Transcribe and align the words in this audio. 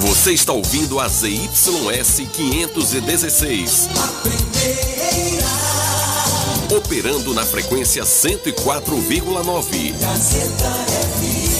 Você 0.00 0.32
está 0.32 0.54
ouvindo 0.54 0.98
a 0.98 1.06
ZYS 1.06 2.22
516. 2.32 3.88
A 3.98 4.06
primeira. 4.22 5.46
Operando 6.74 7.34
na 7.34 7.44
frequência 7.44 8.02
104,9. 8.02 9.92
Gazeta 9.98 10.70
FM. 11.20 11.59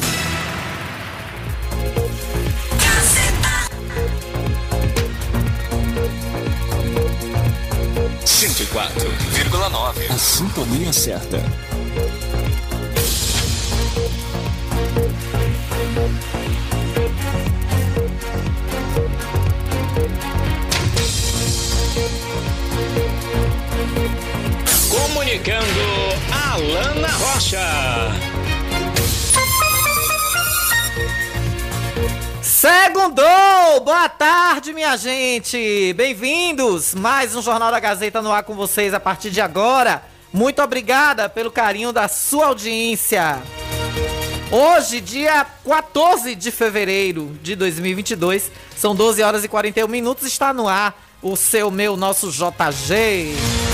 A 10.09 10.17
sintonia 10.17 10.91
certa. 10.91 11.37
Comunicando 24.89 25.65
Alana 26.31 27.07
Rocha. 27.19 28.30
Segundou! 32.61 33.79
Boa 33.83 34.07
tarde, 34.07 34.71
minha 34.71 34.95
gente! 34.95 35.93
Bem-vindos! 35.93 36.93
Mais 36.93 37.35
um 37.35 37.41
Jornal 37.41 37.71
da 37.71 37.79
Gazeta 37.79 38.21
no 38.21 38.31
ar 38.31 38.43
com 38.43 38.53
vocês 38.53 38.93
a 38.93 38.99
partir 38.99 39.31
de 39.31 39.41
agora. 39.41 40.03
Muito 40.31 40.61
obrigada 40.61 41.27
pelo 41.27 41.49
carinho 41.49 41.91
da 41.91 42.07
sua 42.07 42.45
audiência. 42.45 43.41
Hoje, 44.51 45.01
dia 45.01 45.43
14 45.67 46.35
de 46.35 46.51
fevereiro 46.51 47.35
de 47.41 47.55
2022, 47.55 48.51
são 48.77 48.93
12 48.93 49.23
horas 49.23 49.43
e 49.43 49.47
41 49.47 49.87
minutos, 49.87 50.27
está 50.27 50.53
no 50.53 50.67
ar 50.67 50.95
o 51.19 51.35
seu, 51.35 51.71
meu, 51.71 51.97
nosso 51.97 52.29
JG. 52.29 53.70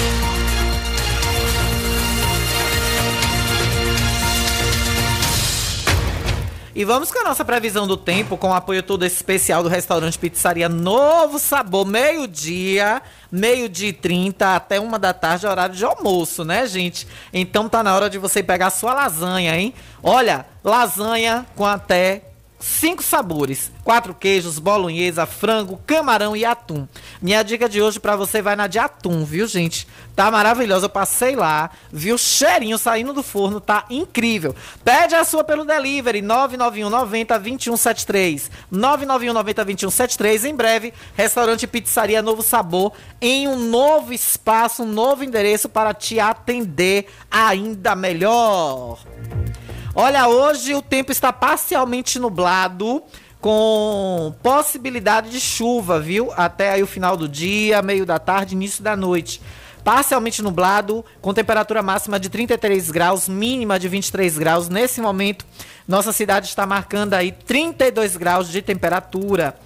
E 6.78 6.86
vamos 6.86 7.12
com 7.12 7.18
a 7.18 7.24
nossa 7.24 7.44
previsão 7.44 7.88
do 7.88 7.98
tempo, 7.98 8.38
com 8.38 8.50
o 8.50 8.54
apoio 8.54 8.84
todo 8.84 9.04
especial 9.04 9.64
do 9.64 9.68
restaurante 9.68 10.20
Pizzaria 10.20 10.70
Novo 10.70 11.40
Sabor, 11.40 11.84
meio-dia, 11.88 13.02
meio-dia 13.32 13.90
e 13.90 13.94
30 13.94 14.56
até 14.56 14.80
uma 14.80 15.00
da 15.00 15.12
tarde, 15.12 15.48
horário 15.48 15.74
de 15.74 15.84
almoço, 15.84 16.46
né, 16.46 16.68
gente? 16.68 17.08
Então 17.34 17.68
tá 17.68 17.82
na 17.82 17.96
hora 17.96 18.12
de 18.12 18.20
você 18.20 18.44
pegar 18.44 18.68
a 18.68 18.70
sua 18.70 18.94
lasanha, 18.94 19.58
hein? 19.58 19.74
Olha, 20.04 20.46
lasanha 20.64 21.48
com 21.56 21.66
até 21.66 22.26
cinco 22.60 23.04
sabores: 23.04 23.72
quatro 23.84 24.14
queijos, 24.14 24.60
bolonhesa, 24.60 25.26
frango, 25.26 25.80
camarão 25.86 26.36
e 26.36 26.46
atum. 26.46 26.88
Minha 27.22 27.44
dica 27.44 27.68
de 27.70 27.82
hoje 27.82 28.00
para 28.00 28.16
você 28.16 28.42
vai 28.42 28.56
na 28.56 28.68
de 28.68 28.80
atum, 28.80 29.24
viu, 29.24 29.48
gente? 29.48 29.88
Tá 30.16 30.32
maravilhosa. 30.32 30.86
Eu 30.86 30.90
passei 30.90 31.36
lá, 31.36 31.70
vi 31.92 32.12
o 32.12 32.18
cheirinho 32.18 32.78
saindo 32.78 33.14
do 33.14 33.22
forno, 33.22 33.60
tá 33.60 33.86
incrível. 33.90 34.56
Pede 34.84 35.16
a 35.16 35.24
sua 35.24 35.44
pelo 35.44 35.66
delivery 35.66 36.22
991 36.22 36.90
90 36.90 37.40
2173. 37.40 38.52
991 38.72 39.34
90 39.34 39.66
2173. 39.66 40.46
Em 40.46 40.56
breve, 40.56 40.94
restaurante 41.16 41.68
Pizzaria 41.68 42.22
Novo 42.22 42.42
Sabor 42.42 42.94
em 43.22 43.48
um 43.48 43.58
novo 43.58 44.14
espaço, 44.14 44.84
um 44.84 44.88
novo 44.88 45.24
endereço 45.24 45.70
para 45.70 45.94
te 45.94 46.20
atender 46.20 47.08
ainda 47.30 47.96
melhor. 47.96 49.00
Olha, 50.00 50.28
hoje 50.28 50.76
o 50.76 50.82
tempo 50.84 51.12
está 51.12 51.34
parcialmente 51.34 52.20
nublado 52.20 53.02
com 53.42 54.32
possibilidade 54.44 55.32
de 55.32 55.40
chuva, 55.40 56.00
viu? 56.00 56.32
Até 56.38 56.70
aí 56.70 56.84
o 56.84 56.88
final 56.88 57.18
do 57.18 57.28
dia, 57.28 57.82
meio 57.82 58.06
da 58.06 58.20
tarde, 58.20 58.54
início 58.54 58.84
da 58.84 58.96
noite. 58.96 59.42
Parcialmente 59.84 60.44
nublado, 60.44 61.04
com 61.20 61.34
temperatura 61.34 61.82
máxima 61.82 62.20
de 62.20 62.30
33 62.30 62.92
graus, 62.92 63.28
mínima 63.28 63.80
de 63.80 63.88
23 63.88 64.38
graus. 64.38 64.70
Nesse 64.70 65.02
momento, 65.02 65.44
nossa 65.88 66.14
cidade 66.14 66.46
está 66.46 66.64
marcando 66.68 67.16
aí 67.16 67.32
32 67.32 68.18
graus 68.18 68.52
de 68.52 68.62
temperatura. 68.62 69.58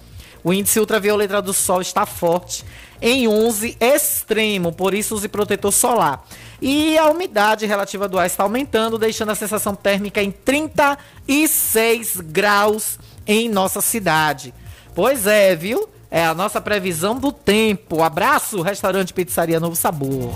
O 0.44 0.52
índice 0.52 0.80
ultravioleta 0.80 1.40
do 1.40 1.52
sol 1.52 1.80
está 1.80 2.04
forte 2.04 2.64
em 3.00 3.26
11 3.26 3.76
extremo, 3.80 4.72
por 4.72 4.94
isso 4.94 5.14
use 5.14 5.28
protetor 5.28 5.72
solar. 5.72 6.24
E 6.60 6.96
a 6.96 7.10
umidade 7.10 7.66
relativa 7.66 8.08
do 8.08 8.18
ar 8.18 8.26
está 8.26 8.44
aumentando, 8.44 8.96
deixando 8.96 9.30
a 9.30 9.34
sensação 9.34 9.74
térmica 9.74 10.22
em 10.22 10.30
36 10.30 12.20
graus 12.20 12.98
em 13.26 13.48
nossa 13.48 13.80
cidade. 13.80 14.54
Pois 14.94 15.26
é, 15.26 15.56
viu? 15.56 15.88
É 16.10 16.24
a 16.24 16.34
nossa 16.34 16.60
previsão 16.60 17.18
do 17.18 17.32
tempo. 17.32 18.02
Abraço, 18.02 18.62
restaurante 18.62 19.12
Pizzaria 19.12 19.58
Novo 19.58 19.74
Sabor. 19.74 20.32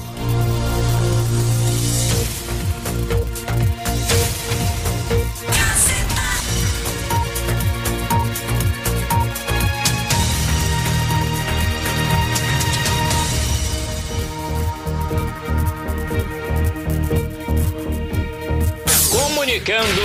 Comunicando 19.56 20.02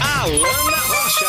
Alana 0.00 0.78
Rocha. 0.78 1.28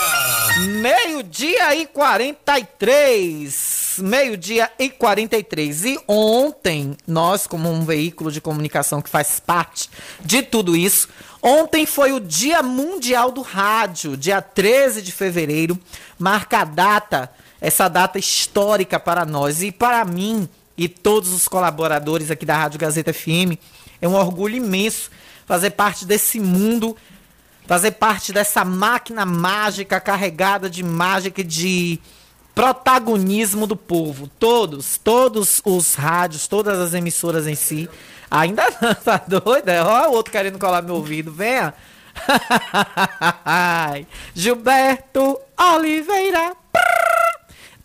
Meio-dia 0.82 1.76
e 1.76 1.86
43. 1.86 3.98
Meio-dia 4.00 4.72
e 4.80 4.90
43. 4.90 5.84
E 5.84 6.00
ontem, 6.08 6.96
nós, 7.06 7.46
como 7.46 7.70
um 7.70 7.84
veículo 7.84 8.32
de 8.32 8.40
comunicação 8.40 9.02
que 9.02 9.10
faz 9.10 9.42
parte 9.42 9.90
de 10.24 10.42
tudo 10.42 10.74
isso, 10.74 11.10
ontem 11.44 11.86
foi 11.86 12.14
o 12.14 12.22
Dia 12.22 12.64
Mundial 12.64 13.30
do 13.30 13.42
Rádio, 13.42 14.16
dia 14.16 14.42
13 14.42 15.02
de 15.02 15.12
fevereiro. 15.12 15.78
Marca 16.18 16.60
a 16.60 16.66
data, 16.66 17.30
essa 17.60 17.90
data 17.90 18.18
histórica 18.18 18.98
para 18.98 19.26
nós 19.26 19.62
e 19.62 19.70
para 19.70 20.06
mim 20.06 20.48
e 20.78 20.88
todos 20.88 21.34
os 21.34 21.46
colaboradores 21.46 22.32
aqui 22.32 22.46
da 22.46 22.56
Rádio 22.56 22.80
Gazeta 22.80 23.12
FM. 23.12 23.60
É 24.02 24.08
um 24.08 24.16
orgulho 24.16 24.56
imenso 24.56 25.12
fazer 25.46 25.72
parte 25.72 26.06
desse 26.06 26.40
mundo 26.40 26.96
fazer 27.68 27.92
parte 27.92 28.32
dessa 28.32 28.64
máquina 28.64 29.26
mágica 29.26 30.00
carregada 30.00 30.70
de 30.70 30.84
mágica 30.84 31.42
e 31.42 31.44
de 31.44 32.00
protagonismo 32.54 33.68
do 33.68 33.76
povo. 33.76 34.28
Todos, 34.40 34.98
todos 34.98 35.62
os 35.66 35.96
rádios, 35.96 36.48
todas 36.48 36.80
as 36.80 36.94
emissoras 36.94 37.46
em 37.48 37.56
si. 37.56 37.90
Ainda 38.32 38.64
não, 38.82 38.96
tá 38.96 39.22
doido? 39.28 39.70
É? 39.70 39.84
Ó, 39.84 40.10
o 40.10 40.14
outro 40.14 40.32
querendo 40.32 40.58
colar 40.58 40.82
meu 40.82 40.96
ouvido. 40.96 41.32
Venha. 41.32 41.74
Gilberto 44.34 45.38
Oliveira. 45.58 46.56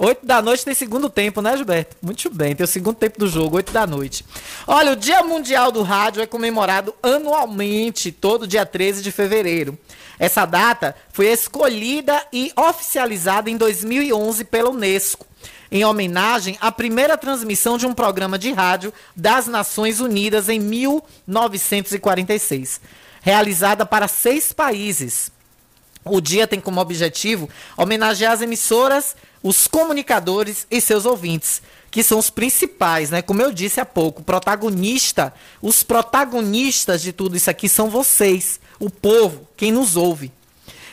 8 0.03 0.25
da 0.25 0.41
noite 0.41 0.65
tem 0.65 0.73
segundo 0.73 1.11
tempo, 1.11 1.43
né, 1.43 1.55
Gilberto? 1.55 1.95
Muito 2.01 2.31
bem, 2.31 2.57
tem 2.57 2.65
o 2.65 2.67
segundo 2.67 2.97
tempo 2.97 3.19
do 3.19 3.29
jogo, 3.29 3.57
8 3.57 3.71
da 3.71 3.87
noite. 3.87 4.25
Olha, 4.67 4.93
o 4.93 4.97
Dia 4.97 5.23
Mundial 5.23 5.71
do 5.71 5.83
Rádio 5.83 6.23
é 6.23 6.27
comemorado 6.27 6.95
anualmente, 7.03 8.11
todo 8.11 8.47
dia 8.47 8.65
13 8.65 9.03
de 9.03 9.13
fevereiro. 9.13 9.79
Essa 10.19 10.47
data 10.47 10.97
foi 11.13 11.27
escolhida 11.27 12.19
e 12.33 12.51
oficializada 12.57 13.51
em 13.51 13.59
2011 13.59 14.45
pela 14.45 14.71
Unesco, 14.71 15.27
em 15.71 15.85
homenagem 15.85 16.57
à 16.63 16.73
primeira 16.73 17.19
transmissão 17.19 17.77
de 17.77 17.87
um 17.87 17.93
programa 17.93 18.39
de 18.39 18.53
rádio 18.53 18.95
das 19.15 19.47
Nações 19.47 20.01
Unidas 20.01 20.49
em 20.49 20.59
1946, 20.59 22.81
realizada 23.21 23.85
para 23.85 24.09
seis 24.09 24.51
países. 24.51 25.31
O 26.03 26.23
dia 26.23 26.47
tem 26.47 26.59
como 26.59 26.81
objetivo 26.81 27.51
homenagear 27.77 28.33
as 28.33 28.41
emissoras 28.41 29.15
os 29.43 29.67
comunicadores 29.67 30.67
e 30.71 30.81
seus 30.81 31.05
ouvintes, 31.05 31.63
que 31.91 32.03
são 32.03 32.19
os 32.19 32.31
principais, 32.31 33.11
né? 33.11 33.23
Como 33.23 33.43
eu 33.43 33.53
disse 33.53 33.81
há 33.81 33.87
pouco, 33.87 34.23
protagonista, 34.23 35.33
os 35.61 35.83
protagonistas 35.83 37.03
de 37.03 37.13
tudo 37.13 37.37
isso 37.37 37.51
aqui 37.51 37.69
são 37.69 37.91
vocês, 37.91 38.61
o 38.79 38.89
povo, 38.89 39.49
quem 39.57 39.73
nos 39.73 39.97
ouve. 39.97 40.33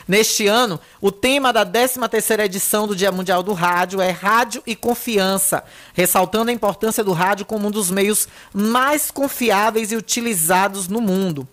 Neste 0.08 0.46
ano, 0.46 0.80
o 1.02 1.12
tema 1.12 1.52
da 1.52 1.66
13ª 1.66 2.42
edição 2.42 2.86
do 2.86 2.96
Dia 2.96 3.12
Mundial 3.12 3.42
do 3.42 3.52
Rádio 3.52 4.00
é 4.00 4.10
Rádio 4.10 4.62
e 4.66 4.74
Confiança, 4.74 5.62
ressaltando 5.92 6.50
a 6.50 6.54
importância 6.54 7.04
do 7.04 7.12
rádio 7.12 7.44
como 7.44 7.68
um 7.68 7.70
dos 7.70 7.90
meios 7.90 8.26
mais 8.54 9.10
confiáveis 9.10 9.92
e 9.92 9.96
utilizados 9.96 10.88
no 10.88 11.02
mundo. 11.02 11.46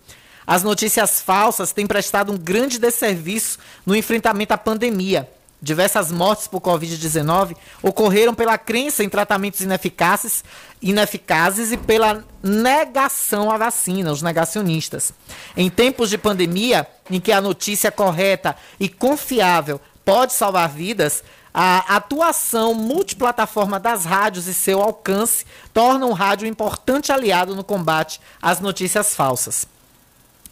As 0.46 0.62
notícias 0.62 1.20
falsas 1.20 1.72
têm 1.72 1.86
prestado 1.86 2.32
um 2.32 2.38
grande 2.38 2.78
desserviço 2.78 3.58
no 3.84 3.94
enfrentamento 3.94 4.54
à 4.54 4.58
pandemia. 4.58 5.28
Diversas 5.60 6.12
mortes 6.12 6.46
por 6.46 6.60
Covid-19 6.60 7.56
ocorreram 7.82 8.34
pela 8.34 8.58
crença 8.58 9.02
em 9.02 9.08
tratamentos 9.08 9.60
ineficazes, 9.60 10.44
ineficazes 10.82 11.72
e 11.72 11.76
pela 11.78 12.22
negação 12.42 13.50
à 13.50 13.56
vacina, 13.56 14.12
os 14.12 14.20
negacionistas. 14.20 15.12
Em 15.56 15.70
tempos 15.70 16.10
de 16.10 16.18
pandemia, 16.18 16.86
em 17.10 17.18
que 17.18 17.32
a 17.32 17.40
notícia 17.40 17.90
correta 17.90 18.54
e 18.78 18.88
confiável 18.88 19.80
pode 20.04 20.34
salvar 20.34 20.68
vidas, 20.68 21.24
a 21.52 21.96
atuação 21.96 22.74
multiplataforma 22.74 23.80
das 23.80 24.04
rádios 24.04 24.46
e 24.46 24.52
seu 24.52 24.82
alcance 24.82 25.46
tornam 25.72 26.10
o 26.10 26.12
rádio 26.12 26.46
um 26.46 26.50
importante 26.50 27.10
aliado 27.10 27.56
no 27.56 27.64
combate 27.64 28.20
às 28.42 28.60
notícias 28.60 29.16
falsas. 29.16 29.66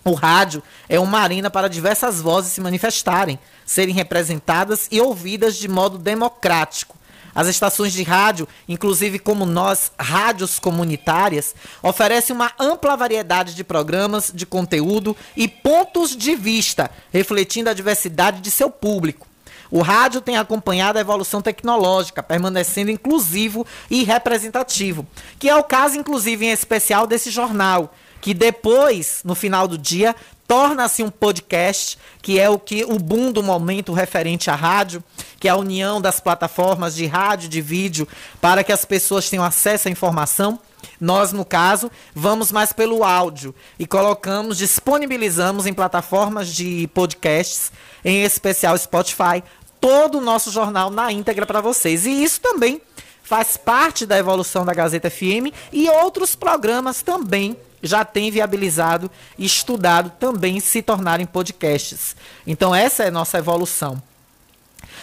O 0.04 0.12
rádio 0.12 0.62
é 0.86 1.00
uma 1.00 1.18
arena 1.18 1.48
para 1.48 1.68
diversas 1.68 2.20
vozes 2.20 2.52
se 2.52 2.60
manifestarem, 2.60 3.38
serem 3.64 3.94
representadas 3.94 4.86
e 4.90 5.00
ouvidas 5.00 5.56
de 5.56 5.66
modo 5.66 5.96
democrático. 5.96 6.94
As 7.34 7.48
estações 7.48 7.92
de 7.92 8.02
rádio, 8.02 8.46
inclusive 8.68 9.18
como 9.18 9.44
nós, 9.46 9.90
rádios 9.98 10.60
comunitárias, 10.60 11.54
oferecem 11.82 12.36
uma 12.36 12.52
ampla 12.60 12.96
variedade 12.96 13.54
de 13.54 13.64
programas, 13.64 14.30
de 14.32 14.46
conteúdo 14.46 15.16
e 15.36 15.48
pontos 15.48 16.14
de 16.14 16.36
vista, 16.36 16.90
refletindo 17.12 17.70
a 17.70 17.74
diversidade 17.74 18.40
de 18.40 18.50
seu 18.50 18.70
público. 18.70 19.26
O 19.70 19.82
rádio 19.82 20.20
tem 20.20 20.36
acompanhado 20.36 20.98
a 20.98 21.00
evolução 21.00 21.42
tecnológica, 21.42 22.22
permanecendo 22.22 22.92
inclusivo 22.92 23.66
e 23.90 24.04
representativo, 24.04 25.04
que 25.36 25.48
é 25.48 25.56
o 25.56 25.64
caso, 25.64 25.96
inclusive, 25.96 26.46
em 26.46 26.52
especial 26.52 27.08
desse 27.08 27.30
jornal, 27.30 27.92
que 28.24 28.32
depois, 28.32 29.20
no 29.22 29.34
final 29.34 29.68
do 29.68 29.76
dia, 29.76 30.16
torna-se 30.48 31.02
um 31.02 31.10
podcast, 31.10 31.98
que 32.22 32.40
é 32.40 32.48
o 32.48 32.58
que 32.58 32.82
o 32.82 32.98
boom 32.98 33.30
do 33.30 33.42
momento 33.42 33.92
referente 33.92 34.48
à 34.48 34.54
rádio, 34.54 35.04
que 35.38 35.46
é 35.46 35.50
a 35.50 35.56
união 35.56 36.00
das 36.00 36.20
plataformas 36.20 36.94
de 36.94 37.04
rádio, 37.04 37.50
de 37.50 37.60
vídeo, 37.60 38.08
para 38.40 38.64
que 38.64 38.72
as 38.72 38.82
pessoas 38.86 39.28
tenham 39.28 39.44
acesso 39.44 39.88
à 39.88 39.90
informação. 39.90 40.58
Nós, 40.98 41.32
no 41.32 41.44
caso, 41.44 41.90
vamos 42.14 42.50
mais 42.50 42.72
pelo 42.72 43.04
áudio 43.04 43.54
e 43.78 43.86
colocamos, 43.86 44.56
disponibilizamos 44.56 45.66
em 45.66 45.74
plataformas 45.74 46.48
de 46.48 46.88
podcasts, 46.94 47.70
em 48.02 48.22
especial 48.22 48.78
Spotify, 48.78 49.44
todo 49.78 50.16
o 50.16 50.22
nosso 50.22 50.50
jornal 50.50 50.88
na 50.88 51.12
íntegra 51.12 51.44
para 51.44 51.60
vocês. 51.60 52.06
E 52.06 52.24
isso 52.24 52.40
também 52.40 52.80
faz 53.22 53.58
parte 53.58 54.06
da 54.06 54.16
evolução 54.16 54.64
da 54.64 54.72
Gazeta 54.72 55.10
FM 55.10 55.52
e 55.70 55.90
outros 55.90 56.34
programas 56.34 57.02
também 57.02 57.54
já 57.84 58.04
tem 58.04 58.30
viabilizado 58.30 59.10
e 59.38 59.44
estudado 59.44 60.10
também 60.18 60.58
se 60.58 60.82
tornarem 60.82 61.26
podcasts. 61.26 62.16
Então, 62.46 62.74
essa 62.74 63.04
é 63.04 63.08
a 63.08 63.12
nossa 63.12 63.38
evolução. 63.38 64.02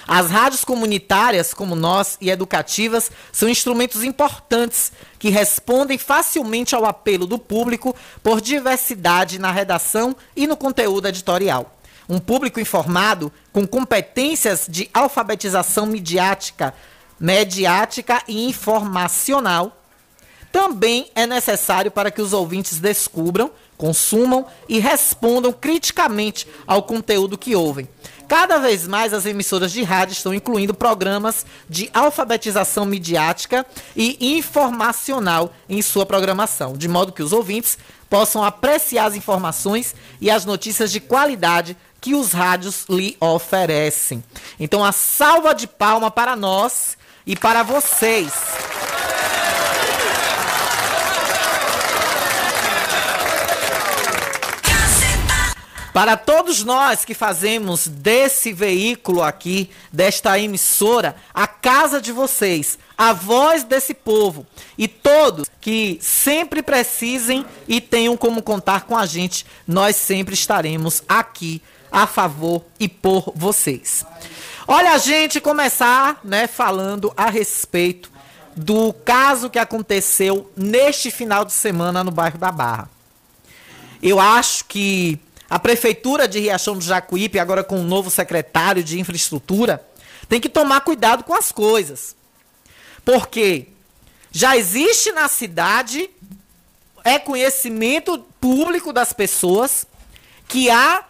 As 0.07 0.29
rádios 0.29 0.65
comunitárias, 0.65 1.53
como 1.53 1.75
nós, 1.75 2.17
e 2.19 2.29
educativas, 2.29 3.11
são 3.31 3.47
instrumentos 3.47 4.03
importantes 4.03 4.91
que 5.19 5.29
respondem 5.29 5.97
facilmente 5.97 6.75
ao 6.75 6.85
apelo 6.85 7.27
do 7.27 7.37
público 7.37 7.95
por 8.23 8.41
diversidade 8.41 9.39
na 9.39 9.51
redação 9.51 10.15
e 10.35 10.47
no 10.47 10.57
conteúdo 10.57 11.07
editorial. 11.07 11.77
Um 12.09 12.19
público 12.19 12.59
informado, 12.59 13.31
com 13.53 13.65
competências 13.65 14.65
de 14.67 14.89
alfabetização 14.93 15.85
midiática, 15.85 16.73
mediática 17.19 18.23
e 18.27 18.49
informacional, 18.49 19.80
também 20.51 21.09
é 21.15 21.25
necessário 21.25 21.89
para 21.89 22.11
que 22.11 22.21
os 22.21 22.33
ouvintes 22.33 22.79
descubram, 22.79 23.51
consumam 23.77 24.45
e 24.67 24.79
respondam 24.79 25.51
criticamente 25.51 26.47
ao 26.67 26.83
conteúdo 26.83 27.37
que 27.37 27.55
ouvem. 27.55 27.87
Cada 28.27 28.59
vez 28.59 28.87
mais 28.87 29.13
as 29.13 29.25
emissoras 29.25 29.73
de 29.73 29.83
rádio 29.83 30.13
estão 30.13 30.33
incluindo 30.33 30.73
programas 30.73 31.45
de 31.69 31.89
alfabetização 31.93 32.85
midiática 32.85 33.65
e 33.95 34.37
informacional 34.37 35.53
em 35.67 35.81
sua 35.81 36.05
programação, 36.05 36.73
de 36.73 36.87
modo 36.87 37.11
que 37.11 37.23
os 37.23 37.33
ouvintes 37.33 37.77
possam 38.09 38.43
apreciar 38.43 39.05
as 39.05 39.15
informações 39.15 39.95
e 40.21 40.29
as 40.29 40.45
notícias 40.45 40.91
de 40.91 40.99
qualidade 40.99 41.75
que 41.99 42.13
os 42.13 42.31
rádios 42.31 42.85
lhe 42.89 43.17
oferecem. 43.19 44.23
Então, 44.59 44.83
a 44.83 44.91
salva 44.91 45.53
de 45.53 45.67
palma 45.67 46.09
para 46.09 46.35
nós 46.35 46.97
e 47.25 47.35
para 47.35 47.63
vocês. 47.63 48.31
Para 55.93 56.15
todos 56.15 56.63
nós 56.63 57.03
que 57.03 57.13
fazemos 57.13 57.85
desse 57.85 58.53
veículo 58.53 59.21
aqui, 59.21 59.69
desta 59.91 60.39
emissora, 60.39 61.17
a 61.33 61.45
casa 61.45 61.99
de 61.99 62.13
vocês, 62.13 62.79
a 62.97 63.11
voz 63.11 63.65
desse 63.65 63.93
povo 63.93 64.47
e 64.77 64.87
todos 64.87 65.47
que 65.59 65.99
sempre 66.01 66.63
precisem 66.63 67.45
e 67.67 67.81
tenham 67.81 68.15
como 68.15 68.41
contar 68.41 68.85
com 68.85 68.95
a 68.95 69.05
gente, 69.05 69.45
nós 69.67 69.97
sempre 69.97 70.33
estaremos 70.33 71.03
aqui 71.09 71.61
a 71.91 72.07
favor 72.07 72.63
e 72.79 72.87
por 72.87 73.33
vocês. 73.35 74.05
Olha, 74.65 74.93
a 74.93 74.97
gente 74.97 75.41
começar, 75.41 76.21
né, 76.23 76.47
falando 76.47 77.11
a 77.17 77.29
respeito 77.29 78.09
do 78.55 78.93
caso 78.93 79.49
que 79.49 79.59
aconteceu 79.59 80.49
neste 80.55 81.11
final 81.11 81.43
de 81.43 81.51
semana 81.51 82.01
no 82.01 82.11
bairro 82.11 82.37
da 82.37 82.51
Barra. 82.51 82.89
Eu 84.01 84.19
acho 84.19 84.65
que 84.65 85.19
a 85.51 85.59
prefeitura 85.59 86.29
de 86.29 86.39
Riachão 86.39 86.77
do 86.77 86.81
Jacuípe, 86.81 87.37
agora 87.37 87.61
com 87.61 87.75
o 87.75 87.79
um 87.79 87.83
novo 87.83 88.09
secretário 88.09 88.81
de 88.81 88.97
infraestrutura, 88.97 89.85
tem 90.29 90.39
que 90.39 90.47
tomar 90.47 90.79
cuidado 90.79 91.25
com 91.25 91.33
as 91.33 91.51
coisas. 91.51 92.15
Porque 93.03 93.67
já 94.31 94.55
existe 94.55 95.11
na 95.11 95.27
cidade, 95.27 96.09
é 97.03 97.19
conhecimento 97.19 98.17
público 98.39 98.93
das 98.93 99.11
pessoas, 99.11 99.85
que 100.47 100.69
há 100.69 101.03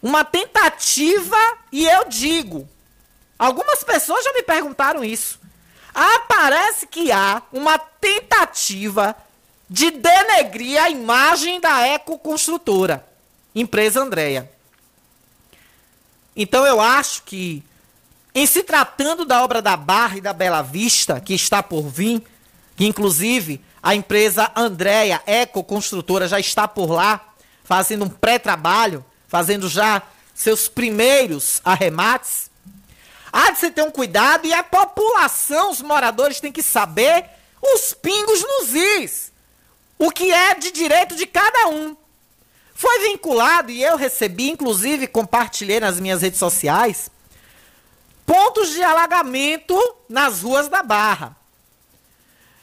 uma 0.00 0.24
tentativa, 0.24 1.36
e 1.72 1.84
eu 1.84 2.04
digo, 2.04 2.68
algumas 3.36 3.82
pessoas 3.82 4.24
já 4.24 4.32
me 4.34 4.44
perguntaram 4.44 5.02
isso. 5.02 5.40
Ah, 5.92 6.20
parece 6.28 6.86
que 6.86 7.10
há 7.10 7.42
uma 7.52 7.76
tentativa 7.76 9.16
de 9.68 9.90
denegrir 9.90 10.80
a 10.80 10.88
imagem 10.88 11.60
da 11.60 11.84
ecoconstrutora 11.88 13.13
empresa 13.54 14.00
Andréia. 14.00 14.50
Então 16.36 16.66
eu 16.66 16.80
acho 16.80 17.22
que, 17.22 17.62
em 18.34 18.46
se 18.46 18.62
tratando 18.62 19.24
da 19.24 19.42
obra 19.42 19.62
da 19.62 19.76
Barra 19.76 20.16
e 20.16 20.20
da 20.20 20.32
Bela 20.32 20.62
Vista, 20.62 21.20
que 21.20 21.34
está 21.34 21.62
por 21.62 21.88
vir, 21.88 22.22
que 22.76 22.84
inclusive 22.84 23.60
a 23.82 23.94
empresa 23.94 24.50
Andréia 24.56 25.22
Eco 25.26 25.62
Construtora 25.62 26.26
já 26.26 26.40
está 26.40 26.66
por 26.66 26.90
lá, 26.90 27.34
fazendo 27.62 28.04
um 28.04 28.08
pré-trabalho, 28.08 29.04
fazendo 29.28 29.68
já 29.68 30.02
seus 30.34 30.68
primeiros 30.68 31.60
arremates. 31.64 32.50
Há 33.32 33.50
de 33.50 33.58
se 33.58 33.70
ter 33.70 33.82
um 33.82 33.90
cuidado 33.90 34.46
e 34.46 34.52
a 34.52 34.62
população, 34.62 35.70
os 35.70 35.80
moradores, 35.80 36.40
têm 36.40 36.52
que 36.52 36.62
saber 36.62 37.26
os 37.62 37.94
pingos 37.94 38.42
nos 38.42 38.74
is. 38.74 39.32
O 39.98 40.10
que 40.10 40.32
é 40.32 40.54
de 40.54 40.70
direito 40.70 41.14
de 41.14 41.26
cada 41.26 41.68
um. 41.68 41.96
Foi 42.74 43.08
vinculado 43.08 43.70
e 43.70 43.82
eu 43.82 43.96
recebi, 43.96 44.50
inclusive 44.50 45.06
compartilhei 45.06 45.78
nas 45.78 46.00
minhas 46.00 46.22
redes 46.22 46.40
sociais, 46.40 47.08
pontos 48.26 48.70
de 48.70 48.82
alagamento 48.82 49.78
nas 50.08 50.42
ruas 50.42 50.68
da 50.68 50.82
Barra. 50.82 51.36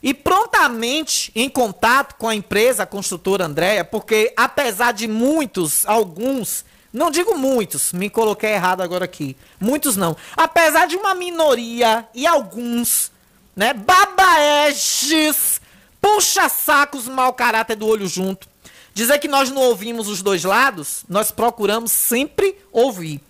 E 0.03 0.13
prontamente 0.13 1.31
em 1.33 1.47
contato 1.47 2.15
com 2.15 2.27
a 2.27 2.35
empresa 2.35 2.83
a 2.83 2.87
construtora 2.87 3.45
Andréia, 3.45 3.85
porque 3.85 4.33
apesar 4.35 4.91
de 4.91 5.07
muitos, 5.07 5.85
alguns, 5.85 6.65
não 6.91 7.09
digo 7.09 7.37
muitos, 7.37 7.93
me 7.93 8.09
coloquei 8.09 8.51
errado 8.51 8.81
agora 8.81 9.05
aqui, 9.05 9.37
muitos 9.59 9.95
não. 9.95 10.17
Apesar 10.35 10.87
de 10.87 10.97
uma 10.97 11.13
minoria 11.13 12.05
e 12.13 12.27
alguns, 12.27 13.11
né, 13.55 13.73
babaeges, 13.73 15.61
puxa-sacos, 16.01 17.07
mau 17.07 17.31
caráter 17.31 17.75
do 17.75 17.87
olho 17.87 18.07
junto, 18.07 18.50
Dizer 18.93 19.19
que 19.19 19.27
nós 19.27 19.49
não 19.49 19.61
ouvimos 19.61 20.07
os 20.07 20.21
dois 20.21 20.43
lados, 20.43 21.03
nós 21.07 21.31
procuramos 21.31 21.91
sempre 21.91 22.57
ouvir. 22.71 23.21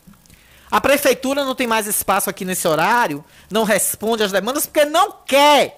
A 0.72 0.80
prefeitura 0.82 1.44
não 1.44 1.54
tem 1.54 1.68
mais 1.68 1.86
espaço 1.86 2.30
aqui 2.30 2.46
nesse 2.46 2.68
horário, 2.68 3.24
não 3.50 3.64
responde 3.64 4.24
às 4.24 4.32
demandas 4.32 4.66
porque 4.66 4.86
não 4.86 5.12
quer. 5.26 5.78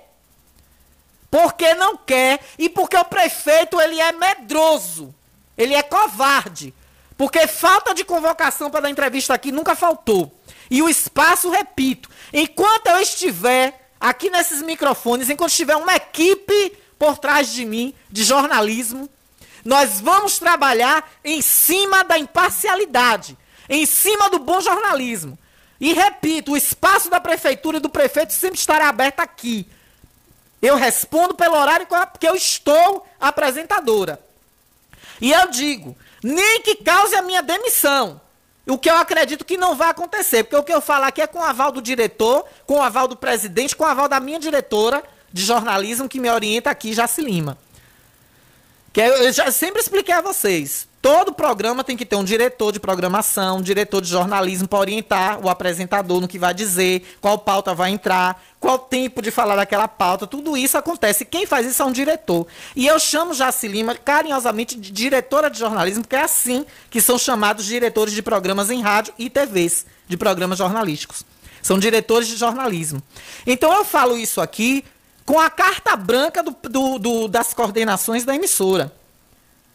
porque 1.31 1.73
não 1.73 1.97
quer 1.97 2.39
e 2.59 2.69
porque 2.69 2.95
o 2.95 3.03
prefeito 3.05 3.81
ele 3.81 3.99
é 3.99 4.11
medroso, 4.11 5.13
ele 5.57 5.73
é 5.73 5.81
covarde, 5.81 6.71
porque 7.17 7.47
falta 7.47 7.91
de 7.95 8.05
convocação 8.05 8.69
para 8.69 8.81
dar 8.81 8.91
entrevista 8.91 9.33
aqui 9.33 9.51
nunca 9.51 9.75
faltou. 9.75 10.31
E 10.69 10.83
o 10.83 10.87
espaço, 10.87 11.49
repito, 11.49 12.07
enquanto 12.31 12.85
eu 12.85 12.99
estiver 12.99 13.89
aqui 13.99 14.29
nesses 14.29 14.61
microfones, 14.61 15.27
enquanto 15.27 15.49
estiver 15.49 15.75
uma 15.75 15.95
equipe 15.95 16.77
por 16.99 17.17
trás 17.17 17.51
de 17.51 17.65
mim 17.65 17.95
de 18.11 18.23
jornalismo, 18.23 19.09
nós 19.63 20.01
vamos 20.01 20.37
trabalhar 20.39 21.09
em 21.23 21.41
cima 21.41 22.03
da 22.03 22.17
imparcialidade, 22.17 23.37
em 23.69 23.85
cima 23.85 24.29
do 24.29 24.39
bom 24.39 24.59
jornalismo. 24.59 25.37
E 25.79 25.93
repito, 25.93 26.51
o 26.53 26.57
espaço 26.57 27.09
da 27.09 27.19
prefeitura 27.19 27.77
e 27.77 27.79
do 27.79 27.89
prefeito 27.89 28.33
sempre 28.33 28.59
estará 28.59 28.89
aberto 28.89 29.19
aqui. 29.19 29.67
Eu 30.61 30.75
respondo 30.75 31.35
pelo 31.35 31.57
horário 31.57 31.85
porque 32.11 32.27
eu 32.27 32.35
estou 32.35 33.05
apresentadora. 33.19 34.19
E 35.19 35.31
eu 35.31 35.49
digo, 35.49 35.95
nem 36.23 36.61
que 36.61 36.75
cause 36.75 37.15
a 37.15 37.21
minha 37.21 37.41
demissão. 37.41 38.21
O 38.65 38.77
que 38.77 38.89
eu 38.89 38.95
acredito 38.95 39.43
que 39.43 39.57
não 39.57 39.75
vai 39.75 39.89
acontecer, 39.89 40.45
porque 40.45 40.55
o 40.55 40.63
que 40.63 40.73
eu 40.73 40.79
falar 40.79 41.07
aqui 41.07 41.21
é 41.21 41.27
com 41.27 41.39
o 41.39 41.43
aval 41.43 41.69
do 41.69 41.81
diretor, 41.81 42.45
com 42.65 42.75
o 42.75 42.81
aval 42.81 43.09
do 43.09 43.17
presidente, 43.17 43.75
com 43.75 43.83
o 43.83 43.87
aval 43.87 44.07
da 44.07 44.21
minha 44.21 44.39
diretora 44.39 45.03
de 45.33 45.43
jornalismo 45.43 46.07
que 46.07 46.19
me 46.19 46.29
orienta 46.29 46.69
aqui, 46.69 46.93
Jaci 46.93 47.21
Lima. 47.21 47.57
Que 48.93 49.01
eu 49.01 49.33
já 49.33 49.51
sempre 49.51 49.81
expliquei 49.81 50.13
a 50.13 50.21
vocês. 50.21 50.87
Todo 51.01 51.33
programa 51.33 51.83
tem 51.83 51.97
que 51.97 52.05
ter 52.05 52.15
um 52.15 52.23
diretor 52.23 52.71
de 52.71 52.79
programação, 52.79 53.57
um 53.57 53.61
diretor 53.61 53.99
de 53.99 54.07
jornalismo 54.07 54.69
para 54.69 54.79
orientar 54.79 55.43
o 55.43 55.49
apresentador 55.49 56.21
no 56.21 56.29
que 56.29 56.39
vai 56.39 56.53
dizer, 56.53 57.17
qual 57.19 57.37
pauta 57.37 57.73
vai 57.73 57.89
entrar, 57.91 58.41
qual 58.59 58.79
tempo 58.79 59.21
de 59.21 59.29
falar 59.29 59.57
daquela 59.57 59.87
pauta. 59.87 60.25
Tudo 60.25 60.55
isso 60.55 60.77
acontece. 60.77 61.25
Quem 61.25 61.45
faz 61.45 61.65
isso 61.67 61.81
é 61.81 61.85
um 61.85 61.91
diretor. 61.91 62.47
E 62.73 62.87
eu 62.87 62.97
chamo 62.99 63.33
Jaci 63.33 63.67
Lima 63.67 63.95
carinhosamente 63.95 64.79
de 64.79 64.91
diretora 64.91 65.49
de 65.49 65.59
jornalismo, 65.59 66.03
porque 66.03 66.15
é 66.15 66.21
assim 66.21 66.65
que 66.89 67.01
são 67.01 67.17
chamados 67.17 67.65
diretores 67.65 68.13
de 68.13 68.21
programas 68.21 68.69
em 68.69 68.81
rádio 68.81 69.13
e 69.17 69.29
TVs, 69.29 69.87
de 70.07 70.15
programas 70.15 70.59
jornalísticos. 70.59 71.25
São 71.61 71.79
diretores 71.79 72.27
de 72.27 72.37
jornalismo. 72.37 73.01
Então 73.45 73.73
eu 73.73 73.83
falo 73.83 74.15
isso 74.17 74.39
aqui 74.39 74.85
com 75.25 75.39
a 75.39 75.49
carta 75.49 75.95
branca 75.95 76.43
do, 76.43 76.51
do, 76.51 76.99
do, 76.99 77.27
das 77.27 77.53
coordenações 77.53 78.23
da 78.23 78.35
emissora. 78.35 78.93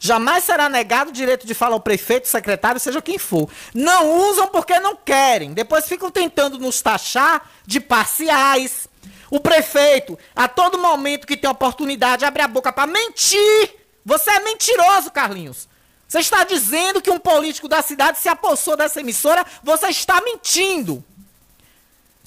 Jamais 0.00 0.44
será 0.44 0.68
negado 0.68 1.10
o 1.10 1.12
direito 1.12 1.46
de 1.46 1.54
fala 1.54 1.74
ao 1.74 1.80
prefeito, 1.80 2.28
secretário, 2.28 2.80
seja 2.80 3.02
quem 3.02 3.18
for. 3.18 3.50
Não 3.74 4.30
usam 4.30 4.46
porque 4.46 4.78
não 4.78 4.94
querem. 4.94 5.52
Depois 5.52 5.88
ficam 5.88 6.10
tentando 6.10 6.58
nos 6.58 6.80
taxar 6.80 7.50
de 7.66 7.80
parciais. 7.80 8.86
O 9.30 9.40
prefeito, 9.40 10.16
a 10.36 10.46
todo 10.46 10.78
momento 10.78 11.26
que 11.26 11.36
tem 11.36 11.50
oportunidade, 11.50 12.24
abre 12.24 12.42
a 12.42 12.48
boca 12.48 12.72
para 12.72 12.86
mentir. 12.86 13.74
Você 14.04 14.30
é 14.30 14.40
mentiroso, 14.40 15.10
Carlinhos. 15.10 15.68
Você 16.06 16.20
está 16.20 16.44
dizendo 16.44 17.02
que 17.02 17.10
um 17.10 17.18
político 17.18 17.68
da 17.68 17.82
cidade 17.82 18.18
se 18.18 18.28
apossou 18.28 18.76
dessa 18.76 19.00
emissora, 19.00 19.44
você 19.62 19.88
está 19.88 20.20
mentindo. 20.22 21.04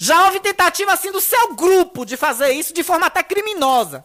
Já 0.04 0.26
houve 0.26 0.40
tentativa 0.40 0.92
assim 0.92 1.12
do 1.12 1.22
seu 1.22 1.54
grupo 1.54 2.08
de 2.08 2.18
fazer 2.18 2.54
isso 2.54 2.74
de 2.74 2.82
forma 2.82 3.06
até 3.06 3.22
criminosa. 3.22 4.04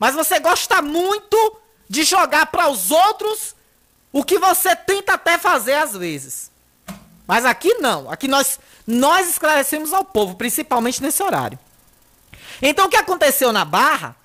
Mas 0.00 0.16
você 0.16 0.40
gosta 0.40 0.82
muito 0.82 1.60
de 1.88 2.02
jogar 2.02 2.46
para 2.46 2.68
os 2.68 2.90
outros 2.90 3.54
o 4.12 4.24
que 4.24 4.36
você 4.36 4.74
tenta 4.74 5.12
até 5.12 5.38
fazer 5.38 5.74
às 5.74 5.96
vezes. 5.96 6.50
Mas 7.24 7.44
aqui 7.44 7.74
não. 7.74 8.10
Aqui 8.10 8.26
nós 8.26 8.58
nós 8.84 9.30
esclarecemos 9.30 9.92
ao 9.92 10.04
povo, 10.04 10.34
principalmente 10.34 11.00
nesse 11.00 11.22
horário. 11.22 11.56
Então 12.60 12.86
o 12.86 12.90
que 12.90 12.96
aconteceu 12.96 13.52
na 13.52 13.64
Barra 13.64 14.16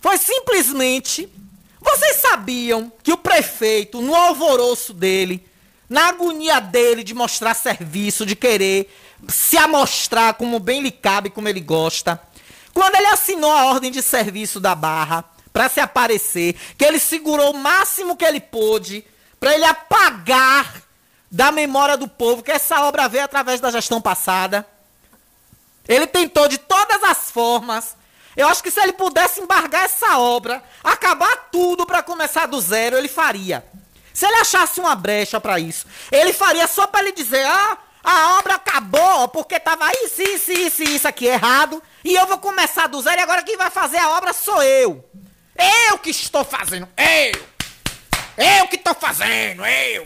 foi 0.00 0.18
simplesmente 0.18 1.32
vocês 1.80 2.16
sabiam 2.16 2.92
que 3.04 3.12
o 3.12 3.16
prefeito, 3.16 4.02
no 4.02 4.12
alvoroço 4.12 4.92
dele, 4.92 5.48
na 5.88 6.08
agonia 6.08 6.58
dele 6.58 7.04
de 7.04 7.14
mostrar 7.14 7.54
serviço, 7.54 8.26
de 8.26 8.34
querer 8.34 8.90
se 9.28 9.56
amostrar 9.56 10.34
como 10.34 10.58
bem 10.58 10.80
lhe 10.80 10.90
cabe, 10.90 11.30
como 11.30 11.48
ele 11.48 11.60
gosta. 11.60 12.20
Quando 12.72 12.96
ele 12.96 13.06
assinou 13.06 13.52
a 13.52 13.66
ordem 13.66 13.90
de 13.90 14.02
serviço 14.02 14.58
da 14.58 14.74
Barra 14.74 15.24
para 15.52 15.68
se 15.68 15.80
aparecer, 15.80 16.54
que 16.76 16.84
ele 16.84 16.98
segurou 16.98 17.52
o 17.52 17.58
máximo 17.58 18.16
que 18.16 18.24
ele 18.24 18.40
pôde 18.40 19.04
para 19.38 19.54
ele 19.54 19.64
apagar 19.64 20.82
da 21.30 21.52
memória 21.52 21.96
do 21.96 22.08
povo 22.08 22.42
que 22.42 22.50
essa 22.50 22.82
obra 22.82 23.08
veio 23.08 23.24
através 23.24 23.60
da 23.60 23.70
gestão 23.70 24.00
passada. 24.00 24.66
Ele 25.86 26.06
tentou 26.06 26.48
de 26.48 26.58
todas 26.58 27.02
as 27.04 27.30
formas. 27.30 27.96
Eu 28.36 28.48
acho 28.48 28.62
que 28.62 28.70
se 28.70 28.80
ele 28.80 28.92
pudesse 28.92 29.40
embargar 29.40 29.84
essa 29.84 30.18
obra, 30.18 30.62
acabar 30.82 31.48
tudo 31.52 31.86
para 31.86 32.02
começar 32.02 32.46
do 32.46 32.60
zero, 32.60 32.96
ele 32.96 33.08
faria. 33.08 33.64
Se 34.12 34.26
ele 34.26 34.36
achasse 34.36 34.80
uma 34.80 34.94
brecha 34.94 35.40
para 35.40 35.58
isso, 35.58 35.86
ele 36.10 36.32
faria 36.32 36.66
só 36.66 36.86
para 36.86 37.00
ele 37.00 37.12
dizer: 37.12 37.44
"Ah, 37.44 37.78
a 38.04 38.38
obra 38.38 38.56
acabou 38.56 39.28
porque 39.28 39.58
tava 39.58 39.90
isso, 40.04 40.20
isso, 40.20 40.52
isso, 40.52 40.82
isso 40.82 41.08
aqui 41.08 41.26
errado. 41.26 41.82
E 42.04 42.14
eu 42.14 42.26
vou 42.26 42.36
começar 42.38 42.86
do 42.86 43.00
zero 43.00 43.18
e 43.18 43.22
agora 43.22 43.42
quem 43.42 43.56
vai 43.56 43.70
fazer 43.70 43.96
a 43.96 44.10
obra 44.10 44.34
sou 44.34 44.62
eu. 44.62 45.02
Eu 45.88 45.98
que 45.98 46.10
estou 46.10 46.44
fazendo, 46.44 46.86
eu. 46.96 47.54
Eu 48.36 48.68
que 48.68 48.76
estou 48.76 48.94
fazendo, 48.94 49.64
eu. 49.64 50.04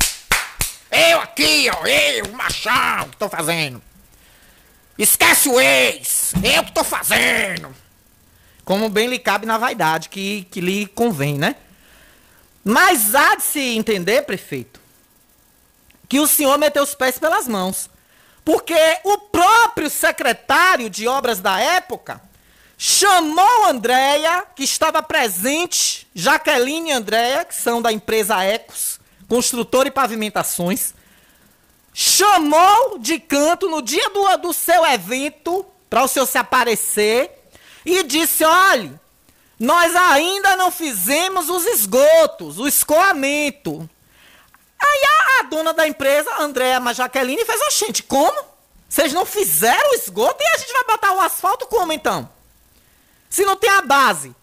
Eu 0.91 1.21
aqui, 1.21 1.69
ó, 1.71 1.87
eu, 1.87 2.33
machão, 2.33 3.09
que 3.09 3.17
estou 3.17 3.29
fazendo. 3.29 3.83
Esquece 4.97 5.49
o 5.49 5.61
ex, 5.61 6.33
eu 6.43 6.63
que 6.63 6.71
estou 6.71 6.85
fazendo. 6.85 7.75
Como 8.65 8.89
bem 8.89 9.09
lhe 9.09 9.19
cabe 9.19 9.45
na 9.45 9.59
vaidade 9.59 10.09
que, 10.09 10.47
que 10.51 10.61
lhe 10.61 10.87
convém, 10.87 11.37
né? 11.37 11.57
Mas 12.63 13.15
há 13.15 13.35
de 13.37 13.43
se 13.43 13.61
entender, 13.61 14.23
prefeito, 14.23 14.78
que 16.09 16.21
o 16.21 16.27
senhor 16.27 16.59
meteu 16.59 16.83
os 16.83 16.95
pés 16.95 17.19
pelas 17.19 17.47
mãos. 17.47 17.91
Porque 18.45 18.75
o 19.05 19.19
próprio 19.19 19.91
secretário 19.91 20.89
de 20.89 21.07
obras 21.07 21.39
da 21.39 21.61
época 21.61 22.21
chamou 22.79 23.67
Andréia, 23.67 24.45
que 24.55 24.63
estava 24.63 25.03
presente, 25.03 26.07
Jaqueline 26.15 26.91
e 26.91 26.93
Andréia, 26.93 27.45
que 27.45 27.55
são 27.55 27.83
da 27.83 27.93
empresa 27.93 28.43
Ecos, 28.43 28.99
construtora 29.29 29.89
e 29.89 29.91
pavimentações, 29.91 30.95
chamou 31.93 32.99
de 32.99 33.19
canto 33.19 33.69
no 33.69 33.83
dia 33.83 34.09
do, 34.11 34.37
do 34.39 34.53
seu 34.53 34.87
evento, 34.87 35.67
para 35.91 36.05
o 36.05 36.09
senhor 36.09 36.27
se 36.27 36.39
aparecer, 36.39 37.31
e 37.85 38.03
disse: 38.05 38.45
olhe, 38.45 38.93
nós 39.59 39.95
ainda 39.97 40.57
não 40.57 40.71
fizemos 40.71 41.49
os 41.49 41.67
esgotos, 41.67 42.59
o 42.59 42.69
escoamento. 42.69 43.91
Aí 44.81 45.03
a, 45.05 45.41
a 45.41 45.43
dona 45.45 45.73
da 45.73 45.87
empresa, 45.87 46.41
Andréa 46.41 46.81
Jaqueline, 46.95 47.45
fez, 47.45 47.61
a 47.61 47.71
gente, 47.71 48.03
como? 48.03 48.41
Vocês 48.89 49.13
não 49.13 49.27
fizeram 49.27 49.91
o 49.91 49.95
esgoto 49.95 50.43
e 50.43 50.47
a 50.47 50.59
gente 50.59 50.73
vai 50.73 50.85
botar 50.85 51.13
o 51.13 51.21
asfalto 51.21 51.67
como 51.67 51.93
então? 51.93 52.29
Se 53.29 53.45
não 53.45 53.57
tem 53.57 53.71
a 53.71 53.83
base. 53.83 54.35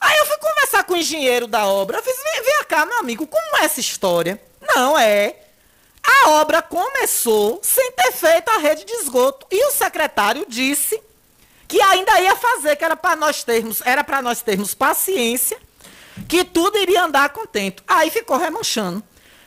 Aí 0.00 0.18
eu 0.18 0.26
fui 0.26 0.38
conversar 0.38 0.84
com 0.84 0.94
o 0.94 0.96
engenheiro 0.96 1.46
da 1.46 1.66
obra. 1.66 2.02
Fiz, 2.02 2.16
vem, 2.16 2.42
vem 2.42 2.64
cá, 2.68 2.86
meu 2.86 2.98
amigo, 2.98 3.26
como 3.26 3.56
é 3.58 3.64
essa 3.64 3.80
história? 3.80 4.40
Não, 4.60 4.98
é. 4.98 5.36
A 6.02 6.30
obra 6.30 6.62
começou 6.62 7.60
sem 7.62 7.90
ter 7.92 8.12
feito 8.12 8.48
a 8.48 8.58
rede 8.58 8.84
de 8.84 8.92
esgoto. 8.92 9.46
E 9.50 9.66
o 9.66 9.72
secretário 9.72 10.46
disse 10.48 11.00
que 11.66 11.80
ainda 11.82 12.20
ia 12.20 12.36
fazer, 12.36 12.76
que 12.76 12.84
era 12.84 12.96
para 12.96 13.16
nós 13.16 13.42
termos, 13.42 13.80
era 13.84 14.04
para 14.04 14.22
nós 14.22 14.40
termos 14.40 14.72
paciência, 14.72 15.58
que 16.28 16.44
tudo 16.44 16.78
iria 16.78 17.04
andar 17.04 17.28
contento. 17.30 17.82
Aí 17.86 18.10
ficou 18.10 18.36
remanchando. 18.36 19.02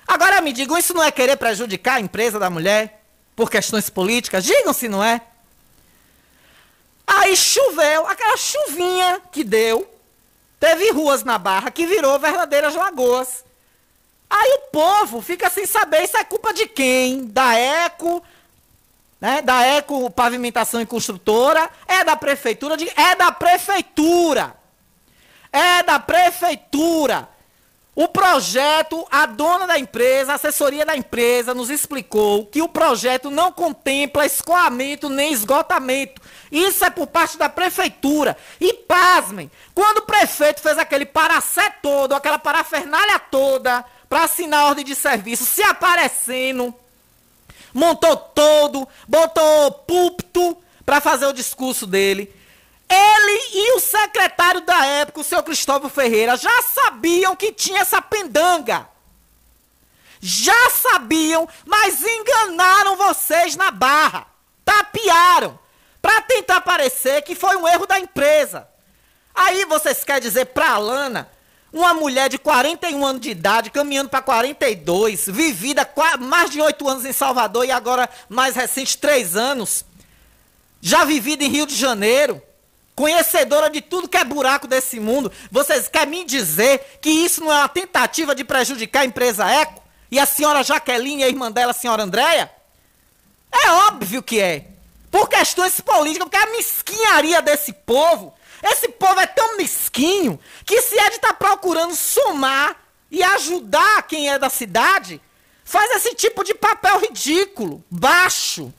Agora 0.09 0.41
me 0.41 0.51
digam, 0.51 0.75
isso 0.75 0.91
não 0.91 1.03
é 1.03 1.11
querer 1.11 1.37
prejudicar 1.37 1.97
a 1.97 1.99
empresa 1.99 2.39
da 2.39 2.49
mulher 2.49 3.03
por 3.35 3.47
questões 3.47 3.91
políticas? 3.91 4.43
Digam 4.43 4.73
se 4.73 4.89
não 4.89 5.03
é. 5.03 5.21
Aí 7.05 7.37
choveu, 7.37 8.07
aquela 8.07 8.35
chuvinha 8.35 9.21
que 9.31 9.43
deu, 9.43 9.87
teve 10.59 10.89
ruas 10.89 11.23
na 11.23 11.37
barra 11.37 11.69
que 11.69 11.85
virou 11.85 12.17
verdadeiras 12.17 12.73
lagoas. 12.73 13.45
Aí 14.27 14.57
o 14.63 14.71
povo 14.71 15.21
fica 15.21 15.47
sem 15.47 15.67
saber 15.67 16.05
isso 16.05 16.17
é 16.17 16.23
culpa 16.23 16.55
de 16.55 16.65
quem? 16.65 17.27
Da 17.27 17.55
Eco, 17.55 18.23
né? 19.21 19.43
Da 19.43 19.63
Eco 19.63 20.09
Pavimentação 20.09 20.81
e 20.81 20.87
Construtora, 20.87 21.69
é 21.87 22.03
da 22.03 22.15
prefeitura, 22.15 22.75
de, 22.75 22.89
é 22.99 23.15
da 23.15 23.31
prefeitura. 23.31 24.55
É 25.51 25.83
da 25.83 25.99
prefeitura. 25.99 27.29
O 27.99 28.07
projeto, 28.07 29.05
a 29.11 29.25
dona 29.25 29.67
da 29.67 29.77
empresa, 29.77 30.31
a 30.31 30.35
assessoria 30.35 30.85
da 30.85 30.95
empresa 30.95 31.53
nos 31.53 31.69
explicou 31.69 32.45
que 32.45 32.61
o 32.61 32.69
projeto 32.69 33.29
não 33.29 33.51
contempla 33.51 34.25
escoamento 34.25 35.09
nem 35.09 35.33
esgotamento. 35.33 36.21
Isso 36.49 36.85
é 36.85 36.89
por 36.89 37.07
parte 37.07 37.37
da 37.37 37.49
prefeitura. 37.49 38.37
E 38.57 38.73
pasmem, 38.73 39.51
quando 39.75 39.97
o 39.97 40.03
prefeito 40.03 40.61
fez 40.61 40.77
aquele 40.77 41.05
paracé 41.05 41.71
todo, 41.81 42.15
aquela 42.15 42.39
parafernália 42.39 43.19
toda, 43.19 43.83
para 44.07 44.23
assinar 44.23 44.67
ordem 44.67 44.85
de 44.85 44.95
serviço, 44.95 45.43
se 45.43 45.61
aparecendo, 45.61 46.73
montou 47.73 48.15
todo, 48.15 48.87
botou 49.09 49.71
púlpito 49.73 50.57
para 50.85 51.01
fazer 51.01 51.25
o 51.25 51.33
discurso 51.33 51.85
dele. 51.85 52.33
Ele 52.89 53.41
e 53.53 53.73
o 53.73 53.79
secretário 53.79 54.61
da 54.61 54.85
época, 54.85 55.21
o 55.21 55.23
seu 55.23 55.43
Cristóvão 55.43 55.89
Ferreira, 55.89 56.35
já 56.35 56.61
sabiam 56.63 57.35
que 57.35 57.51
tinha 57.51 57.81
essa 57.81 58.01
pendanga. 58.01 58.89
Já 60.19 60.69
sabiam, 60.71 61.47
mas 61.65 62.03
enganaram 62.03 62.97
vocês 62.97 63.55
na 63.55 63.71
barra. 63.71 64.27
Tapearam. 64.65 65.57
Para 66.01 66.21
tentar 66.21 66.61
parecer 66.61 67.21
que 67.21 67.35
foi 67.35 67.55
um 67.57 67.67
erro 67.67 67.85
da 67.85 67.99
empresa. 67.99 68.67
Aí 69.35 69.65
vocês 69.65 70.03
querem 70.03 70.21
dizer 70.21 70.47
pra 70.47 70.71
Alana, 70.71 71.29
uma 71.71 71.93
mulher 71.93 72.29
de 72.29 72.37
41 72.37 73.05
anos 73.05 73.21
de 73.21 73.29
idade, 73.29 73.69
caminhando 73.69 74.09
para 74.09 74.21
42, 74.21 75.27
vivida 75.27 75.89
mais 76.19 76.49
de 76.49 76.59
8 76.59 76.87
anos 76.89 77.05
em 77.05 77.13
Salvador 77.13 77.65
e 77.65 77.71
agora 77.71 78.09
mais 78.27 78.55
recente 78.55 78.97
3 78.97 79.35
anos, 79.35 79.85
já 80.81 81.05
vivida 81.05 81.43
em 81.43 81.49
Rio 81.49 81.65
de 81.65 81.75
Janeiro, 81.75 82.41
conhecedora 82.99 83.69
de 83.69 83.79
tudo 83.79 84.09
que 84.09 84.17
é 84.17 84.25
buraco 84.25 84.67
desse 84.67 84.99
mundo, 84.99 85.31
vocês 85.49 85.87
querem 85.87 86.09
me 86.09 86.25
dizer 86.25 86.99
que 87.01 87.09
isso 87.09 87.39
não 87.39 87.49
é 87.49 87.59
uma 87.59 87.69
tentativa 87.69 88.35
de 88.35 88.43
prejudicar 88.43 89.03
a 89.03 89.05
empresa 89.05 89.49
Eco? 89.49 89.81
E 90.11 90.19
a 90.19 90.25
senhora 90.25 90.63
Jaqueline 90.63 91.21
e 91.21 91.23
a 91.23 91.29
irmã 91.29 91.49
dela, 91.49 91.71
a 91.71 91.73
senhora 91.73 92.03
Andréia? 92.03 92.51
É 93.49 93.71
óbvio 93.87 94.21
que 94.21 94.41
é. 94.41 94.65
Por 95.09 95.29
questões 95.29 95.79
políticas, 95.79 96.27
porque 96.27 96.45
a 96.45 96.51
mesquinharia 96.51 97.41
desse 97.41 97.71
povo, 97.71 98.33
esse 98.61 98.89
povo 98.89 99.17
é 99.17 99.27
tão 99.27 99.55
mesquinho 99.55 100.37
que 100.65 100.81
se 100.81 100.99
é 100.99 101.09
de 101.09 101.15
estar 101.15 101.29
tá 101.29 101.33
procurando 101.35 101.95
somar 101.95 102.75
e 103.09 103.23
ajudar 103.23 104.03
quem 104.09 104.29
é 104.29 104.37
da 104.37 104.49
cidade, 104.49 105.21
faz 105.63 105.89
esse 105.91 106.15
tipo 106.15 106.43
de 106.43 106.53
papel 106.53 106.99
ridículo, 106.99 107.81
baixo. 107.89 108.73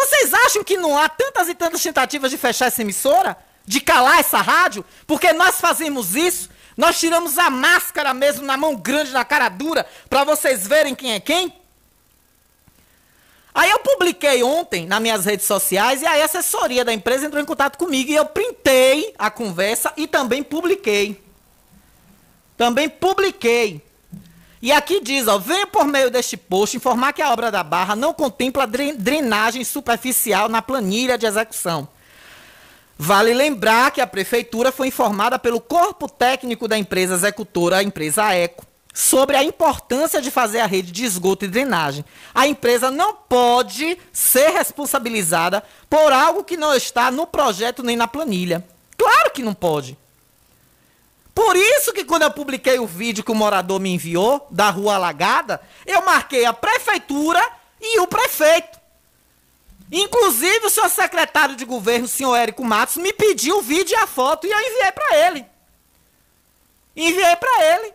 Vocês 0.00 0.32
acham 0.32 0.64
que 0.64 0.78
não 0.78 0.96
há 0.96 1.08
tantas 1.08 1.48
e 1.48 1.54
tantas 1.54 1.82
tentativas 1.82 2.30
de 2.30 2.38
fechar 2.38 2.66
essa 2.66 2.80
emissora? 2.80 3.36
De 3.66 3.80
calar 3.80 4.20
essa 4.20 4.40
rádio? 4.40 4.82
Porque 5.06 5.30
nós 5.34 5.60
fazemos 5.60 6.16
isso? 6.16 6.48
Nós 6.74 6.98
tiramos 6.98 7.36
a 7.36 7.50
máscara 7.50 8.14
mesmo 8.14 8.46
na 8.46 8.56
mão 8.56 8.74
grande, 8.74 9.12
na 9.12 9.24
cara 9.24 9.50
dura, 9.50 9.86
para 10.08 10.24
vocês 10.24 10.66
verem 10.66 10.94
quem 10.94 11.12
é 11.12 11.20
quem? 11.20 11.52
Aí 13.54 13.70
eu 13.70 13.80
publiquei 13.80 14.42
ontem 14.42 14.86
nas 14.86 15.00
minhas 15.02 15.26
redes 15.26 15.44
sociais 15.44 16.00
e 16.00 16.06
aí 16.06 16.22
a 16.22 16.24
assessoria 16.24 16.84
da 16.84 16.94
empresa 16.94 17.26
entrou 17.26 17.42
em 17.42 17.46
contato 17.46 17.76
comigo 17.76 18.10
e 18.10 18.14
eu 18.14 18.24
printei 18.24 19.12
a 19.18 19.30
conversa 19.30 19.92
e 19.98 20.06
também 20.06 20.42
publiquei. 20.42 21.22
Também 22.56 22.88
publiquei. 22.88 23.82
E 24.62 24.70
aqui 24.72 25.00
diz, 25.00 25.26
ó, 25.26 25.38
venho 25.38 25.66
por 25.66 25.86
meio 25.86 26.10
deste 26.10 26.36
post 26.36 26.76
informar 26.76 27.14
que 27.14 27.22
a 27.22 27.32
obra 27.32 27.50
da 27.50 27.62
Barra 27.62 27.96
não 27.96 28.12
contempla 28.12 28.66
drenagem 28.66 29.64
superficial 29.64 30.50
na 30.50 30.60
planilha 30.60 31.16
de 31.16 31.24
execução. 31.24 31.88
Vale 32.98 33.32
lembrar 33.32 33.90
que 33.90 34.02
a 34.02 34.06
prefeitura 34.06 34.70
foi 34.70 34.88
informada 34.88 35.38
pelo 35.38 35.58
corpo 35.58 36.06
técnico 36.06 36.68
da 36.68 36.76
empresa 36.76 37.14
executora, 37.14 37.78
a 37.78 37.82
empresa 37.82 38.34
Eco, 38.34 38.66
sobre 38.92 39.34
a 39.34 39.42
importância 39.42 40.20
de 40.20 40.30
fazer 40.30 40.60
a 40.60 40.66
rede 40.66 40.92
de 40.92 41.06
esgoto 41.06 41.46
e 41.46 41.48
drenagem. 41.48 42.04
A 42.34 42.46
empresa 42.46 42.90
não 42.90 43.14
pode 43.14 43.96
ser 44.12 44.50
responsabilizada 44.50 45.62
por 45.88 46.12
algo 46.12 46.44
que 46.44 46.58
não 46.58 46.74
está 46.74 47.10
no 47.10 47.26
projeto 47.26 47.82
nem 47.82 47.96
na 47.96 48.06
planilha. 48.06 48.62
Claro 48.98 49.30
que 49.30 49.42
não 49.42 49.54
pode. 49.54 49.96
Por 51.34 51.56
isso 51.56 51.92
que 51.92 52.04
quando 52.04 52.22
eu 52.22 52.30
publiquei 52.30 52.78
o 52.78 52.86
vídeo 52.86 53.24
que 53.24 53.30
o 53.30 53.34
morador 53.34 53.80
me 53.80 53.90
enviou, 53.90 54.46
da 54.50 54.70
rua 54.70 54.94
alagada, 54.94 55.60
eu 55.86 56.04
marquei 56.04 56.44
a 56.44 56.52
prefeitura 56.52 57.40
e 57.80 58.00
o 58.00 58.06
prefeito. 58.06 58.78
Inclusive, 59.92 60.66
o 60.66 60.70
senhor 60.70 60.88
secretário 60.88 61.56
de 61.56 61.64
governo, 61.64 62.04
o 62.04 62.08
senhor 62.08 62.36
Érico 62.36 62.64
Matos, 62.64 62.96
me 62.96 63.12
pediu 63.12 63.58
o 63.58 63.62
vídeo 63.62 63.92
e 63.92 63.96
a 63.96 64.06
foto 64.06 64.46
e 64.46 64.50
eu 64.50 64.58
enviei 64.58 64.92
para 64.92 65.16
ele. 65.16 65.46
Enviei 66.96 67.36
para 67.36 67.64
ele. 67.64 67.94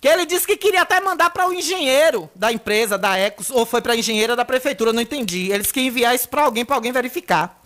Que 0.00 0.08
ele 0.08 0.24
disse 0.24 0.46
que 0.46 0.56
queria 0.56 0.82
até 0.82 1.00
mandar 1.00 1.30
para 1.30 1.48
o 1.48 1.52
engenheiro 1.52 2.30
da 2.34 2.52
empresa, 2.52 2.96
da 2.96 3.18
Ecos, 3.18 3.50
ou 3.50 3.66
foi 3.66 3.82
para 3.82 3.92
a 3.92 3.96
engenheira 3.96 4.36
da 4.36 4.44
prefeitura, 4.44 4.92
não 4.92 5.02
entendi. 5.02 5.50
Eles 5.50 5.72
queriam 5.72 5.88
enviar 5.88 6.14
isso 6.14 6.28
para 6.28 6.42
alguém, 6.42 6.64
para 6.64 6.76
alguém 6.76 6.92
verificar. 6.92 7.60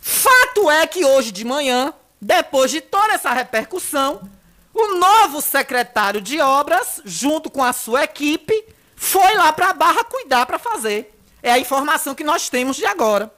Fato 0.00 0.70
é 0.70 0.86
que 0.86 1.04
hoje 1.04 1.32
de 1.32 1.44
manhã, 1.44 1.92
depois 2.20 2.70
de 2.70 2.80
toda 2.80 3.14
essa 3.14 3.32
repercussão, 3.32 4.28
o 4.74 4.94
novo 4.94 5.40
secretário 5.40 6.20
de 6.20 6.40
obras, 6.40 7.00
junto 7.04 7.50
com 7.50 7.64
a 7.64 7.72
sua 7.72 8.04
equipe, 8.04 8.64
foi 8.94 9.34
lá 9.34 9.52
para 9.52 9.70
a 9.70 9.74
Barra 9.74 10.04
cuidar 10.04 10.44
para 10.46 10.58
fazer. 10.58 11.16
É 11.42 11.50
a 11.50 11.58
informação 11.58 12.14
que 12.14 12.22
nós 12.22 12.48
temos 12.48 12.76
de 12.76 12.84
agora. 12.84 13.32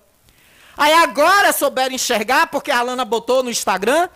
Aí 0.77 0.93
agora 0.95 1.53
souberam 1.53 1.95
enxergar, 1.95 2.49
porque 2.49 2.71
a 2.71 2.79
Alana 2.79 3.05
botou 3.05 3.43
no 3.43 3.51
Instagram. 3.51 4.09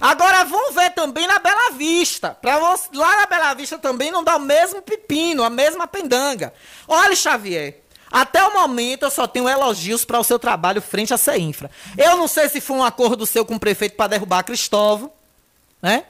Agora 0.00 0.44
vão 0.44 0.72
ver 0.72 0.90
também 0.90 1.26
na 1.26 1.38
Bela 1.38 1.70
Vista. 1.72 2.36
Pra 2.40 2.58
você, 2.58 2.88
lá 2.92 3.16
na 3.16 3.26
Bela 3.26 3.54
Vista 3.54 3.78
também 3.78 4.10
não 4.10 4.22
dá 4.22 4.36
o 4.36 4.40
mesmo 4.40 4.82
pepino, 4.82 5.42
a 5.42 5.50
mesma 5.50 5.86
pendanga. 5.86 6.52
Olha, 6.86 7.16
Xavier. 7.16 7.82
Até 8.10 8.42
o 8.44 8.54
momento 8.54 9.04
eu 9.04 9.10
só 9.10 9.26
tenho 9.26 9.48
elogios 9.48 10.04
para 10.04 10.18
o 10.18 10.24
seu 10.24 10.38
trabalho 10.38 10.80
frente 10.80 11.12
à 11.12 11.18
CEINFRA. 11.18 11.70
Eu 11.96 12.16
não 12.16 12.26
sei 12.26 12.48
se 12.48 12.60
foi 12.60 12.76
um 12.76 12.84
acordo 12.84 13.26
seu 13.26 13.44
com 13.44 13.56
o 13.56 13.60
prefeito 13.60 13.96
para 13.96 14.08
derrubar 14.08 14.44
Cristóvão, 14.44 15.12
né? 15.82 16.04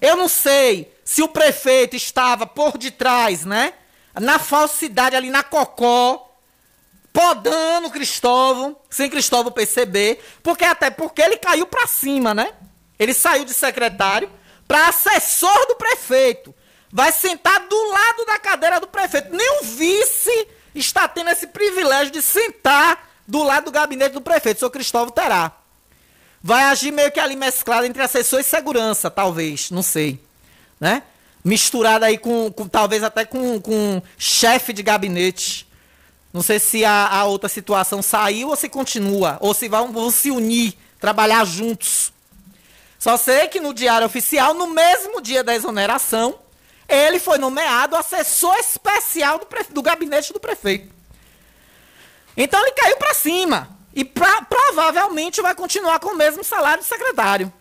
Eu 0.00 0.16
não 0.16 0.28
sei 0.28 0.92
se 1.04 1.22
o 1.22 1.28
prefeito 1.28 1.96
estava 1.96 2.46
por 2.46 2.76
detrás, 2.76 3.44
né? 3.44 3.72
Na 4.14 4.38
falsidade 4.38 5.14
ali 5.14 5.30
na 5.30 5.42
cocó, 5.42 6.34
podando 7.12 7.90
Cristóvão, 7.90 8.76
sem 8.90 9.08
Cristóvão 9.08 9.52
perceber, 9.52 10.22
porque 10.42 10.64
até 10.64 10.90
porque 10.90 11.22
ele 11.22 11.36
caiu 11.36 11.66
para 11.66 11.86
cima, 11.86 12.34
né? 12.34 12.52
Ele 12.98 13.14
saiu 13.14 13.44
de 13.44 13.54
secretário 13.54 14.30
para 14.66 14.88
assessor 14.88 15.66
do 15.68 15.76
prefeito. 15.76 16.54
Vai 16.92 17.12
sentar 17.12 17.66
do 17.68 17.90
lado 17.90 18.24
da 18.26 18.38
cadeira 18.38 18.80
do 18.80 18.86
prefeito. 18.86 19.34
Nem 19.34 19.60
o 19.60 19.64
vice 19.64 20.48
está 20.80 21.08
tendo 21.08 21.30
esse 21.30 21.46
privilégio 21.46 22.12
de 22.12 22.22
sentar 22.22 23.08
do 23.26 23.42
lado 23.42 23.66
do 23.66 23.70
gabinete 23.70 24.12
do 24.12 24.20
prefeito. 24.20 24.56
O 24.56 24.60
senhor 24.60 24.70
Cristóvão 24.70 25.10
terá. 25.10 25.52
Vai 26.42 26.64
agir 26.64 26.92
meio 26.92 27.10
que 27.10 27.18
ali 27.18 27.34
mesclado 27.34 27.86
entre 27.86 28.02
assessor 28.02 28.40
e 28.40 28.44
segurança, 28.44 29.10
talvez, 29.10 29.70
não 29.70 29.82
sei. 29.82 30.20
Né? 30.78 31.02
Misturado 31.44 32.04
aí 32.04 32.18
com, 32.18 32.52
com 32.52 32.68
talvez 32.68 33.02
até 33.02 33.24
com, 33.24 33.60
com 33.60 34.00
chefe 34.16 34.72
de 34.72 34.82
gabinete. 34.82 35.66
Não 36.32 36.42
sei 36.42 36.58
se 36.58 36.84
a, 36.84 37.08
a, 37.08 37.24
outra 37.24 37.48
situação 37.48 38.02
saiu 38.02 38.48
ou 38.48 38.56
se 38.56 38.68
continua. 38.68 39.38
Ou 39.40 39.54
se 39.54 39.68
vão, 39.68 39.90
vão 39.90 40.10
se 40.10 40.30
unir, 40.30 40.74
trabalhar 41.00 41.44
juntos. 41.44 42.12
Só 42.98 43.16
sei 43.16 43.48
que 43.48 43.60
no 43.60 43.72
Diário 43.72 44.06
Oficial, 44.06 44.54
no 44.54 44.68
mesmo 44.68 45.20
dia 45.20 45.42
da 45.42 45.54
exoneração, 45.54 46.38
ele 46.88 47.18
foi 47.18 47.38
nomeado 47.38 47.96
assessor 47.96 48.56
especial 48.56 49.38
do, 49.38 49.46
do 49.70 49.82
gabinete 49.82 50.32
do 50.32 50.40
prefeito. 50.40 50.94
Então 52.36 52.60
ele 52.60 52.72
caiu 52.72 52.96
para 52.96 53.14
cima. 53.14 53.76
E 53.94 54.04
pra, 54.04 54.42
provavelmente 54.42 55.40
vai 55.40 55.54
continuar 55.54 55.98
com 56.00 56.10
o 56.10 56.16
mesmo 56.16 56.44
salário 56.44 56.82
de 56.82 56.88
secretário. 56.88 57.52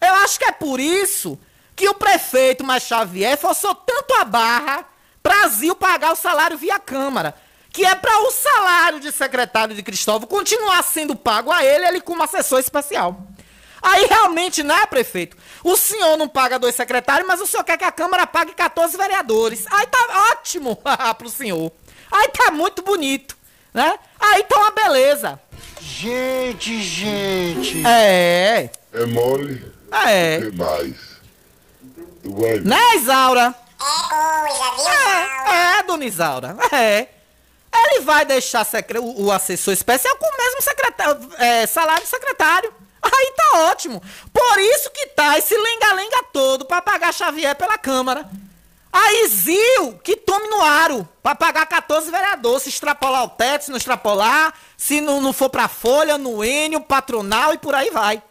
Eu 0.00 0.14
acho 0.16 0.38
que 0.38 0.44
é 0.44 0.52
por 0.52 0.78
isso 0.78 1.38
que 1.74 1.88
o 1.88 1.94
prefeito 1.94 2.62
Mais 2.62 2.84
Xavier 2.84 3.36
forçou 3.36 3.74
tanto 3.74 4.14
a 4.14 4.24
barra 4.24 4.86
Brasil 5.22 5.74
pagar 5.74 6.12
o 6.12 6.16
salário 6.16 6.56
via 6.56 6.78
Câmara. 6.78 7.34
Que 7.72 7.84
é 7.84 7.94
para 7.94 8.20
o 8.20 8.30
salário 8.30 9.00
de 9.00 9.10
secretário 9.10 9.74
de 9.74 9.82
Cristóvão 9.82 10.28
continuar 10.28 10.82
sendo 10.84 11.16
pago 11.16 11.50
a 11.50 11.64
ele, 11.64 11.86
ele 11.86 12.00
como 12.00 12.22
assessor 12.22 12.60
especial. 12.60 13.26
Aí 13.84 14.06
realmente, 14.06 14.62
né, 14.62 14.86
prefeito? 14.86 15.36
O 15.62 15.76
senhor 15.76 16.16
não 16.16 16.26
paga 16.26 16.58
dois 16.58 16.74
secretários, 16.74 17.28
mas 17.28 17.38
o 17.38 17.46
senhor 17.46 17.62
quer 17.62 17.76
que 17.76 17.84
a 17.84 17.92
Câmara 17.92 18.26
pague 18.26 18.54
14 18.54 18.96
vereadores. 18.96 19.66
Aí 19.70 19.86
tá 19.86 20.30
ótimo 20.32 20.78
pro 21.18 21.28
senhor. 21.28 21.70
Aí 22.10 22.28
tá 22.28 22.50
muito 22.50 22.82
bonito, 22.82 23.36
né? 23.74 23.98
Aí 24.18 24.42
tá 24.44 24.56
uma 24.56 24.70
beleza. 24.70 25.38
Gente, 25.78 26.80
gente. 26.80 27.86
É. 27.86 28.70
É 28.90 29.04
mole? 29.04 29.70
É. 30.08 30.38
O 30.38 30.50
que 30.50 30.56
mais? 30.56 30.96
Vai... 32.24 32.60
Né, 32.60 32.96
Isaura? 32.96 33.54
É 33.78 34.48
coisa, 34.48 34.76
viu? 34.76 34.88
É, 34.88 35.78
é, 35.78 35.82
dona 35.82 36.04
Isaura. 36.06 36.56
É. 36.72 37.08
Ele 37.76 38.00
vai 38.00 38.24
deixar 38.24 38.66
o, 38.98 39.24
o 39.24 39.32
assessor 39.32 39.74
especial 39.74 40.16
com 40.16 40.26
o 40.26 40.38
mesmo 40.38 40.62
secretário, 40.62 41.30
é, 41.36 41.66
salário 41.66 42.02
de 42.02 42.08
secretário. 42.08 42.72
Aí 43.04 43.32
tá 43.36 43.58
ótimo. 43.70 44.02
Por 44.32 44.58
isso 44.58 44.90
que 44.90 45.06
tá 45.08 45.38
esse 45.38 45.56
lenga-lenga 45.56 46.24
todo 46.32 46.64
pra 46.64 46.80
pagar 46.80 47.12
Xavier 47.12 47.54
pela 47.54 47.78
Câmara. 47.78 48.28
Aí 48.92 49.26
Zil, 49.26 49.98
que 50.04 50.14
tome 50.14 50.46
no 50.46 50.62
aro, 50.62 51.08
pra 51.20 51.34
pagar 51.34 51.66
14 51.66 52.10
vereadores, 52.12 52.62
se 52.62 52.68
extrapolar 52.68 53.24
o 53.24 53.28
teto, 53.28 53.64
se 53.64 53.70
não 53.70 53.76
extrapolar, 53.76 54.54
se 54.76 55.00
não, 55.00 55.20
não 55.20 55.32
for 55.32 55.50
pra 55.50 55.66
folha, 55.66 56.16
no 56.16 56.44
Enio, 56.44 56.80
patronal 56.80 57.52
e 57.52 57.58
por 57.58 57.74
aí 57.74 57.90
vai. 57.90 58.22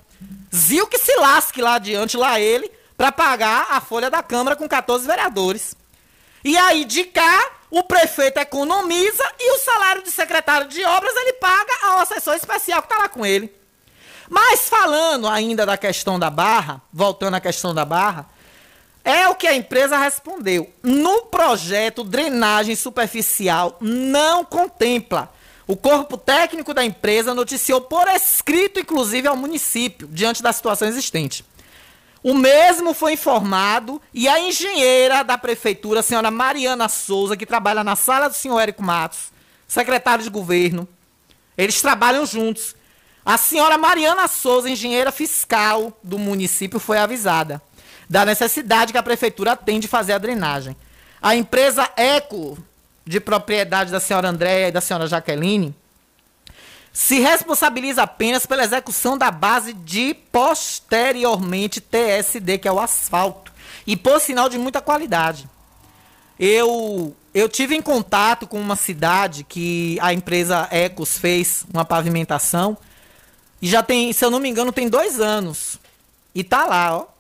Zil 0.56 0.88
que 0.88 0.98
se 0.98 1.14
lasque 1.18 1.62
lá 1.62 1.76
adiante, 1.76 2.16
lá 2.16 2.40
ele, 2.40 2.72
pra 2.96 3.12
pagar 3.12 3.68
a 3.72 3.82
folha 3.82 4.10
da 4.10 4.24
Câmara 4.24 4.56
com 4.56 4.66
14 4.66 5.06
vereadores. 5.06 5.76
E 6.46 6.58
aí, 6.58 6.86
de 6.86 7.04
cá, 7.06 7.52
o 7.70 7.84
prefeito 7.84 8.40
economiza 8.40 9.24
e 9.40 9.52
o 9.56 9.60
salário 9.60 10.02
de 10.02 10.12
secretário 10.12 10.68
de 10.68 10.84
obras 10.86 11.14
ele 11.16 11.34
paga 11.34 11.74
ao 11.84 12.00
assessor 12.00 12.36
especial 12.36 12.82
que 12.82 12.86
está 12.86 13.02
lá 13.02 13.10
com 13.10 13.26
ele. 13.26 13.54
Mas 14.34 14.68
falando 14.68 15.28
ainda 15.28 15.64
da 15.64 15.78
questão 15.78 16.18
da 16.18 16.28
barra, 16.28 16.82
voltando 16.92 17.36
à 17.36 17.40
questão 17.40 17.72
da 17.72 17.86
barra, 17.86 18.28
é 19.04 19.28
o 19.28 19.36
que 19.36 19.46
a 19.46 19.54
empresa 19.56 19.96
respondeu. 19.96 20.74
No 20.82 21.28
projeto, 21.28 22.04
drenagem 22.04 22.76
superficial 22.76 23.78
não 23.80 24.44
contempla. 24.44 25.32
O 25.68 25.78
corpo 25.78 26.18
técnico 26.18 26.74
da 26.74 26.84
empresa 26.84 27.32
noticiou 27.32 27.82
por 27.82 28.08
escrito, 28.08 28.80
inclusive, 28.80 29.28
ao 29.28 29.38
município, 29.38 30.08
diante 30.08 30.42
da 30.42 30.52
situação 30.52 30.88
existente. 30.88 31.46
O 32.24 32.34
mesmo 32.34 32.96
foi 32.96 33.14
informado 33.14 34.02
e 34.12 34.28
a 34.28 34.40
engenheira 34.40 35.22
da 35.22 35.38
prefeitura, 35.38 36.00
a 36.00 36.04
senhora 36.04 36.32
Mariana 36.32 36.90
Souza, 36.90 37.38
que 37.38 37.46
trabalha 37.46 37.84
na 37.84 37.96
sala 37.96 38.30
do 38.30 38.36
senhor 38.36 38.60
Érico 38.60 38.82
Matos, 38.82 39.32
secretário 39.68 40.24
de 40.24 40.32
governo, 40.32 40.88
eles 41.56 41.80
trabalham 41.84 42.26
juntos. 42.26 42.76
A 43.26 43.38
senhora 43.38 43.78
Mariana 43.78 44.28
Souza, 44.28 44.70
engenheira 44.70 45.12
fiscal 45.12 45.98
do 46.04 46.20
município, 46.20 46.80
foi 46.80 46.98
avisada 46.98 47.62
da 48.10 48.26
necessidade 48.26 48.92
que 48.92 48.98
a 48.98 49.04
prefeitura 49.04 49.56
tem 49.56 49.80
de 49.80 49.88
fazer 49.88 50.14
a 50.14 50.18
drenagem. 50.18 50.76
A 51.22 51.36
empresa 51.36 51.90
Eco, 51.96 52.58
de 53.06 53.20
propriedade 53.20 53.92
da 53.92 54.00
senhora 54.00 54.28
Andréia 54.30 54.68
e 54.68 54.72
da 54.72 54.82
senhora 54.82 55.08
Jaqueline, 55.08 55.74
se 56.92 57.20
responsabiliza 57.20 58.04
apenas 58.04 58.46
pela 58.46 58.64
execução 58.64 59.18
da 59.18 59.32
base 59.32 59.74
de 59.74 60.14
posteriormente 60.32 61.82
TSD, 61.82 62.58
que 62.60 62.68
é 62.68 62.72
o 62.72 62.80
asfalto, 62.80 63.52
e 63.88 63.96
por 63.96 64.20
sinal 64.20 64.50
de 64.50 64.58
muita 64.58 64.82
qualidade. 64.82 65.50
Eu 66.38 67.16
eu 67.34 67.50
tive 67.50 67.76
em 67.76 67.82
contato 67.82 68.46
com 68.46 68.60
uma 68.60 68.76
cidade 68.76 69.44
que 69.44 69.98
a 70.02 70.14
empresa 70.14 70.68
Ecos 70.70 71.18
fez 71.18 71.66
uma 71.74 71.84
pavimentação 71.84 72.78
e 73.64 73.68
já 73.68 73.82
tem, 73.82 74.14
se 74.14 74.24
eu 74.24 74.30
não 74.30 74.40
me 74.40 74.48
engano, 74.48 74.72
tem 74.72 74.88
dois 74.88 75.20
anos. 75.20 75.80
E 76.36 76.44
tá 76.44 76.66
lá, 76.68 76.98
ó 76.98 77.14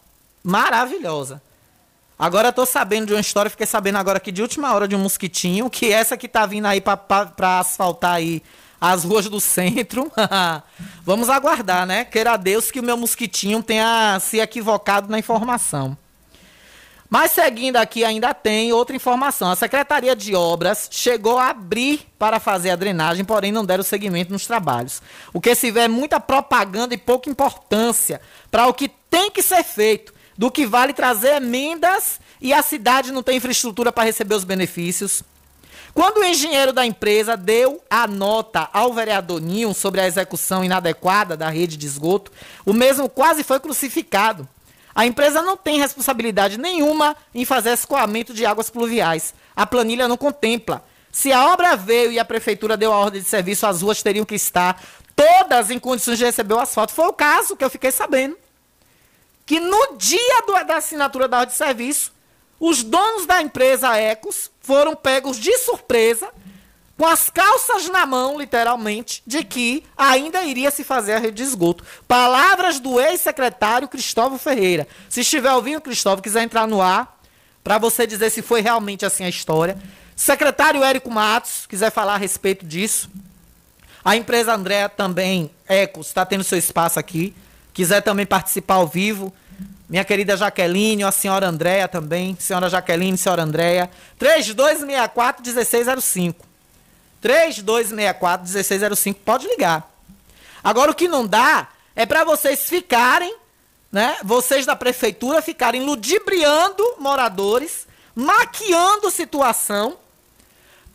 maravilhosa. 0.44 1.42
Agora 2.20 2.50
eu 2.50 2.54
tô 2.54 2.66
sabendo 2.66 3.08
de 3.08 3.14
uma 3.14 3.22
história, 3.22 3.50
fiquei 3.50 3.66
sabendo 3.66 3.98
agora 3.98 4.18
aqui 4.18 4.32
de 4.32 4.42
última 4.42 4.74
hora 4.74 4.88
de 4.88 4.96
um 4.96 5.00
mosquitinho, 5.00 5.70
que 5.70 5.92
essa 5.92 6.18
que 6.18 6.28
tá 6.28 6.46
vindo 6.46 6.68
aí 6.68 6.82
para 6.82 7.60
asfaltar 7.60 8.16
aí 8.16 8.44
as 8.80 9.04
ruas 9.04 9.28
do 9.28 9.40
centro. 9.40 10.12
Vamos 11.04 11.30
aguardar, 11.30 11.86
né? 11.86 12.06
Queira 12.06 12.38
Deus 12.38 12.70
que 12.70 12.80
o 12.80 12.84
meu 12.84 12.98
mosquitinho 12.98 13.64
tenha 13.64 14.20
se 14.20 14.40
equivocado 14.40 15.10
na 15.10 15.18
informação. 15.18 15.98
Mas 17.14 17.30
seguindo 17.30 17.76
aqui, 17.76 18.04
ainda 18.04 18.34
tem 18.34 18.74
outra 18.74 18.96
informação. 18.96 19.52
A 19.52 19.56
Secretaria 19.56 20.16
de 20.16 20.34
Obras 20.34 20.88
chegou 20.90 21.38
a 21.38 21.50
abrir 21.50 22.08
para 22.18 22.40
fazer 22.40 22.72
a 22.72 22.76
drenagem, 22.76 23.24
porém 23.24 23.52
não 23.52 23.64
deram 23.64 23.84
seguimento 23.84 24.34
nos 24.34 24.48
trabalhos. 24.48 25.00
O 25.32 25.40
que 25.40 25.54
se 25.54 25.70
vê 25.70 25.82
é 25.82 25.88
muita 25.88 26.20
propaganda 26.20 26.96
e 26.96 26.98
pouca 26.98 27.30
importância 27.30 28.20
para 28.50 28.66
o 28.66 28.74
que 28.74 28.90
tem 29.12 29.30
que 29.30 29.44
ser 29.44 29.64
feito 29.64 30.12
do 30.36 30.50
que 30.50 30.66
vale 30.66 30.92
trazer 30.92 31.36
emendas 31.36 32.20
e 32.42 32.52
a 32.52 32.64
cidade 32.64 33.12
não 33.12 33.22
tem 33.22 33.38
infraestrutura 33.38 33.92
para 33.92 34.06
receber 34.06 34.34
os 34.34 34.44
benefícios. 34.44 35.22
Quando 35.94 36.18
o 36.18 36.26
engenheiro 36.26 36.74
da 36.74 36.84
empresa 36.84 37.38
deu 37.38 37.80
a 37.92 38.08
nota 38.08 38.68
ao 38.74 38.92
vereador 38.92 39.40
Ninho 39.40 39.72
sobre 39.76 40.02
a 40.02 40.08
execução 40.08 40.64
inadequada 40.64 41.38
da 41.38 41.50
rede 41.50 41.78
de 41.78 41.86
esgoto, 41.86 42.32
o 42.66 42.74
mesmo 42.74 43.08
quase 43.08 43.44
foi 43.44 43.60
crucificado. 43.60 44.50
A 44.96 45.06
empresa 45.06 45.42
não 45.42 45.58
tem 45.58 45.80
responsabilidade 45.80 46.58
nenhuma 46.58 47.16
em 47.34 47.46
fazer 47.46 47.72
escoamento 47.72 48.34
de 48.34 48.46
águas 48.46 48.70
pluviais. 48.70 49.34
A 49.56 49.66
planilha 49.66 50.08
não 50.08 50.18
contempla. 50.18 50.84
Se 51.12 51.32
a 51.32 51.52
obra 51.52 51.76
veio 51.76 52.12
e 52.12 52.20
a 52.20 52.26
prefeitura 52.26 52.78
deu 52.78 52.92
a 52.92 52.98
ordem 52.98 53.22
de 53.22 53.28
serviço, 53.28 53.66
as 53.66 53.82
ruas 53.82 54.02
teriam 54.02 54.26
que 54.26 54.36
estar 54.36 54.82
todas 55.16 55.70
em 55.70 55.80
condições 55.80 56.18
de 56.18 56.26
receber 56.26 56.56
o 56.56 56.60
asfalto. 56.60 56.94
Foi 56.94 57.08
o 57.08 57.14
caso 57.14 57.56
que 57.56 57.64
eu 57.64 57.70
fiquei 57.70 57.92
sabendo 57.92 58.38
que 59.46 59.60
no 59.60 59.98
dia 59.98 60.42
do, 60.46 60.54
da 60.66 60.78
assinatura 60.78 61.28
da 61.28 61.40
ordem 61.40 61.52
de 61.52 61.58
serviço, 61.58 62.14
os 62.60 62.82
donos 62.82 63.26
da 63.26 63.42
empresa 63.42 63.96
Ecos 63.98 64.50
foram 64.62 64.96
pegos 64.96 65.38
de 65.38 65.56
surpresa, 65.58 66.30
com 66.98 67.06
as 67.06 67.30
calças 67.30 67.90
na 67.90 68.06
mão, 68.06 68.38
literalmente, 68.38 69.24
de 69.26 69.44
que 69.44 69.84
ainda 69.98 70.44
iria 70.44 70.72
se 70.72 70.84
fazer 70.84 71.14
a 71.14 71.20
rede 71.20 71.38
de 71.38 71.44
esgoto. 71.44 71.84
Palavras 72.08 72.80
do 72.80 73.00
ex-secretário 73.00 73.88
Cristóvão 73.88 74.38
Ferreira. 74.38 74.88
Se 75.10 75.22
estiver 75.22 75.52
ouvindo, 75.52 75.82
Cristóvão, 75.82 76.22
quiser 76.22 76.44
entrar 76.44 76.68
no 76.68 76.82
ar, 76.82 77.20
para 77.64 77.78
você 77.78 78.06
dizer 78.06 78.30
se 78.30 78.42
foi 78.42 78.62
realmente 78.62 79.06
assim 79.06 79.24
a 79.24 79.30
história. 79.30 79.78
Secretário 80.16 80.84
Érico 80.84 81.10
Matos, 81.10 81.66
quiser 81.66 81.92
falar 81.92 82.16
a 82.16 82.18
respeito 82.18 82.66
disso. 82.66 83.10
A 84.06 84.16
empresa 84.16 84.54
André 84.54 84.88
também, 84.88 85.50
Ecos, 85.68 86.08
está 86.08 86.26
tendo 86.26 86.44
seu 86.44 86.58
espaço 86.58 87.00
aqui 87.00 87.34
quiser 87.74 88.02
também 88.02 88.26
participar 88.26 88.76
ao 88.76 88.88
vivo, 88.88 89.34
minha 89.90 90.06
querida 90.06 90.38
Jaqueline, 90.38 91.04
a 91.04 91.12
senhora 91.12 91.50
Andréia 91.50 91.88
também, 91.88 92.38
senhora 92.40 92.70
Jaqueline, 92.70 93.18
senhora 93.18 93.42
Andréia, 93.44 93.90
3264-1605. 94.20 96.36
3264-1605, 97.24 99.16
pode 99.24 99.48
ligar. 99.48 99.90
Agora, 100.64 100.92
o 100.92 100.96
que 100.96 101.08
não 101.08 101.26
dá 101.26 101.70
é 101.96 102.06
para 102.06 102.24
vocês 102.24 102.64
ficarem, 102.64 103.36
né, 103.92 104.18
vocês 104.24 104.66
da 104.66 104.76
prefeitura 104.76 105.42
ficarem 105.42 105.82
ludibriando 105.84 106.84
moradores, 107.00 107.88
maquiando 108.16 109.10
situação, 109.10 109.98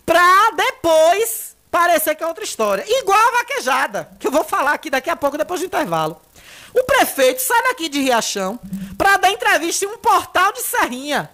para 0.04 0.50
depois 0.52 1.56
parecer 1.70 2.14
que 2.14 2.24
é 2.24 2.26
outra 2.26 2.44
história. 2.44 2.84
Igual 2.86 3.18
a 3.18 3.38
vaquejada, 3.38 4.10
que 4.18 4.26
eu 4.26 4.30
vou 4.30 4.44
falar 4.44 4.72
aqui 4.72 4.90
daqui 4.90 5.10
a 5.10 5.16
pouco, 5.16 5.36
depois 5.38 5.60
do 5.60 5.66
intervalo. 5.66 6.20
O 6.74 6.84
prefeito 6.84 7.40
sai 7.42 7.62
daqui 7.64 7.88
de 7.88 8.00
Riachão 8.00 8.58
para 8.96 9.16
dar 9.16 9.30
entrevista 9.30 9.84
em 9.84 9.88
um 9.88 9.98
portal 9.98 10.52
de 10.52 10.62
Serrinha. 10.62 11.30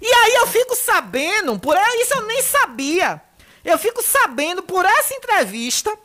E 0.00 0.06
aí 0.06 0.34
eu 0.34 0.46
fico 0.46 0.76
sabendo, 0.76 1.58
por 1.58 1.76
isso 2.00 2.14
eu 2.14 2.22
nem 2.26 2.42
sabia. 2.42 3.22
Eu 3.64 3.78
fico 3.78 4.02
sabendo 4.02 4.62
por 4.62 4.84
essa 4.84 5.14
entrevista 5.14 5.96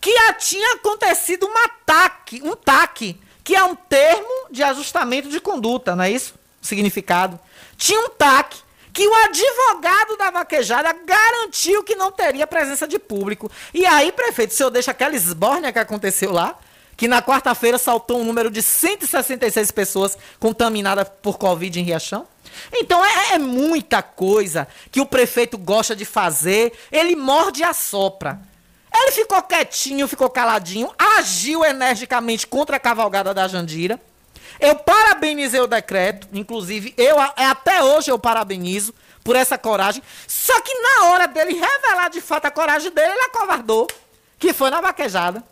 que 0.00 0.12
já 0.12 0.32
tinha 0.34 0.74
acontecido 0.74 1.46
um 1.46 1.58
ataque, 1.58 2.40
um 2.42 2.54
TAC, 2.54 3.20
que 3.44 3.54
é 3.54 3.62
um 3.62 3.74
termo 3.74 4.48
de 4.50 4.62
ajustamento 4.62 5.28
de 5.28 5.40
conduta, 5.40 5.94
não 5.94 6.04
é 6.04 6.10
isso? 6.10 6.34
Significado. 6.60 7.38
Tinha 7.76 8.00
um 8.00 8.08
TAC 8.10 8.56
que 8.92 9.06
o 9.06 9.14
advogado 9.14 10.16
da 10.16 10.30
vaquejada 10.30 10.90
garantiu 11.04 11.84
que 11.84 11.94
não 11.94 12.10
teria 12.10 12.46
presença 12.46 12.88
de 12.88 12.98
público. 12.98 13.50
E 13.74 13.84
aí, 13.84 14.10
prefeito, 14.10 14.52
o 14.52 14.54
senhor 14.54 14.70
deixa 14.70 14.90
aquela 14.90 15.14
esbórnia 15.14 15.70
que 15.70 15.78
aconteceu 15.78 16.32
lá, 16.32 16.58
que 16.96 17.06
na 17.06 17.20
quarta-feira 17.20 17.76
saltou 17.76 18.18
um 18.18 18.24
número 18.24 18.50
de 18.50 18.62
166 18.62 19.70
pessoas 19.70 20.16
contaminadas 20.40 21.10
por 21.20 21.36
Covid 21.36 21.78
em 21.78 21.82
Riachão? 21.82 22.26
Então 22.72 23.04
é, 23.04 23.34
é, 23.34 23.38
muita 23.38 24.02
coisa 24.02 24.66
que 24.90 25.00
o 25.00 25.06
prefeito 25.06 25.56
gosta 25.56 25.94
de 25.94 26.04
fazer, 26.04 26.72
ele 26.90 27.16
morde 27.16 27.60
e 27.60 27.64
assopra. 27.64 28.40
Ele 28.92 29.12
ficou 29.12 29.42
quietinho, 29.42 30.08
ficou 30.08 30.30
caladinho, 30.30 30.90
agiu 30.98 31.64
energicamente 31.64 32.46
contra 32.46 32.76
a 32.76 32.80
cavalgada 32.80 33.34
da 33.34 33.46
Jandira. 33.46 34.00
Eu 34.58 34.76
parabenizei 34.76 35.60
o 35.60 35.66
decreto, 35.66 36.28
inclusive 36.32 36.94
eu 36.96 37.16
até 37.20 37.82
hoje 37.82 38.10
eu 38.10 38.18
parabenizo 38.18 38.94
por 39.22 39.36
essa 39.36 39.58
coragem. 39.58 40.02
Só 40.26 40.58
que 40.60 40.72
na 40.74 41.06
hora 41.06 41.26
dele 41.26 41.52
revelar 41.52 42.08
de 42.08 42.20
fato 42.20 42.46
a 42.46 42.50
coragem 42.50 42.90
dele, 42.90 43.12
ele 43.12 43.24
acovardou, 43.24 43.86
que 44.38 44.52
foi 44.52 44.70
na 44.70 44.80
vaquejada. 44.80 45.42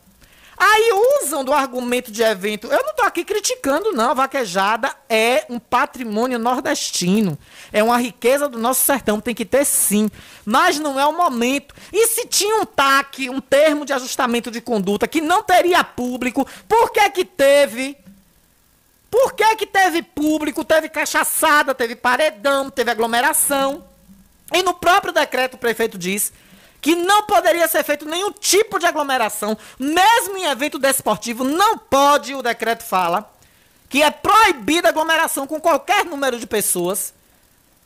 Aí 0.56 0.90
usam 1.22 1.44
do 1.44 1.52
argumento 1.52 2.10
de 2.10 2.22
evento. 2.22 2.68
Eu 2.68 2.82
não 2.82 2.90
estou 2.90 3.04
aqui 3.04 3.24
criticando, 3.24 3.92
não. 3.92 4.10
A 4.10 4.14
vaquejada 4.14 4.94
é 5.08 5.44
um 5.50 5.58
patrimônio 5.58 6.38
nordestino. 6.38 7.38
É 7.72 7.82
uma 7.82 7.98
riqueza 7.98 8.48
do 8.48 8.58
nosso 8.58 8.84
sertão. 8.84 9.20
Tem 9.20 9.34
que 9.34 9.44
ter 9.44 9.64
sim. 9.64 10.10
Mas 10.44 10.78
não 10.78 10.98
é 10.98 11.06
o 11.06 11.16
momento. 11.16 11.74
E 11.92 12.06
se 12.06 12.26
tinha 12.26 12.56
um 12.56 12.64
TAC, 12.64 13.28
um 13.28 13.40
termo 13.40 13.84
de 13.84 13.92
ajustamento 13.92 14.50
de 14.50 14.60
conduta, 14.60 15.08
que 15.08 15.20
não 15.20 15.42
teria 15.42 15.82
público, 15.82 16.46
por 16.68 16.90
que 16.92 17.10
que 17.10 17.24
teve? 17.24 17.96
Por 19.10 19.32
que 19.32 19.56
que 19.56 19.66
teve 19.66 20.02
público? 20.02 20.64
Teve 20.64 20.88
cachaçada, 20.88 21.74
teve 21.74 21.96
paredão, 21.96 22.70
teve 22.70 22.90
aglomeração. 22.90 23.84
E 24.52 24.62
no 24.62 24.74
próprio 24.74 25.12
decreto 25.12 25.54
o 25.54 25.58
prefeito 25.58 25.98
diz 25.98 26.32
que 26.84 26.94
não 26.94 27.22
poderia 27.22 27.66
ser 27.66 27.82
feito 27.82 28.04
nenhum 28.04 28.30
tipo 28.30 28.78
de 28.78 28.84
aglomeração, 28.84 29.56
mesmo 29.78 30.36
em 30.36 30.44
evento 30.44 30.78
desportivo, 30.78 31.42
não 31.42 31.78
pode, 31.78 32.34
o 32.34 32.42
decreto 32.42 32.82
fala, 32.82 33.32
que 33.88 34.02
é 34.02 34.10
proibida 34.10 34.90
aglomeração 34.90 35.46
com 35.46 35.58
qualquer 35.58 36.04
número 36.04 36.38
de 36.38 36.46
pessoas. 36.46 37.14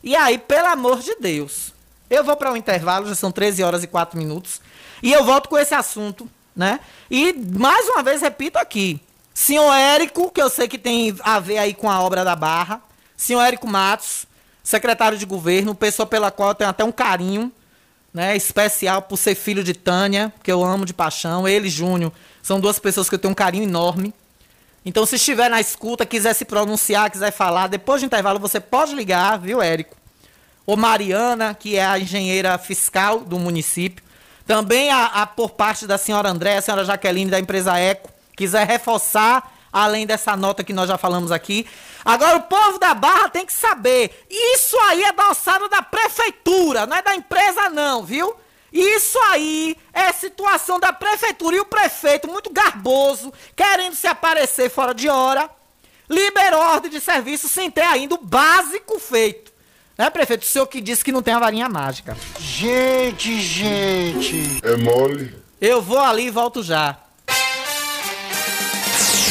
E 0.02 0.16
aí, 0.16 0.37
pelo 0.37 0.66
amor 0.66 0.98
de 0.98 1.14
Deus, 1.14 1.72
eu 2.11 2.24
vou 2.24 2.37
para 2.37 2.50
um 2.50 2.56
intervalo, 2.56 3.06
já 3.06 3.14
são 3.14 3.30
13 3.30 3.62
horas 3.62 3.84
e 3.84 3.87
4 3.87 4.18
minutos, 4.18 4.61
e 5.00 5.12
eu 5.12 5.22
volto 5.22 5.48
com 5.48 5.56
esse 5.56 5.76
assunto, 5.76 6.28
né? 6.56 6.80
E 7.08 7.32
mais 7.32 7.88
uma 7.88 8.02
vez 8.02 8.20
repito 8.20 8.58
aqui, 8.58 9.00
senhor 9.32 9.72
Érico, 9.74 10.28
que 10.32 10.42
eu 10.42 10.50
sei 10.50 10.66
que 10.66 10.76
tem 10.76 11.16
a 11.20 11.38
ver 11.38 11.58
aí 11.58 11.72
com 11.72 11.88
a 11.88 12.02
obra 12.02 12.24
da 12.24 12.34
Barra, 12.34 12.82
senhor 13.16 13.42
Érico 13.42 13.68
Matos, 13.68 14.26
secretário 14.61 15.16
de 15.16 15.24
governo, 15.24 15.72
pessoa 15.72 16.04
pela 16.04 16.32
qual 16.32 16.48
eu 16.48 16.54
tenho 16.56 16.70
até 16.70 16.82
um 16.82 16.90
carinho, 16.90 17.52
né? 18.12 18.37
Especial 18.37 19.03
por 19.03 19.16
ser 19.16 19.35
filho 19.35 19.62
de 19.62 19.75
Tânia, 19.75 20.33
que 20.42 20.51
eu 20.51 20.64
amo 20.64 20.85
de 20.85 20.94
paixão. 20.94 21.47
Ele 21.47 21.68
e 21.68 21.71
Júnior 21.71 22.12
são 22.42 22.61
duas 22.61 22.79
pessoas 22.79 23.09
que 23.09 23.14
eu 23.14 23.18
tenho 23.18 23.33
um 23.33 23.35
carinho 23.35 23.64
enorme. 23.64 24.14
Então, 24.85 25.05
se 25.05 25.16
estiver 25.16 25.51
na 25.51 25.61
escuta, 25.61 26.07
quiser 26.07 26.35
se 26.35 26.44
pronunciar, 26.44 27.11
quiser 27.11 27.31
falar, 27.31 27.66
depois 27.66 28.01
do 28.01 28.07
intervalo 28.07 28.38
você 28.38 28.59
pode 28.59 28.94
ligar, 28.94 29.38
viu, 29.38 29.61
Érico? 29.61 29.97
Ou 30.64 30.77
Mariana, 30.77 31.55
que 31.55 31.77
é 31.77 31.85
a 31.85 31.99
engenheira 31.99 32.57
fiscal 32.59 33.21
do 33.21 33.38
município. 33.38 34.05
Também 34.47 34.90
a, 34.90 35.07
a 35.07 35.27
por 35.27 35.51
parte 35.51 35.87
da 35.87 35.99
senhora 35.99 36.31
André, 36.31 36.57
a 36.57 36.62
senhora 36.62 36.85
Jaqueline 36.85 37.31
da 37.31 37.38
empresa 37.38 37.79
Eco, 37.79 38.11
quiser 38.35 38.66
reforçar, 38.66 39.58
além 39.72 40.07
dessa 40.07 40.37
nota 40.37 40.64
que 40.64 40.72
nós 40.72 40.88
já 40.88 40.98
falamos 40.98 41.31
aqui. 41.31 41.66
Agora, 42.04 42.38
o 42.38 42.42
povo 42.42 42.78
da 42.78 42.94
Barra 42.94 43.28
tem 43.28 43.44
que 43.46 43.52
saber, 43.52 44.26
isso 44.31 44.76
aí 44.88 45.02
é 45.04 45.12
da 45.12 45.24
alçada 45.24 45.68
da 45.68 45.83
prefeitura, 45.83 46.87
não 46.87 46.96
é 46.96 47.02
da 47.02 47.14
empresa 47.14 47.68
não, 47.68 48.04
viu? 48.04 48.35
Isso 48.72 49.18
aí 49.31 49.76
é 49.92 50.12
situação 50.12 50.78
da 50.78 50.92
prefeitura 50.92 51.57
e 51.57 51.61
o 51.61 51.64
prefeito, 51.64 52.28
muito 52.28 52.52
garboso, 52.52 53.33
querendo 53.57 53.94
se 53.94 54.07
aparecer 54.07 54.70
fora 54.70 54.94
de 54.94 55.09
hora, 55.09 55.48
liberou 56.09 56.61
ordem 56.61 56.90
de 56.90 57.00
serviço 57.00 57.48
sem 57.48 57.70
ter 57.70 57.83
ainda 57.83 58.14
o 58.14 58.22
básico 58.22 58.98
feito. 58.98 59.52
Né, 59.96 60.09
prefeito? 60.11 60.42
O 60.42 60.46
senhor 60.46 60.66
que 60.66 60.81
disse 60.81 61.04
que 61.04 61.11
não 61.11 61.22
tem 61.22 61.35
a 61.35 61.40
varinha 61.40 61.68
mágica. 61.68 62.16
Gente, 62.38 63.40
gente. 63.40 64.61
É 64.62 64.76
mole? 64.76 65.35
Eu 65.61 65.83
vou 65.83 65.98
ali 65.98 66.26
e 66.26 66.31
volto 66.31 66.62
já. 66.62 66.96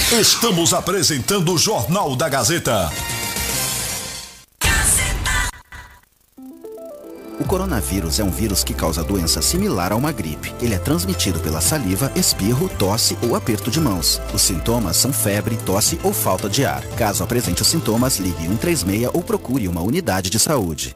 Estamos 0.09 0.73
apresentando 0.73 1.53
o 1.53 1.57
Jornal 1.57 2.15
da 2.15 2.29
Gazeta. 2.29 2.89
O 7.37 7.43
coronavírus 7.43 8.17
é 8.17 8.23
um 8.23 8.29
vírus 8.29 8.63
que 8.63 8.73
causa 8.73 9.03
doença 9.03 9.41
similar 9.41 9.91
a 9.91 9.97
uma 9.97 10.13
gripe. 10.13 10.53
Ele 10.61 10.73
é 10.75 10.79
transmitido 10.79 11.41
pela 11.41 11.59
saliva, 11.59 12.09
espirro, 12.15 12.69
tosse 12.69 13.17
ou 13.21 13.35
aperto 13.35 13.69
de 13.69 13.81
mãos. 13.81 14.21
Os 14.33 14.43
sintomas 14.43 14.95
são 14.95 15.11
febre, 15.11 15.57
tosse 15.57 15.99
ou 16.01 16.13
falta 16.13 16.49
de 16.49 16.63
ar. 16.63 16.81
Caso 16.95 17.21
apresente 17.21 17.61
os 17.61 17.67
sintomas, 17.67 18.17
ligue 18.17 18.47
136 18.47 19.09
ou 19.13 19.21
procure 19.21 19.67
uma 19.67 19.81
unidade 19.81 20.29
de 20.29 20.39
saúde. 20.39 20.95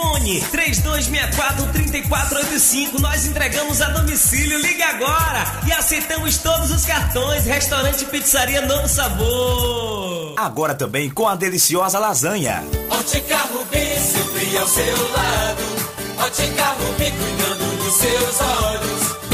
Fone 0.00 0.40
3264-3485. 0.52 2.98
Nós 3.00 3.26
entregamos 3.26 3.80
a 3.82 3.90
domicílio. 3.90 4.58
Ligue 4.60 4.82
agora 4.82 5.44
e 5.66 5.72
aceitamos 5.72 6.38
todos 6.38 6.70
os 6.70 6.84
cartões. 6.84 7.44
Restaurante 7.44 8.04
Pizzaria 8.06 8.62
Novo 8.62 8.88
Sabor. 8.88 10.34
Agora 10.36 10.74
também 10.74 11.10
com 11.10 11.28
a 11.28 11.34
deliciosa 11.36 11.98
lasanha. 11.98 12.64
Ótica 12.90 13.36
Rubi, 13.38 13.98
sempre 13.98 14.56
ao 14.56 14.66
seu 14.66 15.12
lado. 15.12 15.62
Ótica 16.18 16.64
Rubi, 16.64 17.10
cuidando 17.10 17.76
dos 17.84 17.94
seus 17.94 18.40
olhos. 18.40 18.99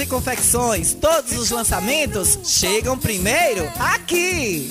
e 0.00 0.06
Confecções. 0.06 0.92
Todos 0.92 1.32
os 1.32 1.50
lançamentos 1.50 2.38
chegam 2.44 2.98
primeiro 2.98 3.66
aqui. 3.78 4.70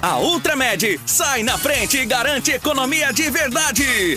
A 0.00 0.18
Ultramed 0.18 1.00
sai 1.06 1.42
na 1.42 1.58
frente 1.58 1.96
e 1.96 2.06
garante 2.06 2.52
economia 2.52 3.12
de 3.12 3.28
verdade. 3.30 4.16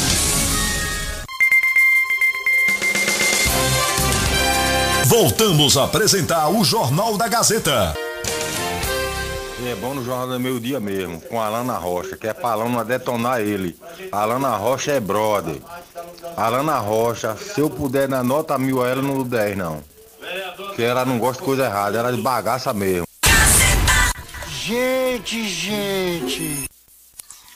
Voltamos 5.11 5.75
a 5.75 5.83
apresentar 5.83 6.47
o 6.47 6.63
Jornal 6.63 7.17
da 7.17 7.27
Gazeta. 7.27 7.93
E 9.59 9.67
é 9.67 9.75
bom 9.75 9.93
no 9.93 10.05
Jornal 10.05 10.25
do 10.25 10.39
Meio 10.39 10.57
Dia 10.57 10.79
mesmo, 10.79 11.19
com 11.19 11.37
a 11.37 11.47
Alana 11.47 11.73
Rocha, 11.73 12.15
que 12.15 12.27
é 12.27 12.33
pra 12.33 12.51
Alana 12.51 12.85
detonar 12.85 13.41
ele. 13.41 13.77
A 14.09 14.21
Alana 14.21 14.55
Rocha 14.55 14.93
é 14.93 15.01
brother. 15.01 15.57
A 16.37 16.45
Alana 16.45 16.79
Rocha, 16.79 17.35
se 17.35 17.59
eu 17.59 17.69
puder 17.69 18.07
na 18.07 18.23
nota 18.23 18.57
mil 18.57 18.81
a 18.81 18.87
ela, 18.87 19.01
não 19.01 19.15
dou 19.15 19.25
10 19.25 19.57
não. 19.57 19.83
Que 20.77 20.83
ela 20.83 21.03
não 21.03 21.19
gosta 21.19 21.41
de 21.41 21.45
coisa 21.45 21.65
errada, 21.65 21.97
ela 21.97 22.07
é 22.07 22.13
de 22.13 22.21
bagaça 22.21 22.73
mesmo. 22.73 23.05
Gente, 24.47 25.45
gente. 25.45 26.69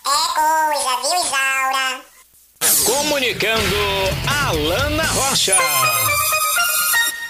É 0.06 0.28
coisa, 0.36 0.98
viu, 1.04 1.22
Isaura? 1.24 2.02
Comunicando 2.84 3.76
Alana 4.28 5.04
Rocha. 5.04 5.56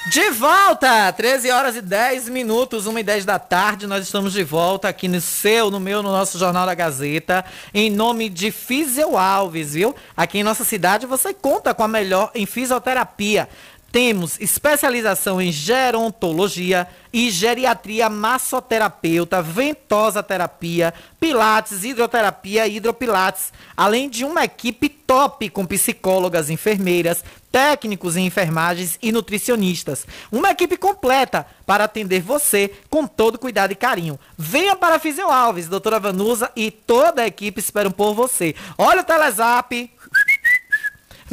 De 0.07 0.29
volta, 0.29 1.11
13 1.11 1.49
horas 1.49 1.75
e 1.75 1.81
10 1.81 2.29
minutos, 2.29 2.85
1 2.85 2.99
e 2.99 3.03
10 3.03 3.25
da 3.25 3.39
tarde, 3.39 3.87
nós 3.87 4.03
estamos 4.03 4.33
de 4.33 4.43
volta 4.43 4.87
aqui 4.87 5.07
no 5.07 5.19
seu, 5.19 5.71
no 5.71 5.79
meu, 5.79 6.03
no 6.03 6.11
nosso 6.11 6.37
Jornal 6.37 6.63
da 6.63 6.75
Gazeta, 6.75 7.43
em 7.73 7.89
nome 7.89 8.29
de 8.29 8.51
Fisio 8.51 9.17
Alves, 9.17 9.73
viu? 9.73 9.95
Aqui 10.15 10.37
em 10.37 10.43
nossa 10.43 10.63
cidade 10.63 11.07
você 11.07 11.33
conta 11.33 11.73
com 11.73 11.81
a 11.81 11.87
melhor 11.87 12.29
em 12.35 12.45
fisioterapia. 12.45 13.49
Temos 13.95 14.37
especialização 14.41 15.41
em 15.41 15.53
gerontologia 15.53 16.85
e 17.13 17.31
geriatria 17.31 18.09
massoterapeuta, 18.09 19.41
ventosa 19.41 20.21
terapia, 20.21 20.93
pilates, 21.17 21.85
hidroterapia 21.85 22.67
e 22.67 22.75
hidropilates, 22.75 23.53
além 23.77 24.09
de 24.09 24.25
uma 24.25 24.43
equipe 24.43 24.89
top 24.89 25.49
com 25.49 25.65
psicólogas, 25.65 26.49
enfermeiras, 26.49 27.23
técnicos 27.49 28.17
em 28.17 28.25
enfermagens 28.25 28.99
e 29.01 29.13
nutricionistas. 29.13 30.05
Uma 30.29 30.51
equipe 30.51 30.75
completa 30.75 31.47
para 31.65 31.85
atender 31.85 32.21
você 32.21 32.69
com 32.89 33.07
todo 33.07 33.39
cuidado 33.39 33.71
e 33.71 33.75
carinho. 33.75 34.19
Venha 34.37 34.75
para 34.75 34.99
Fisio 34.99 35.31
Alves, 35.31 35.69
doutora 35.69 36.01
Vanusa 36.01 36.51
e 36.53 36.69
toda 36.69 37.21
a 37.21 37.27
equipe 37.27 37.61
esperam 37.61 37.91
por 37.91 38.13
você. 38.13 38.55
Olha 38.77 38.99
o 38.99 39.05
Telezap 39.05 39.89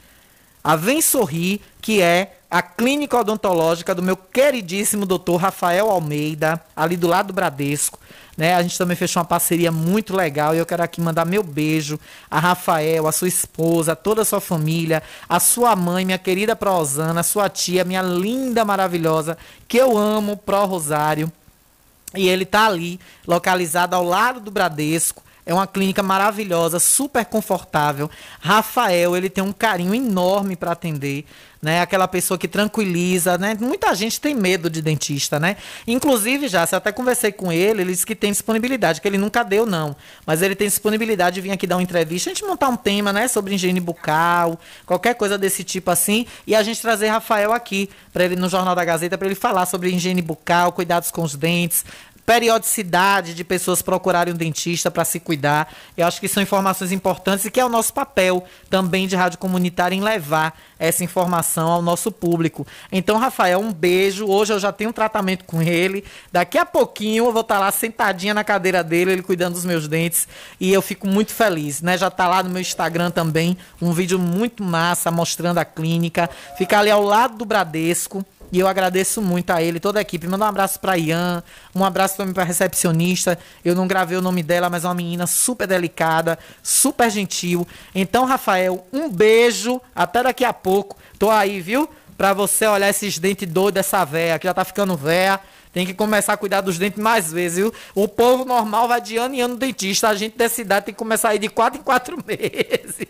A 0.62 0.76
Vem 0.76 1.00
Sorrir, 1.00 1.60
que 1.80 2.00
é 2.00 2.36
a 2.50 2.62
clínica 2.62 3.18
odontológica 3.18 3.94
do 3.94 4.02
meu 4.02 4.16
queridíssimo 4.16 5.04
doutor 5.04 5.36
Rafael 5.36 5.90
Almeida, 5.90 6.62
ali 6.74 6.96
do 6.96 7.06
lado 7.06 7.28
do 7.28 7.32
Bradesco. 7.34 7.98
Né? 8.38 8.54
A 8.54 8.62
gente 8.62 8.78
também 8.78 8.96
fechou 8.96 9.20
uma 9.20 9.26
parceria 9.26 9.72
muito 9.72 10.14
legal 10.14 10.54
e 10.54 10.58
eu 10.58 10.64
quero 10.64 10.84
aqui 10.84 11.00
mandar 11.00 11.24
meu 11.24 11.42
beijo 11.42 11.98
a 12.30 12.38
Rafael, 12.38 13.08
a 13.08 13.10
sua 13.10 13.26
esposa, 13.26 13.92
a 13.92 13.96
toda 13.96 14.22
a 14.22 14.24
sua 14.24 14.40
família, 14.40 15.02
a 15.28 15.40
sua 15.40 15.74
mãe, 15.74 16.04
minha 16.04 16.18
querida 16.18 16.54
Prozana, 16.54 17.18
a 17.18 17.24
sua 17.24 17.48
tia, 17.48 17.82
minha 17.82 18.00
linda, 18.00 18.64
maravilhosa, 18.64 19.36
que 19.66 19.76
eu 19.76 19.98
amo, 19.98 20.36
Pro 20.36 20.64
Rosário. 20.66 21.32
E 22.14 22.28
ele 22.28 22.46
tá 22.46 22.66
ali, 22.66 23.00
localizado 23.26 23.96
ao 23.96 24.04
lado 24.04 24.38
do 24.38 24.52
Bradesco. 24.52 25.20
É 25.44 25.52
uma 25.52 25.66
clínica 25.66 26.02
maravilhosa, 26.02 26.78
super 26.78 27.24
confortável. 27.24 28.08
Rafael, 28.38 29.16
ele 29.16 29.28
tem 29.28 29.42
um 29.42 29.52
carinho 29.52 29.94
enorme 29.94 30.54
para 30.54 30.72
atender 30.72 31.24
né? 31.60 31.80
Aquela 31.80 32.06
pessoa 32.06 32.38
que 32.38 32.46
tranquiliza, 32.46 33.36
né? 33.36 33.56
Muita 33.60 33.94
gente 33.94 34.20
tem 34.20 34.34
medo 34.34 34.70
de 34.70 34.80
dentista, 34.80 35.38
né? 35.40 35.56
Inclusive, 35.86 36.48
já, 36.48 36.66
se 36.66 36.76
até 36.76 36.92
conversei 36.92 37.32
com 37.32 37.52
ele, 37.52 37.82
ele 37.82 37.92
disse 37.92 38.06
que 38.06 38.14
tem 38.14 38.30
disponibilidade, 38.30 39.00
que 39.00 39.08
ele 39.08 39.18
nunca 39.18 39.42
deu, 39.42 39.66
não. 39.66 39.96
Mas 40.24 40.42
ele 40.42 40.54
tem 40.54 40.68
disponibilidade 40.68 41.34
de 41.34 41.40
vir 41.40 41.50
aqui 41.50 41.66
dar 41.66 41.76
uma 41.76 41.82
entrevista, 41.82 42.30
a 42.30 42.34
gente 42.34 42.44
montar 42.44 42.68
um 42.68 42.76
tema, 42.76 43.12
né? 43.12 43.28
Sobre 43.28 43.54
higiene 43.54 43.80
bucal, 43.80 44.58
qualquer 44.86 45.14
coisa 45.14 45.36
desse 45.36 45.64
tipo 45.64 45.90
assim, 45.90 46.26
e 46.46 46.54
a 46.54 46.62
gente 46.62 46.80
trazer 46.80 47.08
Rafael 47.08 47.52
aqui, 47.52 47.90
para 48.12 48.24
ele 48.24 48.36
no 48.36 48.48
Jornal 48.48 48.74
da 48.74 48.84
Gazeta, 48.84 49.18
para 49.18 49.26
ele 49.26 49.34
falar 49.34 49.66
sobre 49.66 49.90
higiene 49.90 50.22
bucal, 50.22 50.72
cuidados 50.72 51.10
com 51.10 51.22
os 51.22 51.34
dentes, 51.34 51.84
periodicidade 52.28 53.32
de 53.32 53.42
pessoas 53.42 53.80
procurarem 53.80 54.34
um 54.34 54.36
dentista 54.36 54.90
para 54.90 55.02
se 55.02 55.18
cuidar. 55.18 55.72
Eu 55.96 56.06
acho 56.06 56.20
que 56.20 56.28
são 56.28 56.42
informações 56.42 56.92
importantes 56.92 57.46
e 57.46 57.50
que 57.50 57.58
é 57.58 57.64
o 57.64 57.70
nosso 57.70 57.94
papel 57.94 58.44
também 58.68 59.08
de 59.08 59.16
rádio 59.16 59.38
comunitária 59.38 59.96
em 59.96 60.02
levar 60.02 60.54
essa 60.78 61.02
informação 61.02 61.70
ao 61.70 61.80
nosso 61.80 62.12
público. 62.12 62.66
Então, 62.92 63.16
Rafael, 63.16 63.58
um 63.58 63.72
beijo. 63.72 64.26
Hoje 64.26 64.52
eu 64.52 64.58
já 64.58 64.70
tenho 64.70 64.90
um 64.90 64.92
tratamento 64.92 65.46
com 65.46 65.62
ele. 65.62 66.04
Daqui 66.30 66.58
a 66.58 66.66
pouquinho 66.66 67.24
eu 67.24 67.32
vou 67.32 67.40
estar 67.40 67.54
tá 67.54 67.60
lá 67.60 67.72
sentadinha 67.72 68.34
na 68.34 68.44
cadeira 68.44 68.84
dele, 68.84 69.12
ele 69.12 69.22
cuidando 69.22 69.54
dos 69.54 69.64
meus 69.64 69.88
dentes. 69.88 70.28
E 70.60 70.70
eu 70.70 70.82
fico 70.82 71.06
muito 71.06 71.32
feliz, 71.32 71.80
né? 71.80 71.96
Já 71.96 72.08
está 72.08 72.28
lá 72.28 72.42
no 72.42 72.50
meu 72.50 72.60
Instagram 72.60 73.10
também 73.10 73.56
um 73.80 73.90
vídeo 73.90 74.18
muito 74.18 74.62
massa 74.62 75.10
mostrando 75.10 75.56
a 75.56 75.64
clínica. 75.64 76.28
Fica 76.58 76.78
ali 76.78 76.90
ao 76.90 77.02
lado 77.02 77.38
do 77.38 77.46
Bradesco. 77.46 78.22
E 78.50 78.58
eu 78.58 78.66
agradeço 78.66 79.20
muito 79.20 79.50
a 79.50 79.62
ele, 79.62 79.78
toda 79.78 79.98
a 79.98 80.02
equipe. 80.02 80.26
Manda 80.26 80.44
um 80.44 80.48
abraço 80.48 80.80
para 80.80 80.96
Ian, 80.96 81.42
um 81.74 81.84
abraço 81.84 82.16
também 82.16 82.32
para 82.32 82.44
recepcionista. 82.44 83.38
Eu 83.64 83.74
não 83.74 83.86
gravei 83.86 84.16
o 84.16 84.22
nome 84.22 84.42
dela, 84.42 84.70
mas 84.70 84.84
é 84.84 84.88
uma 84.88 84.94
menina 84.94 85.26
super 85.26 85.66
delicada, 85.66 86.38
super 86.62 87.10
gentil. 87.10 87.66
Então, 87.94 88.24
Rafael, 88.24 88.86
um 88.92 89.10
beijo. 89.10 89.80
Até 89.94 90.22
daqui 90.22 90.44
a 90.44 90.52
pouco. 90.52 90.96
Tô 91.18 91.30
aí, 91.30 91.60
viu? 91.60 91.88
Pra 92.16 92.32
você 92.32 92.66
olhar 92.66 92.88
esses 92.88 93.18
dentes 93.18 93.48
doidos 93.48 93.74
dessa 93.74 94.04
véia, 94.04 94.38
que 94.38 94.46
já 94.46 94.54
tá 94.54 94.64
ficando 94.64 94.96
véia. 94.96 95.40
Tem 95.72 95.86
que 95.86 95.94
começar 95.94 96.32
a 96.32 96.36
cuidar 96.36 96.60
dos 96.60 96.78
dentes 96.78 96.98
mais 96.98 97.32
vezes, 97.32 97.58
viu? 97.58 97.72
O 97.94 98.08
povo 98.08 98.44
normal 98.44 98.88
vai 98.88 99.00
de 99.00 99.16
ano 99.16 99.34
em 99.34 99.40
ano 99.40 99.54
no 99.54 99.60
dentista. 99.60 100.08
A 100.08 100.14
gente 100.14 100.36
dessa 100.36 100.56
cidade 100.56 100.86
tem 100.86 100.94
que 100.94 100.98
começar 100.98 101.28
a 101.28 101.34
ir 101.34 101.38
de 101.38 101.48
quatro 101.48 101.78
em 101.78 101.82
quatro 101.82 102.18
meses. 102.26 103.06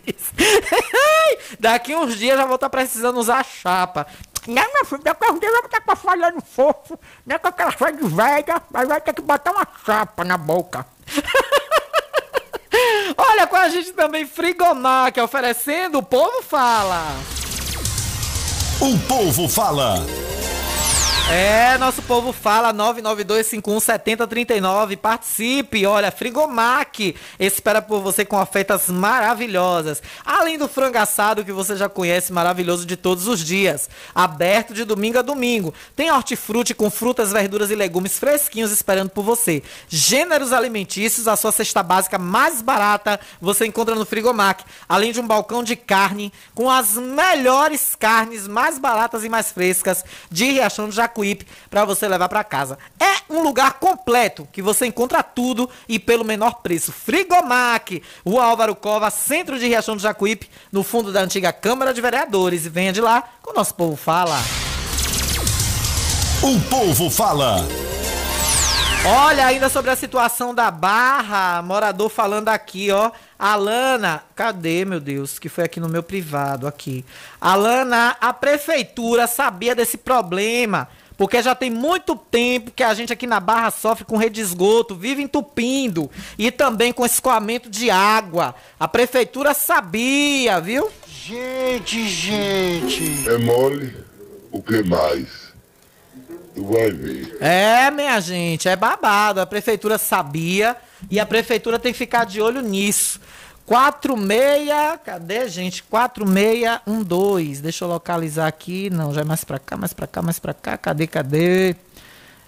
Daqui 1.59 1.95
uns 1.95 2.17
dias 2.17 2.37
já 2.37 2.45
vou 2.45 2.55
estar 2.55 2.69
tá 2.69 2.77
precisando 2.77 3.17
usar 3.19 3.43
chapa. 3.43 4.05
Né, 4.49 4.65
meu 4.73 4.83
filho? 4.83 5.03
Daqui 5.03 5.25
a 5.25 5.31
um 5.31 5.37
dia 5.37 5.51
vai 5.51 5.61
estar 5.61 5.81
com 5.81 5.91
a 5.91 5.95
falhando 5.95 6.41
fofo, 6.41 6.99
né? 7.23 7.37
Com 7.37 7.47
aquela 7.47 7.71
folha 7.71 7.93
de 7.93 8.07
velha, 8.07 8.59
mas 8.71 8.87
vai 8.87 8.99
ter 8.99 9.13
que 9.13 9.21
botar 9.21 9.51
uma 9.51 9.67
chapa 9.85 10.23
na 10.23 10.37
boca. 10.37 10.83
Olha 13.15 13.45
com 13.45 13.55
a 13.55 13.69
gente 13.69 13.91
também 13.91 14.25
Frigomac 14.25 15.19
oferecendo, 15.19 15.99
o 15.99 16.03
povo 16.03 16.41
fala. 16.41 17.15
O 18.81 18.97
povo 19.07 19.47
fala. 19.47 19.97
É, 21.31 21.77
nosso 21.77 22.01
povo 22.01 22.33
fala 22.33 22.73
992517039. 22.73 24.97
Participe. 24.97 25.85
Olha, 25.85 26.09
Frigomac 26.09 27.15
espera 27.39 27.83
por 27.83 28.01
você 28.01 28.25
com 28.25 28.41
ofertas 28.41 28.89
maravilhosas. 28.89 30.01
Além 30.25 30.57
do 30.57 30.67
frango 30.67 30.97
assado 30.97 31.45
que 31.45 31.51
você 31.51 31.75
já 31.75 31.87
conhece, 31.87 32.33
maravilhoso 32.33 32.83
de 32.83 32.97
todos 32.97 33.27
os 33.27 33.45
dias. 33.45 33.91
Aberto 34.15 34.73
de 34.73 34.83
domingo 34.83 35.19
a 35.19 35.21
domingo. 35.21 35.71
Tem 35.95 36.09
hortifruti 36.09 36.73
com 36.73 36.89
frutas, 36.89 37.31
verduras 37.31 37.69
e 37.69 37.75
legumes 37.75 38.17
fresquinhos 38.17 38.71
esperando 38.71 39.11
por 39.11 39.23
você. 39.23 39.61
Gêneros 39.87 40.51
alimentícios, 40.51 41.27
a 41.27 41.35
sua 41.35 41.51
cesta 41.51 41.83
básica 41.83 42.17
mais 42.17 42.59
barata 42.59 43.19
você 43.39 43.67
encontra 43.67 43.93
no 43.93 44.03
Frigomac. 44.03 44.63
Além 44.87 45.11
de 45.11 45.21
um 45.21 45.27
balcão 45.27 45.63
de 45.63 45.75
carne 45.75 46.33
com 46.55 46.71
as 46.71 46.95
melhores 46.95 47.93
carnes 47.93 48.47
mais 48.47 48.79
baratas 48.79 49.23
e 49.23 49.29
mais 49.29 49.51
frescas 49.51 50.03
de 50.31 50.45
Riachão 50.45 50.87
do 50.87 50.91
Jacu 50.91 51.18
Jacuípe 51.19 51.45
para 51.69 51.85
você 51.85 52.07
levar 52.07 52.29
para 52.29 52.43
casa. 52.43 52.77
É 52.99 53.19
um 53.29 53.43
lugar 53.43 53.73
completo 53.73 54.47
que 54.51 54.61
você 54.61 54.85
encontra 54.85 55.21
tudo 55.21 55.69
e 55.87 55.99
pelo 55.99 56.23
menor 56.23 56.61
preço. 56.61 56.91
Frigomac, 56.91 58.01
o 58.23 58.39
Álvaro 58.39 58.75
Cova, 58.75 59.09
centro 59.09 59.59
de 59.59 59.67
Riachão 59.67 59.95
do 59.95 60.01
Jacuípe, 60.01 60.49
no 60.71 60.83
fundo 60.83 61.11
da 61.11 61.21
antiga 61.21 61.51
Câmara 61.51 61.93
de 61.93 62.01
Vereadores. 62.01 62.65
E 62.65 62.69
venha 62.69 62.93
de 62.93 63.01
lá 63.01 63.21
que 63.43 63.49
o 63.49 63.53
nosso 63.53 63.75
povo 63.75 63.95
fala. 63.95 64.37
O 66.41 66.59
povo 66.69 67.09
fala. 67.09 67.67
Olha, 69.05 69.45
ainda 69.45 69.69
sobre 69.69 69.91
a 69.91 69.95
situação 69.95 70.53
da 70.53 70.69
Barra, 70.69 71.61
morador 71.61 72.09
falando 72.09 72.49
aqui, 72.49 72.91
ó. 72.91 73.11
Alana, 73.37 74.23
cadê, 74.35 74.83
meu 74.83 74.99
Deus? 74.99 75.39
Que 75.39 75.47
foi 75.47 75.63
aqui 75.63 75.79
no 75.79 75.87
meu 75.87 76.03
privado, 76.03 76.67
aqui. 76.67 77.05
Alana, 77.39 78.17
a 78.19 78.33
prefeitura 78.33 79.25
sabia 79.25 79.73
desse 79.73 79.97
problema. 79.97 80.89
Porque 81.19 81.43
já 81.43 81.53
tem 81.53 81.69
muito 81.69 82.15
tempo 82.15 82.71
que 82.71 82.81
a 82.81 82.93
gente 82.93 83.11
aqui 83.11 83.27
na 83.27 83.41
Barra 83.41 83.71
sofre 83.71 84.05
com 84.05 84.15
rede 84.15 84.35
de 84.35 84.41
esgoto, 84.41 84.95
vive 84.95 85.21
entupindo 85.21 86.09
e 86.37 86.49
também 86.49 86.93
com 86.93 87.05
escoamento 87.05 87.69
de 87.69 87.91
água. 87.91 88.55
A 88.79 88.87
prefeitura 88.87 89.53
sabia, 89.53 90.61
viu? 90.61 90.89
Gente, 91.05 92.07
gente. 92.07 93.27
É 93.27 93.37
mole? 93.37 93.93
O 94.49 94.63
que 94.63 94.81
mais? 94.81 95.53
Tu 96.55 96.63
vai 96.63 96.89
ver. 96.89 97.37
É, 97.41 97.91
minha 97.91 98.17
gente, 98.21 98.69
é 98.69 98.77
babado. 98.77 99.41
A 99.41 99.45
prefeitura 99.45 99.97
sabia 99.97 100.77
e 101.11 101.19
a 101.19 101.25
prefeitura 101.25 101.77
tem 101.77 101.91
que 101.91 101.97
ficar 101.97 102.25
de 102.25 102.39
olho 102.39 102.61
nisso. 102.61 103.19
46, 103.69 104.67
cadê, 105.05 105.47
gente? 105.47 105.83
4612. 105.83 107.61
Deixa 107.61 107.85
eu 107.85 107.89
localizar 107.89 108.47
aqui. 108.47 108.89
Não, 108.89 109.13
já 109.13 109.21
é 109.21 109.23
mais 109.23 109.43
pra 109.43 109.59
cá, 109.59 109.77
mais 109.77 109.93
pra 109.93 110.07
cá, 110.07 110.23
mais 110.23 110.39
pra 110.39 110.55
cá. 110.55 110.75
Cadê, 110.75 111.05
cadê? 111.05 111.75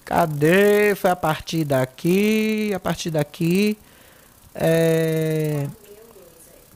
Cadê? 0.04 0.96
Foi 0.96 1.12
a 1.12 1.16
partir 1.16 1.64
daqui, 1.64 2.74
a 2.74 2.80
partir 2.80 3.12
daqui. 3.12 3.78
É... 4.56 5.68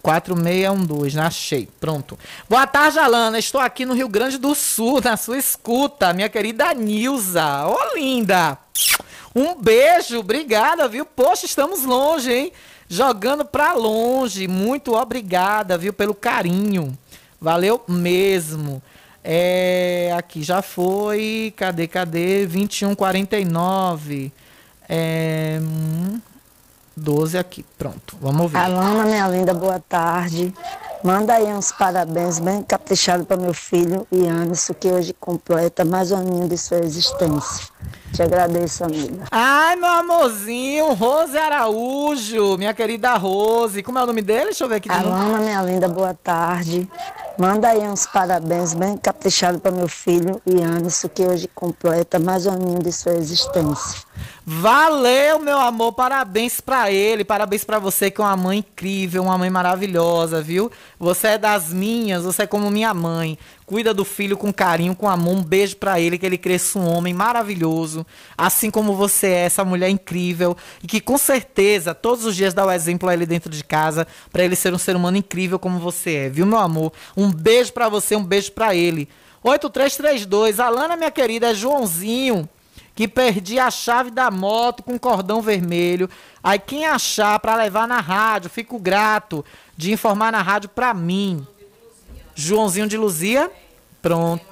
4612, 0.03 1.19
achei. 1.19 1.67
Pronto. 1.79 2.15
Boa 2.47 2.67
tarde, 2.67 2.99
Alana. 2.99 3.39
Estou 3.39 3.59
aqui 3.59 3.83
no 3.83 3.95
Rio 3.95 4.07
Grande 4.07 4.37
do 4.37 4.53
Sul, 4.53 5.01
na 5.01 5.17
sua 5.17 5.39
escuta, 5.39 6.13
minha 6.13 6.29
querida 6.29 6.71
Nilza. 6.71 7.65
Ô, 7.65 7.95
linda! 7.95 8.59
Um 9.33 9.55
beijo, 9.55 10.19
obrigada, 10.19 10.87
viu? 10.87 11.03
Poxa, 11.03 11.47
estamos 11.47 11.83
longe, 11.83 12.31
hein? 12.31 12.53
Jogando 12.87 13.45
pra 13.45 13.73
longe. 13.73 14.47
Muito 14.47 14.93
obrigada, 14.95 15.77
viu, 15.77 15.93
pelo 15.93 16.13
carinho. 16.13 16.97
Valeu 17.39 17.81
mesmo. 17.87 18.81
É, 19.23 20.13
aqui 20.17 20.43
já 20.43 20.61
foi. 20.61 21.53
Cadê, 21.57 21.87
cadê? 21.87 22.45
2149. 22.45 24.31
É, 24.87 25.59
12 26.95 27.37
aqui. 27.37 27.65
Pronto, 27.77 28.15
vamos 28.21 28.51
ver. 28.51 28.59
Alana, 28.59 29.03
minha 29.05 29.27
linda, 29.27 29.53
boa 29.53 29.79
tarde. 29.79 30.53
Manda 31.03 31.33
aí 31.33 31.45
uns 31.53 31.71
parabéns 31.71 32.39
bem 32.39 32.63
caprichados 32.63 33.27
para 33.27 33.37
meu 33.37 33.53
filho 33.53 34.07
Ianis, 34.11 34.71
que 34.79 34.87
hoje 34.89 35.13
completa 35.13 35.85
mais 35.85 36.11
um 36.11 36.17
aninho 36.17 36.47
de 36.47 36.57
sua 36.57 36.79
existência. 36.79 37.67
Te 38.11 38.23
agradeço, 38.23 38.83
amiga. 38.83 39.25
Ai, 39.29 39.75
meu 39.75 39.89
amorzinho, 39.89 40.93
Rose 40.93 41.37
Araújo, 41.37 42.57
minha 42.57 42.73
querida 42.73 43.15
Rose. 43.15 43.83
Como 43.83 43.99
é 43.99 44.03
o 44.03 44.07
nome 44.07 44.21
dele? 44.21 44.45
Deixa 44.45 44.63
eu 44.63 44.69
ver 44.69 44.75
aqui. 44.75 44.89
Alana, 44.89 45.39
minha 45.39 45.61
linda, 45.61 45.87
boa 45.87 46.13
tarde. 46.13 46.89
Manda 47.37 47.67
aí 47.67 47.81
uns 47.81 48.05
parabéns 48.05 48.73
bem 48.73 48.97
caprichados 48.97 49.59
para 49.59 49.71
meu 49.71 49.89
filho 49.89 50.41
Ianis, 50.47 51.05
que 51.13 51.23
hoje 51.23 51.49
completa 51.53 52.17
mais 52.17 52.45
um 52.45 52.51
aninho 52.51 52.79
de 52.79 52.91
sua 52.91 53.13
existência. 53.13 54.04
Valeu, 54.47 55.39
meu 55.39 55.57
amor, 55.57 55.93
parabéns 55.93 56.61
para 56.61 56.91
ele, 56.91 57.25
parabéns 57.25 57.63
para 57.63 57.79
você 57.79 58.11
que 58.11 58.21
é 58.21 58.23
uma 58.23 58.37
mãe 58.37 58.59
incrível, 58.59 59.23
uma 59.23 59.37
mãe 59.37 59.49
maravilhosa, 59.49 60.39
viu? 60.39 60.71
Você 60.99 61.29
é 61.29 61.37
das 61.37 61.73
minhas, 61.73 62.23
você 62.23 62.43
é 62.43 62.47
como 62.47 62.69
minha 62.69 62.93
mãe. 62.93 63.39
Cuida 63.65 63.91
do 63.91 64.05
filho 64.05 64.37
com 64.37 64.53
carinho, 64.53 64.95
com 64.95 65.09
amor. 65.09 65.35
Um 65.35 65.41
beijo 65.41 65.77
para 65.77 65.99
ele, 65.99 66.19
que 66.19 66.25
ele 66.25 66.37
cresça 66.37 66.77
um 66.77 66.87
homem 66.87 67.11
maravilhoso, 67.11 68.05
assim 68.37 68.69
como 68.69 68.93
você 68.95 69.27
é, 69.27 69.45
essa 69.45 69.65
mulher 69.65 69.89
incrível 69.89 70.55
e 70.83 70.87
que 70.87 71.01
com 71.01 71.17
certeza 71.17 71.95
todos 71.95 72.23
os 72.23 72.35
dias 72.35 72.53
dá 72.53 72.63
o 72.63 72.71
exemplo 72.71 73.09
a 73.09 73.13
ele 73.15 73.25
dentro 73.25 73.49
de 73.49 73.63
casa, 73.63 74.05
para 74.31 74.43
ele 74.43 74.55
ser 74.55 74.73
um 74.75 74.77
ser 74.77 74.95
humano 74.95 75.17
incrível 75.17 75.57
como 75.57 75.79
você 75.79 76.13
é, 76.13 76.29
viu, 76.29 76.45
meu 76.45 76.59
amor? 76.59 76.93
Um 77.17 77.31
beijo 77.31 77.73
para 77.73 77.89
você, 77.89 78.15
um 78.15 78.23
beijo 78.23 78.51
para 78.51 78.75
ele. 78.75 79.09
8332, 79.43 80.59
Alana, 80.59 80.95
minha 80.95 81.09
querida, 81.09 81.49
é 81.49 81.55
Joãozinho 81.55 82.47
que 82.95 83.07
perdi 83.07 83.59
a 83.59 83.69
chave 83.69 84.09
da 84.09 84.31
moto 84.31 84.81
com 84.81 84.97
cordão 84.97 85.41
vermelho. 85.41 86.09
Aí 86.41 86.57
quem 86.57 86.85
achar 86.85 87.37
para 87.39 87.55
levar 87.55 87.87
na 87.87 87.99
rádio, 87.99 88.49
fico 88.49 88.79
grato 88.79 89.43
de 89.75 89.91
informar 89.91 90.31
na 90.31 90.41
rádio 90.41 90.69
para 90.69 90.93
mim. 90.93 91.45
Joãozinho 92.33 92.87
de 92.87 92.95
Luzia, 92.95 93.51
pronto. 94.01 94.45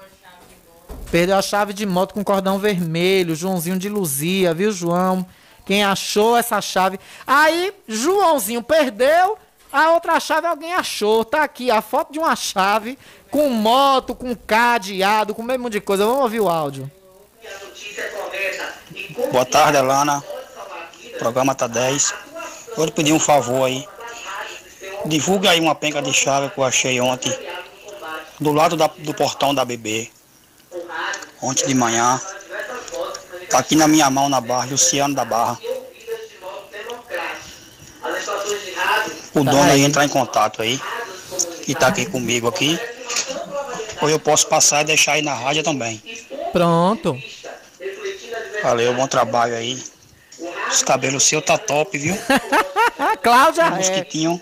Perdeu 1.10 1.38
a 1.38 1.42
chave 1.42 1.74
de 1.74 1.86
moto 1.86 2.14
com 2.14 2.24
cordão 2.24 2.60
vermelho, 2.60 3.36
Joãozinho 3.36 3.78
de 3.78 3.88
Luzia, 3.88 4.54
viu, 4.54 4.72
João? 4.72 5.26
Quem 5.66 5.84
achou 5.84 6.36
essa 6.36 6.60
chave? 6.60 7.00
Aí, 7.26 7.74
Joãozinho 7.88 8.62
perdeu, 8.62 9.38
a 9.72 9.92
outra 9.92 10.20
chave 10.20 10.48
alguém 10.48 10.74
achou. 10.74 11.24
Tá 11.24 11.44
aqui 11.44 11.72
a 11.72 11.82
foto 11.82 12.12
de 12.12 12.20
uma 12.20 12.36
chave 12.36 12.98
com 13.32 13.50
moto, 13.50 14.14
com 14.14 14.36
cadeado, 14.36 15.34
com 15.34 15.42
o 15.42 15.46
mesmo 15.46 15.70
de 15.70 15.80
coisa. 15.80 16.06
Vamos 16.06 16.22
ouvir 16.22 16.42
o 16.42 16.50
áudio. 16.50 16.92
Boa 19.32 19.46
tarde, 19.46 19.78
Alana. 19.78 20.24
O 21.14 21.18
programa 21.20 21.54
tá 21.54 21.68
10. 21.68 22.14
Vou 22.76 22.86
lhe 22.86 22.92
pedir 22.92 23.14
um 23.14 23.20
favor 23.20 23.66
aí. 23.66 23.88
Divulgue 25.06 25.48
aí 25.48 25.60
uma 25.60 25.76
penca 25.76 26.02
de 26.02 26.12
chave 26.12 26.50
que 26.50 26.58
eu 26.58 26.64
achei 26.64 27.00
ontem. 27.00 27.32
Do 28.40 28.52
lado 28.52 28.76
da, 28.76 28.88
do 28.88 29.14
portão 29.14 29.54
da 29.54 29.64
bebê. 29.64 30.10
Ontem 31.42 31.68
de 31.68 31.76
manhã. 31.76 32.20
Tá 33.50 33.60
aqui 33.60 33.76
na 33.76 33.88
minha 33.88 34.10
mão 34.10 34.30
na 34.30 34.42
barra, 34.42 34.66
Luciano 34.72 35.14
da 35.14 35.24
Barra. 35.24 35.60
O 39.36 39.44
dono 39.44 39.72
aí 39.72 39.84
entrar 39.84 40.06
em 40.06 40.10
contato 40.10 40.62
aí. 40.62 40.82
Que 41.64 41.76
tá 41.76 41.88
aqui 41.88 42.06
comigo 42.06 42.48
aqui. 42.48 42.80
Ou 44.02 44.10
eu 44.10 44.20
posso 44.20 44.48
passar 44.48 44.82
e 44.82 44.86
deixar 44.86 45.14
aí 45.14 45.22
na 45.22 45.34
rádio 45.34 45.64
também. 45.64 46.02
Pronto. 46.52 47.18
Valeu, 48.64 48.94
bom 48.94 49.08
trabalho 49.08 49.56
aí. 49.56 49.84
Os 50.72 50.82
cabelos 50.82 51.24
seu 51.24 51.42
tá 51.42 51.58
top, 51.58 51.98
viu? 51.98 52.16
Cláudia 53.22 53.66
Ré. 53.66 53.76
Mosquitinho. 53.76 54.42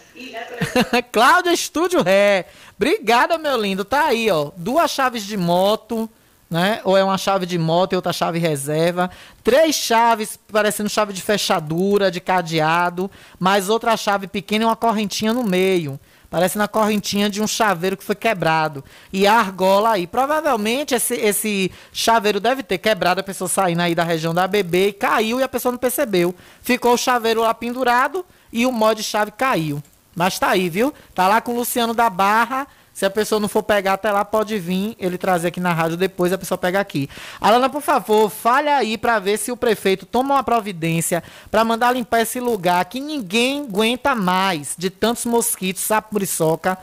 Cláudia 1.11 1.51
Estúdio 1.51 2.03
Ré. 2.03 2.45
Obrigada, 2.77 3.39
meu 3.39 3.59
lindo. 3.59 3.83
Tá 3.83 4.05
aí, 4.05 4.29
ó. 4.29 4.51
Duas 4.55 4.91
chaves 4.91 5.23
de 5.23 5.35
moto, 5.35 6.07
né? 6.49 6.81
Ou 6.83 6.95
é 6.95 7.03
uma 7.03 7.17
chave 7.17 7.47
de 7.47 7.57
moto 7.57 7.93
e 7.93 7.95
outra 7.95 8.13
chave 8.13 8.37
reserva. 8.37 9.09
Três 9.43 9.75
chaves, 9.75 10.37
parecendo 10.51 10.87
chave 10.87 11.13
de 11.13 11.21
fechadura, 11.21 12.11
de 12.11 12.19
cadeado. 12.19 13.09
Mais 13.39 13.69
outra 13.69 13.97
chave 13.97 14.27
pequena 14.27 14.65
e 14.65 14.67
uma 14.67 14.75
correntinha 14.75 15.33
no 15.33 15.43
meio. 15.43 15.99
Parece 16.31 16.57
na 16.57 16.65
correntinha 16.65 17.29
de 17.29 17.41
um 17.41 17.45
chaveiro 17.45 17.97
que 17.97 18.05
foi 18.05 18.15
quebrado. 18.15 18.85
E 19.11 19.27
a 19.27 19.33
argola 19.33 19.91
aí. 19.91 20.07
Provavelmente 20.07 20.95
esse, 20.95 21.13
esse 21.15 21.69
chaveiro 21.91 22.39
deve 22.39 22.63
ter 22.63 22.77
quebrado, 22.77 23.19
a 23.19 23.23
pessoa 23.23 23.49
saindo 23.49 23.81
aí 23.81 23.93
da 23.93 24.05
região 24.05 24.33
da 24.33 24.47
bebê 24.47 24.87
e 24.87 24.93
caiu 24.93 25.41
e 25.41 25.43
a 25.43 25.49
pessoa 25.49 25.73
não 25.73 25.77
percebeu. 25.77 26.33
Ficou 26.61 26.93
o 26.93 26.97
chaveiro 26.97 27.41
lá 27.41 27.53
pendurado 27.53 28.25
e 28.49 28.65
o 28.65 28.71
mod 28.71 29.03
chave 29.03 29.31
caiu. 29.31 29.83
Mas 30.15 30.39
tá 30.39 30.49
aí, 30.51 30.69
viu? 30.69 30.93
Tá 31.13 31.27
lá 31.27 31.41
com 31.41 31.51
o 31.51 31.57
Luciano 31.57 31.93
da 31.93 32.09
Barra 32.09 32.65
se 33.01 33.05
a 33.07 33.09
pessoa 33.09 33.39
não 33.39 33.47
for 33.47 33.63
pegar 33.63 33.93
até 33.93 34.11
lá, 34.11 34.23
pode 34.23 34.59
vir 34.59 34.95
ele 34.99 35.17
trazer 35.17 35.47
aqui 35.47 35.59
na 35.59 35.73
rádio 35.73 35.97
depois 35.97 36.31
a 36.31 36.37
pessoa 36.37 36.55
pega 36.55 36.79
aqui. 36.79 37.09
Alana, 37.39 37.67
por 37.67 37.81
favor, 37.81 38.29
fale 38.29 38.69
aí 38.69 38.95
para 38.95 39.17
ver 39.17 39.39
se 39.39 39.51
o 39.51 39.57
prefeito 39.57 40.05
toma 40.05 40.35
uma 40.35 40.43
providência 40.43 41.23
para 41.49 41.65
mandar 41.65 41.93
limpar 41.93 42.21
esse 42.21 42.39
lugar 42.39 42.85
que 42.85 42.99
ninguém 42.99 43.61
aguenta 43.61 44.13
mais 44.13 44.75
de 44.77 44.91
tantos 44.91 45.25
mosquitos, 45.25 45.81
sapo 45.81 46.09
muriçoca. 46.11 46.77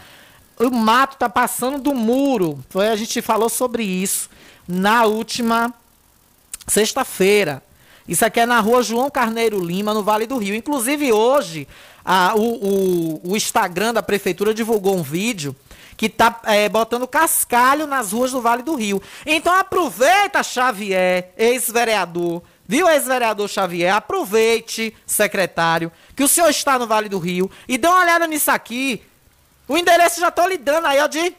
O 0.58 0.68
mato 0.70 1.16
tá 1.16 1.28
passando 1.28 1.78
do 1.78 1.94
muro. 1.94 2.58
Foi 2.68 2.88
a 2.88 2.96
gente 2.96 3.22
falou 3.22 3.48
sobre 3.48 3.84
isso 3.84 4.28
na 4.66 5.04
última 5.04 5.72
sexta-feira. 6.66 7.62
Isso 8.08 8.24
aqui 8.24 8.40
é 8.40 8.46
na 8.46 8.58
rua 8.58 8.82
João 8.82 9.08
Carneiro 9.08 9.64
Lima, 9.64 9.94
no 9.94 10.02
Vale 10.02 10.26
do 10.26 10.36
Rio. 10.36 10.56
Inclusive, 10.56 11.12
hoje, 11.12 11.68
a, 12.04 12.34
o, 12.34 12.40
o, 12.40 13.30
o 13.30 13.36
Instagram 13.36 13.94
da 13.94 14.02
prefeitura 14.02 14.52
divulgou 14.52 14.96
um 14.96 15.02
vídeo 15.02 15.54
que 15.98 16.08
tá 16.08 16.40
é, 16.44 16.68
botando 16.68 17.08
cascalho 17.08 17.84
nas 17.84 18.12
ruas 18.12 18.30
do 18.30 18.40
Vale 18.40 18.62
do 18.62 18.76
Rio. 18.76 19.02
Então 19.26 19.52
aproveita, 19.52 20.44
Xavier, 20.44 21.34
ex-vereador, 21.36 22.40
viu, 22.64 22.88
ex-vereador 22.88 23.48
Xavier? 23.48 23.92
Aproveite, 23.92 24.96
secretário, 25.04 25.90
que 26.14 26.22
o 26.22 26.28
senhor 26.28 26.48
está 26.50 26.78
no 26.78 26.86
Vale 26.86 27.08
do 27.08 27.18
Rio 27.18 27.50
e 27.66 27.76
dê 27.76 27.88
uma 27.88 28.00
olhada 28.00 28.28
nisso 28.28 28.48
aqui. 28.48 29.02
O 29.66 29.76
endereço 29.76 30.20
já 30.20 30.28
estou 30.28 30.46
lhe 30.46 30.56
dando 30.56 30.86
aí, 30.86 31.00
ó, 31.00 31.08
de 31.08 31.34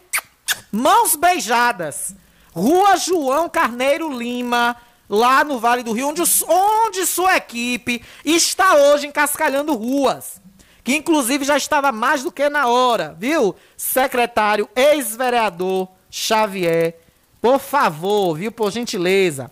mãos 0.70 1.16
beijadas. 1.16 2.14
Rua 2.51 2.97
João 2.97 3.47
Carneiro 3.47 4.12
Lima, 4.12 4.76
lá 5.10 5.41
no 5.45 5.57
Vale 5.57 5.84
do 5.84 5.93
Rio, 5.93 6.10
onde, 6.10 6.22
onde 6.49 7.05
sua 7.05 7.38
equipe 7.38 8.03
está 8.26 8.76
hoje 8.76 9.07
encascalhando 9.07 9.74
ruas 9.74 10.41
que 10.90 10.96
inclusive 10.96 11.46
já 11.46 11.56
estava 11.56 11.92
mais 11.92 12.24
do 12.24 12.32
que 12.32 12.50
na 12.50 12.66
hora, 12.66 13.16
viu? 13.16 13.56
Secretário, 13.78 14.68
ex-vereador 14.76 15.88
Xavier, 16.10 16.96
por 17.40 17.60
favor, 17.60 18.34
viu? 18.34 18.52
Por 18.52 18.72
gentileza. 18.72 19.52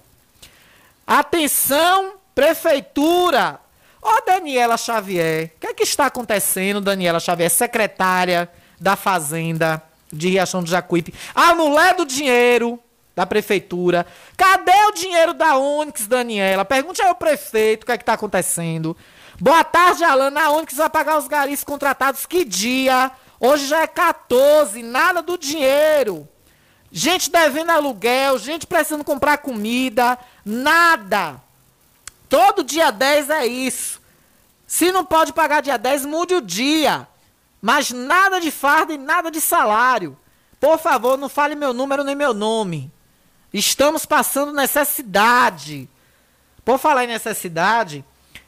Atenção, 1.05 2.13
prefeitura! 2.33 3.59
Ó, 4.01 4.15
oh, 4.15 4.25
Daniela 4.25 4.77
Xavier, 4.77 5.51
o 5.55 5.59
que 5.59 5.67
é 5.67 5.73
que 5.75 5.83
está 5.83 6.07
acontecendo, 6.07 6.81
Daniela 6.81 7.19
Xavier, 7.19 7.51
secretária 7.51 8.49
da 8.81 8.95
Fazenda 8.95 9.83
de 10.11 10.29
Riachão 10.29 10.63
do 10.63 10.69
Jacuípe? 10.71 11.13
A 11.35 11.53
mulher 11.53 11.93
do 11.93 12.03
dinheiro 12.03 12.79
da 13.15 13.27
prefeitura. 13.27 14.07
Cadê 14.35 14.85
o 14.87 14.91
dinheiro 14.91 15.35
da 15.35 15.55
Onix, 15.55 16.07
Daniela? 16.07 16.65
Pergunte 16.65 16.99
ao 17.01 17.13
prefeito 17.13 17.83
o 17.83 17.85
que 17.85 17.91
é 17.91 17.97
que 17.97 18.01
está 18.03 18.13
acontecendo. 18.13 18.97
Boa 19.39 19.63
tarde, 19.63 20.03
Alana. 20.03 20.65
Que 20.65 20.73
você 20.73 20.81
vai 20.81 20.89
pagar 20.89 21.17
os 21.19 21.27
garis 21.27 21.63
contratados? 21.63 22.25
Que 22.25 22.43
dia? 22.43 23.11
Hoje 23.39 23.67
já 23.67 23.81
é 23.81 23.87
14, 23.87 24.81
nada 24.81 25.21
do 25.21 25.37
dinheiro. 25.37 26.27
Gente 26.91 27.29
devendo 27.29 27.69
aluguel, 27.69 28.39
gente 28.39 28.65
precisando 28.65 29.03
comprar 29.03 29.37
comida, 29.37 30.17
nada. 30.43 31.39
Todo 32.27 32.63
dia 32.63 32.89
10 32.89 33.29
é 33.29 33.45
isso. 33.45 34.01
Se 34.65 34.91
não 34.91 35.05
pode 35.05 35.31
pagar 35.33 35.61
dia 35.61 35.77
10, 35.77 36.05
mude 36.05 36.33
o 36.33 36.41
dia. 36.41 37.07
Mas 37.61 37.91
nada 37.91 38.39
de 38.39 38.49
farda 38.49 38.93
e 38.93 38.97
nada 38.97 39.29
de 39.29 39.39
salário. 39.39 40.17
Por 40.59 40.79
favor, 40.79 41.15
não 41.15 41.29
fale 41.29 41.53
meu 41.53 41.73
número 41.73 42.03
nem 42.03 42.15
meu 42.15 42.33
nome. 42.33 42.91
Estamos 43.53 44.03
passando 44.05 44.51
necessidade. 44.51 45.87
Por 46.65 46.79
falar 46.79 47.03
em 47.03 47.07
necessidade, 47.07 48.03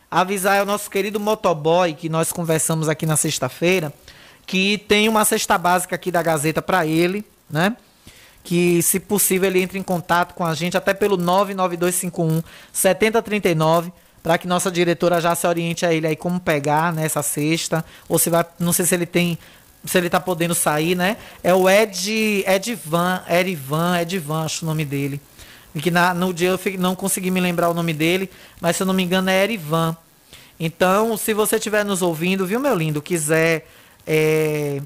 avisar 0.10 0.62
o 0.64 0.66
nosso 0.66 0.89
querido 0.89 1.20
motoboy, 1.20 1.93
que 1.93 2.10
nós 2.10 2.32
conversamos 2.32 2.89
aqui 2.89 3.05
na 3.05 3.16
sexta-feira, 3.16 3.93
que 4.45 4.78
tem 4.88 5.07
uma 5.07 5.24
cesta 5.26 5.57
básica 5.57 5.95
aqui 5.95 6.12
da 6.12 6.24
Gazeta 6.24 6.62
para 6.62 6.86
ele, 6.86 7.24
né? 7.49 7.76
Que, 8.43 8.82
se 8.82 8.99
possível, 8.99 9.49
ele 9.49 9.62
entre 9.62 9.78
em 9.78 9.84
contato 9.84 10.34
com 10.34 10.45
a 10.45 10.55
gente 10.55 10.76
até 10.76 10.93
pelo 10.93 11.18
99251 11.18 12.41
7039 12.72 13.91
para 14.22 14.38
que 14.38 14.47
nossa 14.47 14.70
diretora 14.70 15.22
já 15.22 15.34
se 15.36 15.47
oriente 15.47 15.86
a 15.86 15.93
ele 15.93 16.07
aí 16.07 16.16
como 16.16 16.39
pegar 16.39 16.93
nessa 16.93 17.20
né, 17.20 17.24
cesta, 17.24 17.86
ou 18.07 18.20
se 18.20 18.30
vai, 18.30 18.45
não 18.60 18.74
sei 18.74 18.86
se 18.86 18.93
ele 18.93 19.05
tem, 19.05 19.38
se 19.86 19.97
ele 19.97 20.10
tá 20.10 20.20
podendo 20.20 20.53
sair, 20.53 20.95
né? 20.95 21.18
É 21.43 21.53
o 21.53 21.70
Ed, 21.70 22.43
Edvan, 22.45 23.22
Erivan, 23.30 24.01
Edvan, 24.01 24.43
acho 24.43 24.66
o 24.66 24.68
nome 24.68 24.84
dele. 24.84 25.22
Que 25.78 25.91
na, 25.91 26.13
no 26.13 26.34
dia 26.34 26.49
eu 26.49 26.59
não 26.80 26.95
consegui 26.95 27.30
me 27.30 27.39
lembrar 27.39 27.70
o 27.70 27.74
nome 27.74 27.93
dele, 27.93 28.30
mas 28.59 28.76
se 28.76 28.84
eu 28.84 28.88
não 28.88 28.93
me 28.93 29.03
engano 29.03 29.30
é 29.30 29.43
Erivan. 29.43 29.95
Então, 30.59 31.15
se 31.15 31.34
você 31.34 31.55
estiver 31.55 31.86
nos 31.86 32.01
ouvindo, 32.01 32.45
viu, 32.45 32.59
meu 32.59 32.76
lindo, 32.76 33.01
quiser 33.01 33.67
é, 34.05 34.82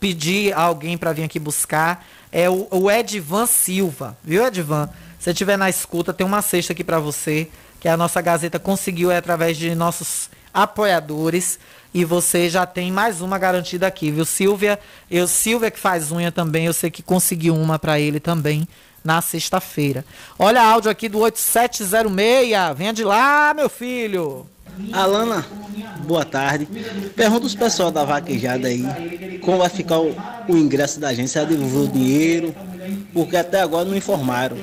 pedir 0.00 0.54
alguém 0.54 0.96
para 0.96 1.12
vir 1.12 1.24
aqui 1.24 1.38
buscar, 1.38 2.06
é 2.32 2.48
o, 2.48 2.66
o 2.70 2.90
Edvan 2.90 3.46
Silva, 3.46 4.16
viu, 4.22 4.46
Edvan? 4.46 4.88
Se 5.18 5.30
estiver 5.30 5.58
na 5.58 5.68
escuta, 5.68 6.12
tem 6.12 6.26
uma 6.26 6.40
cesta 6.40 6.72
aqui 6.72 6.84
para 6.84 6.98
você 6.98 7.48
que 7.80 7.88
a 7.88 7.96
nossa 7.96 8.20
Gazeta 8.20 8.58
conseguiu 8.58 9.10
é 9.10 9.16
através 9.16 9.56
de 9.56 9.74
nossos 9.74 10.30
apoiadores. 10.52 11.58
E 11.92 12.04
você 12.04 12.48
já 12.48 12.66
tem 12.66 12.92
mais 12.92 13.20
uma 13.20 13.38
garantida 13.38 13.86
aqui, 13.86 14.10
viu? 14.10 14.24
Silvia, 14.24 14.78
eu 15.10 15.26
Silvia 15.26 15.70
que 15.70 15.78
faz 15.78 16.12
unha 16.12 16.30
também, 16.30 16.66
eu 16.66 16.72
sei 16.72 16.90
que 16.90 17.02
conseguiu 17.02 17.54
uma 17.54 17.78
para 17.78 17.98
ele 17.98 18.20
também 18.20 18.68
na 19.04 19.20
sexta-feira. 19.22 20.04
Olha 20.38 20.62
áudio 20.62 20.90
aqui 20.90 21.08
do 21.08 21.18
8706. 21.18 22.76
Venha 22.76 22.92
de 22.92 23.04
lá, 23.04 23.52
meu 23.54 23.68
filho. 23.68 24.46
Alana, 24.92 25.44
boa 26.06 26.24
tarde. 26.24 26.66
Pergunta 27.16 27.46
os 27.46 27.54
pessoal 27.54 27.90
da 27.90 28.04
vaquejada 28.04 28.68
aí 28.68 29.38
como 29.48 29.58
vai 29.58 29.70
ficar 29.70 29.98
o, 29.98 30.14
o 30.46 30.56
ingresso 30.56 31.00
da 31.00 31.08
agência, 31.08 31.40
se 31.40 31.46
devolveu 31.46 31.84
o 31.84 31.88
dinheiro, 31.88 32.54
porque 33.14 33.34
até 33.34 33.62
agora 33.62 33.86
não 33.86 33.96
informaram. 33.96 34.58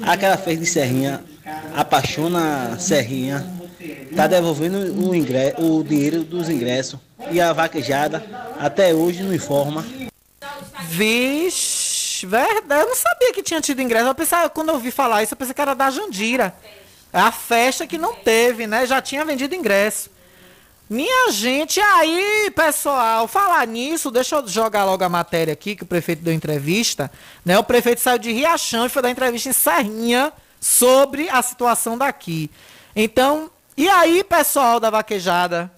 Aquela 0.00 0.38
fez 0.38 0.58
de 0.58 0.64
Serrinha 0.64 1.22
apaixona 1.74 2.78
Serrinha, 2.78 3.44
tá 4.16 4.26
devolvendo 4.26 4.78
o, 4.78 5.14
ingresso, 5.14 5.60
o 5.60 5.84
dinheiro 5.84 6.24
dos 6.24 6.48
ingressos 6.48 6.98
e 7.30 7.38
a 7.38 7.52
vaquejada 7.52 8.24
até 8.58 8.94
hoje 8.94 9.22
não 9.22 9.34
informa. 9.34 9.84
Vixe, 10.88 11.83
verdade, 12.24 12.82
eu 12.82 12.88
não 12.88 12.96
sabia 12.96 13.32
que 13.32 13.42
tinha 13.42 13.60
tido 13.60 13.82
ingresso. 13.82 14.06
Eu 14.06 14.14
pensava, 14.14 14.48
quando 14.48 14.68
eu 14.68 14.74
ouvi 14.74 14.90
falar 14.90 15.22
isso, 15.22 15.34
eu 15.34 15.36
pensei 15.36 15.54
que 15.54 15.60
era 15.60 15.74
da 15.74 15.90
Jandira. 15.90 16.54
É 17.12 17.20
a 17.20 17.30
festa 17.30 17.86
que 17.86 17.96
não 17.96 18.14
teve, 18.14 18.66
né? 18.66 18.86
Já 18.86 19.00
tinha 19.00 19.24
vendido 19.24 19.54
ingresso. 19.54 20.10
Minha 20.88 21.32
gente, 21.32 21.80
aí, 21.80 22.52
pessoal, 22.54 23.26
falar 23.26 23.66
nisso, 23.66 24.10
deixa 24.10 24.36
eu 24.36 24.46
jogar 24.46 24.84
logo 24.84 25.02
a 25.02 25.08
matéria 25.08 25.52
aqui 25.52 25.74
que 25.74 25.82
o 25.82 25.86
prefeito 25.86 26.22
deu 26.22 26.34
entrevista, 26.34 27.10
né? 27.44 27.58
O 27.58 27.64
prefeito 27.64 28.00
saiu 28.00 28.18
de 28.18 28.32
Riachão 28.32 28.84
e 28.84 28.90
foi 28.90 29.00
dar 29.00 29.10
entrevista 29.10 29.48
em 29.48 29.52
Serrinha 29.52 30.32
sobre 30.60 31.28
a 31.30 31.40
situação 31.40 31.96
daqui. 31.96 32.50
Então, 32.94 33.50
e 33.76 33.88
aí, 33.88 34.22
pessoal 34.22 34.78
da 34.78 34.90
vaquejada? 34.90 35.70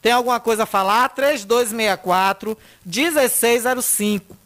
Tem 0.00 0.12
alguma 0.12 0.40
coisa 0.40 0.62
a 0.62 0.66
falar? 0.66 1.08
3264 1.10 2.56
1605. 2.84 4.41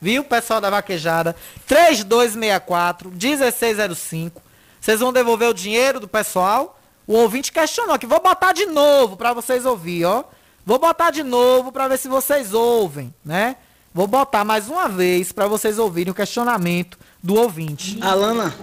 Viu, 0.00 0.24
pessoal 0.24 0.60
da 0.60 0.70
vaquejada? 0.70 1.36
3264 1.66 3.10
1605. 3.10 4.40
Vocês 4.80 5.00
vão 5.00 5.12
devolver 5.12 5.48
o 5.48 5.54
dinheiro 5.54 6.00
do 6.00 6.08
pessoal? 6.08 6.78
O 7.06 7.14
ouvinte 7.14 7.52
questionou 7.52 7.94
aqui. 7.94 8.06
Vou 8.06 8.20
botar 8.20 8.52
de 8.52 8.66
novo 8.66 9.16
para 9.16 9.32
vocês 9.32 9.66
ouvir, 9.66 10.04
ó. 10.04 10.24
Vou 10.64 10.78
botar 10.78 11.10
de 11.10 11.22
novo 11.22 11.72
para 11.72 11.88
ver 11.88 11.98
se 11.98 12.08
vocês 12.08 12.54
ouvem, 12.54 13.12
né? 13.24 13.56
Vou 13.92 14.06
botar 14.06 14.44
mais 14.44 14.68
uma 14.68 14.88
vez 14.88 15.32
para 15.32 15.48
vocês 15.48 15.78
ouvirem 15.78 16.12
o 16.12 16.14
questionamento 16.14 16.96
do 17.22 17.34
ouvinte. 17.34 17.98
Alana, 18.00 18.54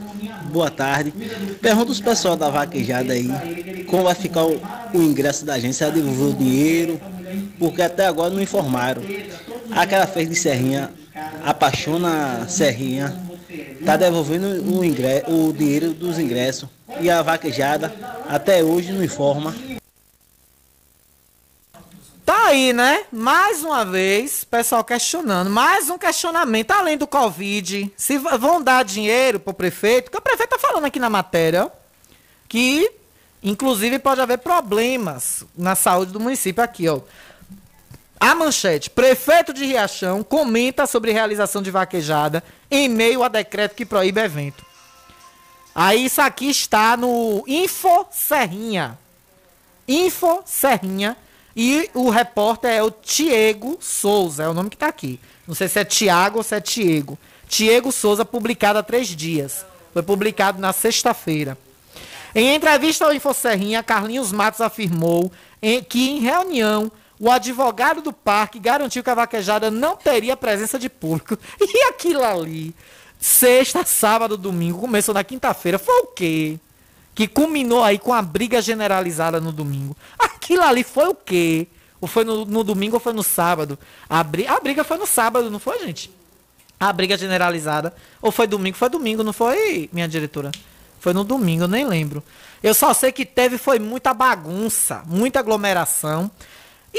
boa 0.45 0.71
tarde. 0.71 1.11
Pergunta 1.61 1.91
os 1.91 1.99
pessoal 1.99 2.37
da 2.37 2.49
vaquejada 2.49 3.11
aí 3.11 3.27
como 3.87 4.03
vai 4.03 4.15
ficar 4.15 4.45
o, 4.45 4.61
o 4.93 5.01
ingresso 5.01 5.45
da 5.45 5.55
agência, 5.55 5.89
devolveu 5.89 6.29
o 6.29 6.33
dinheiro, 6.33 7.01
porque 7.57 7.81
até 7.81 8.05
agora 8.05 8.33
não 8.33 8.41
informaram. 8.41 9.01
Aquela 9.71 10.05
fez 10.05 10.29
de 10.29 10.35
Serrinha, 10.35 10.91
apaixona 11.43 12.47
Serrinha, 12.47 13.15
tá 13.85 13.95
devolvendo 13.97 14.47
o, 14.75 14.83
ingresso, 14.83 15.31
o 15.31 15.53
dinheiro 15.53 15.93
dos 15.93 16.19
ingressos 16.19 16.67
e 16.99 17.09
a 17.09 17.21
vaquejada 17.21 17.93
até 18.27 18.63
hoje 18.63 18.91
não 18.91 19.03
informa. 19.03 19.55
Tá 22.25 22.47
aí, 22.47 22.73
né? 22.73 23.05
Mais 23.09 23.63
uma 23.63 23.85
vez, 23.85 24.43
pessoal 24.43 24.83
questionando. 24.83 25.49
Mais 25.49 25.89
um 25.89 25.97
questionamento, 25.97 26.71
além 26.71 26.97
do 26.97 27.07
Covid. 27.07 27.93
Se 27.95 28.17
vão 28.17 28.61
dar 28.61 28.83
dinheiro 28.83 29.39
pro 29.39 29.53
prefeito, 29.53 30.11
que 30.11 30.17
o 30.17 30.21
prefeito 30.21 30.49
tá 30.49 30.59
falando 30.59 30.83
aqui 30.83 30.99
na 30.99 31.09
matéria, 31.09 31.71
que 32.49 32.91
inclusive 33.41 33.97
pode 33.99 34.19
haver 34.19 34.39
problemas 34.39 35.45
na 35.57 35.73
saúde 35.73 36.11
do 36.11 36.19
município 36.19 36.61
aqui, 36.61 36.89
ó. 36.89 36.99
A 38.19 38.33
manchete: 38.35 38.89
Prefeito 38.89 39.53
de 39.53 39.65
Riachão 39.65 40.23
comenta 40.23 40.85
sobre 40.85 41.11
realização 41.11 41.61
de 41.61 41.71
vaquejada 41.71 42.43
em 42.69 42.89
meio 42.89 43.23
a 43.23 43.27
decreto 43.27 43.75
que 43.75 43.85
proíbe 43.85 44.21
evento. 44.21 44.65
Aí 45.73 46.05
isso 46.05 46.21
aqui 46.21 46.49
está 46.49 46.97
no 46.97 47.43
Info 47.47 48.07
Serrinha. 48.11 48.97
Info 49.87 50.41
Serrinha 50.45 51.15
e 51.55 51.89
o 51.93 52.09
repórter 52.09 52.71
é 52.71 52.83
o 52.83 52.91
Tiago 52.91 53.77
Souza, 53.79 54.43
é 54.43 54.49
o 54.49 54.53
nome 54.53 54.69
que 54.69 54.75
está 54.75 54.87
aqui. 54.87 55.19
Não 55.47 55.55
sei 55.55 55.67
se 55.67 55.79
é 55.79 55.85
Tiago 55.85 56.39
ou 56.39 56.43
se 56.43 56.55
é 56.55 56.61
Tiago. 56.61 57.17
Tiago 57.47 57.91
Souza, 57.91 58.25
publicado 58.25 58.79
há 58.79 58.83
três 58.83 59.07
dias. 59.07 59.65
Foi 59.93 60.03
publicado 60.03 60.59
na 60.59 60.73
sexta-feira. 60.73 61.57
Em 62.35 62.55
entrevista 62.55 63.05
ao 63.05 63.13
Infoserrinha, 63.13 63.81
Carlinhos 63.81 64.31
Matos 64.31 64.61
afirmou 64.61 65.31
que 65.89 66.09
em 66.09 66.19
reunião 66.19 66.91
o 67.19 67.31
advogado 67.31 68.01
do 68.01 68.13
parque 68.13 68.59
garantiu 68.59 69.03
que 69.03 69.09
a 69.09 69.15
vaquejada 69.15 69.71
não 69.71 69.95
teria 69.95 70.37
presença 70.37 70.77
de 70.77 70.89
público. 70.89 71.37
E 71.59 71.83
aquilo 71.89 72.23
ali, 72.23 72.75
sexta, 73.19 73.83
sábado, 73.85 74.37
domingo, 74.37 74.79
começou 74.79 75.13
na 75.13 75.23
quinta-feira, 75.23 75.79
foi 75.79 76.01
o 76.01 76.07
quê? 76.07 76.59
que 77.17 77.27
culminou 77.27 77.83
aí 77.83 77.97
com 77.97 78.13
a 78.13 78.21
briga 78.21 78.61
generalizada 78.61 79.41
no 79.41 79.51
domingo. 79.51 79.97
Aquilo 80.19 80.61
ali 80.61 80.83
foi 80.83 81.07
o 81.07 81.15
quê? 81.15 81.65
Ou 81.99 82.07
foi 82.07 82.23
no, 82.23 82.45
no 82.45 82.63
domingo 82.63 82.97
ou 82.97 82.99
foi 82.99 83.11
no 83.11 83.23
sábado? 83.23 83.79
A, 84.07 84.23
bri 84.23 84.45
a 84.45 84.59
briga 84.59 84.83
foi 84.83 84.99
no 84.99 85.07
sábado, 85.07 85.49
não 85.49 85.57
foi, 85.57 85.79
gente? 85.79 86.11
A 86.79 86.93
briga 86.93 87.17
generalizada. 87.17 87.91
Ou 88.21 88.31
foi 88.31 88.45
domingo? 88.45 88.77
Foi 88.77 88.87
domingo, 88.87 89.23
não 89.23 89.33
foi, 89.33 89.89
minha 89.91 90.07
diretora? 90.07 90.51
Foi 90.99 91.11
no 91.11 91.23
domingo, 91.23 91.63
eu 91.63 91.67
nem 91.67 91.87
lembro. 91.87 92.23
Eu 92.61 92.75
só 92.75 92.93
sei 92.93 93.11
que 93.11 93.25
teve 93.25 93.57
foi 93.57 93.79
muita 93.79 94.13
bagunça, 94.13 95.01
muita 95.07 95.39
aglomeração. 95.39 96.29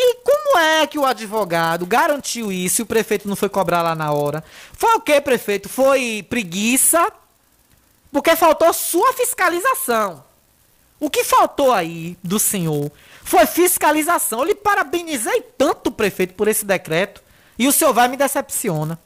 E 0.01 0.15
como 0.23 0.59
é 0.61 0.87
que 0.87 0.97
o 0.97 1.05
advogado 1.05 1.85
garantiu 1.85 2.53
isso 2.53 2.81
e 2.81 2.85
o 2.85 2.87
prefeito 2.87 3.27
não 3.27 3.35
foi 3.35 3.49
cobrar 3.49 3.83
lá 3.83 3.97
na 3.97 4.13
hora? 4.13 4.45
Foi 4.73 4.95
o 4.95 5.01
que, 5.01 5.21
prefeito? 5.21 5.69
Foi 5.69 6.25
preguiça? 6.31 7.13
Porque 8.13 8.37
faltou 8.37 8.73
sua 8.73 9.13
fiscalização. 9.13 10.23
O 11.01 11.11
que 11.11 11.25
faltou 11.25 11.73
aí 11.73 12.17
do 12.23 12.39
senhor 12.39 12.93
foi 13.25 13.45
fiscalização. 13.45 14.39
Eu 14.39 14.45
lhe 14.45 14.55
parabenizei 14.55 15.43
tanto, 15.59 15.91
prefeito, 15.91 16.35
por 16.35 16.47
esse 16.47 16.65
decreto. 16.65 17.21
E 17.59 17.67
o 17.67 17.73
senhor 17.73 17.93
vai 17.93 18.07
me 18.07 18.17
decepciona. 18.17 19.01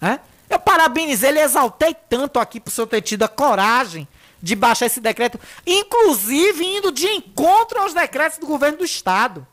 É? 0.00 0.20
Eu 0.48 0.60
parabenizei, 0.60 1.30
ele 1.30 1.40
exaltei 1.40 1.96
tanto 2.08 2.38
aqui 2.38 2.60
para 2.60 2.68
o 2.68 2.72
senhor 2.72 2.86
ter 2.86 3.02
tido 3.02 3.24
a 3.24 3.28
coragem 3.28 4.06
de 4.40 4.54
baixar 4.54 4.86
esse 4.86 5.00
decreto, 5.00 5.40
inclusive 5.66 6.64
indo 6.64 6.92
de 6.92 7.08
encontro 7.08 7.80
aos 7.80 7.92
decretos 7.92 8.38
do 8.38 8.46
governo 8.46 8.78
do 8.78 8.84
estado. 8.84 9.44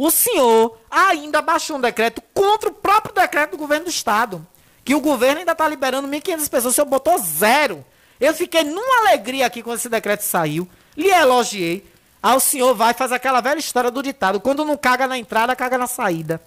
O 0.00 0.10
senhor 0.10 0.80
ainda 0.90 1.42
baixou 1.42 1.76
um 1.76 1.80
decreto 1.80 2.22
contra 2.32 2.70
o 2.70 2.72
próprio 2.72 3.14
decreto 3.14 3.50
do 3.50 3.58
governo 3.58 3.84
do 3.84 3.90
estado 3.90 4.46
que 4.82 4.94
o 4.94 5.00
governo 5.00 5.40
ainda 5.40 5.52
está 5.52 5.68
liberando 5.68 6.08
1.500 6.08 6.48
pessoas, 6.48 6.64
o 6.64 6.72
senhor 6.72 6.86
botou 6.86 7.18
zero. 7.18 7.84
Eu 8.18 8.32
fiquei 8.32 8.64
numa 8.64 9.00
alegria 9.00 9.44
aqui 9.44 9.62
quando 9.62 9.76
esse 9.76 9.90
decreto 9.90 10.22
saiu, 10.22 10.66
lhe 10.96 11.10
elogiei. 11.10 11.86
Aí 12.22 12.34
o 12.34 12.40
senhor 12.40 12.74
vai 12.74 12.92
e 12.92 12.94
faz 12.94 13.12
aquela 13.12 13.42
velha 13.42 13.58
história 13.58 13.90
do 13.90 14.02
ditado: 14.02 14.40
quando 14.40 14.64
não 14.64 14.74
caga 14.74 15.06
na 15.06 15.18
entrada, 15.18 15.54
caga 15.54 15.76
na 15.76 15.86
saída. 15.86 16.40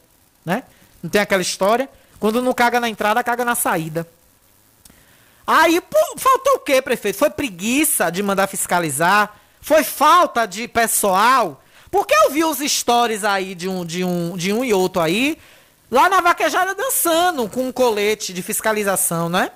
Né? 0.43 0.63
Não 1.03 1.07
tem 1.07 1.21
aquela 1.21 1.43
história? 1.43 1.87
Quando 2.19 2.41
não 2.41 2.53
caga 2.53 2.79
na 2.79 2.89
entrada, 2.89 3.23
caga 3.23 3.45
na 3.45 3.53
saída. 3.53 4.09
Aí, 5.45 5.79
pô, 5.79 5.99
faltou 6.17 6.55
o 6.55 6.59
quê, 6.59 6.81
prefeito? 6.81 7.19
Foi 7.19 7.29
preguiça 7.29 8.09
de 8.09 8.23
mandar 8.23 8.47
fiscalizar? 8.47 9.35
Foi 9.61 9.83
falta 9.83 10.47
de 10.47 10.67
pessoal? 10.67 11.62
Porque 11.93 12.13
eu 12.13 12.31
vi 12.31 12.43
os 12.43 12.57
stories 12.57 13.23
aí 13.23 13.55
de 13.55 13.69
um, 13.69 13.85
de 13.85 14.03
um, 14.03 14.35
de 14.35 14.51
um 14.51 14.65
e 14.65 14.73
outro 14.73 15.01
aí, 15.01 15.37
Lá 15.93 16.09
na 16.09 16.21
vaquejada 16.21 16.73
dançando 16.73 17.47
com 17.47 17.67
um 17.67 17.71
colete 17.71 18.33
de 18.33 18.41
fiscalização, 18.41 19.29
né? 19.29 19.51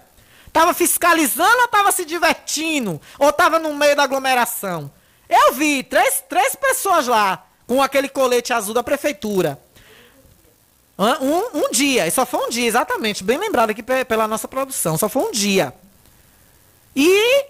Tava 0.53 0.71
fiscalizando 0.71 1.61
ou 1.61 1.67
tava 1.67 1.91
se 1.91 2.05
divertindo? 2.05 3.01
Ou 3.17 3.33
tava 3.33 3.57
no 3.57 3.73
meio 3.73 3.95
da 3.95 4.03
aglomeração? 4.03 4.91
Eu 5.27 5.53
vi 5.53 5.81
três, 5.81 6.23
três 6.29 6.55
pessoas 6.55 7.07
lá 7.07 7.43
com 7.65 7.81
aquele 7.81 8.07
colete 8.07 8.53
azul 8.53 8.71
da 8.71 8.83
prefeitura. 8.83 9.59
Um, 10.95 11.65
um 11.65 11.71
dia, 11.71 12.05
e 12.05 12.11
só 12.11 12.23
foi 12.23 12.45
um 12.45 12.49
dia, 12.49 12.67
exatamente, 12.67 13.23
bem 13.23 13.39
lembrado 13.39 13.71
aqui 13.71 13.81
pela 13.81 14.27
nossa 14.27 14.47
produção, 14.47 14.95
só 14.95 15.09
foi 15.09 15.23
um 15.23 15.31
dia. 15.31 15.73
E 16.95 17.45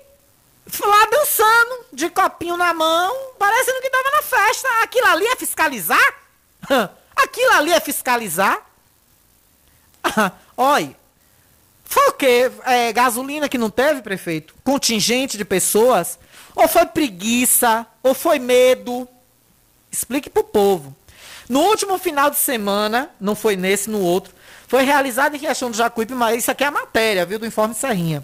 lá 0.86 1.05
dançando, 1.05 1.86
de 1.93 2.09
copinho 2.09 2.57
na 2.57 2.74
mão, 2.74 3.15
parecendo 3.39 3.82
que 3.82 3.89
tava 3.89 4.11
na 4.11 4.22
festa. 4.22 4.68
Aquilo 4.84 5.07
ali 5.07 5.26
é 5.28 5.36
fiscalizar? 5.36 6.13
Aquilo 7.15 7.51
ali 7.53 7.72
é 7.74 7.80
fiscalizar? 7.80 8.61
Olha, 10.55 10.95
foi 11.86 12.07
o 12.09 12.13
quê? 12.13 12.51
É, 12.65 12.91
gasolina 12.91 13.49
que 13.49 13.57
não 13.57 13.70
teve, 13.70 14.01
prefeito? 14.01 14.53
Contingente 14.63 15.38
de 15.38 15.45
pessoas? 15.45 16.20
Ou 16.55 16.68
foi 16.68 16.86
preguiça? 16.86 17.86
Ou 18.03 18.13
foi 18.13 18.39
medo? 18.39 19.07
Explique 19.91 20.30
pro 20.30 20.43
povo. 20.43 20.95
No 21.47 21.61
último 21.61 21.97
final 21.97 22.30
de 22.30 22.36
semana, 22.36 23.09
não 23.20 23.36
foi 23.36 23.55
nesse, 23.55 23.89
no 23.89 24.01
outro, 24.01 24.34
foi 24.68 24.84
realizado 24.84 25.36
em 25.36 25.39
Riachão 25.39 25.72
do 25.72 25.78
Jacuípe, 25.78 26.13
mas 26.13 26.39
isso 26.39 26.51
aqui 26.51 26.63
é 26.63 26.68
a 26.68 26.72
matéria, 26.72 27.26
viu, 27.26 27.39
do 27.39 27.45
Informe 27.45 27.74
Serrinha. 27.74 28.24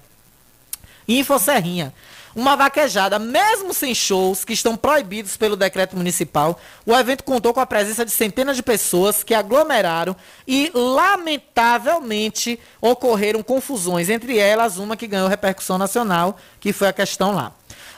Info 1.08 1.39
Serrinha. 1.39 1.94
Uma 2.36 2.56
vaquejada, 2.56 3.20
mesmo 3.20 3.74
sem 3.76 3.94
shows 3.94 4.44
que 4.44 4.54
estão 4.54 4.76
proibidos 4.76 5.38
pelo 5.38 5.56
decreto 5.56 5.96
municipal, 5.96 6.60
o 6.84 6.96
evento 6.96 7.24
contou 7.24 7.54
com 7.54 7.60
a 7.60 7.66
presença 7.66 8.04
de 8.04 8.12
centenas 8.12 8.56
de 8.56 8.64
pessoas 8.64 9.24
que 9.24 9.36
aglomeraram 9.36 10.16
e, 10.48 10.72
lamentavelmente, 10.74 12.60
ocorreram 12.82 13.44
confusões, 13.44 14.10
entre 14.10 14.40
elas 14.40 14.80
uma 14.80 14.98
que 14.98 15.06
ganhou 15.06 15.28
repercussão 15.28 15.78
nacional, 15.78 16.38
que 16.60 16.74
foi 16.74 16.88
a 16.88 16.94
questão 16.94 17.34
lá. 17.36 17.52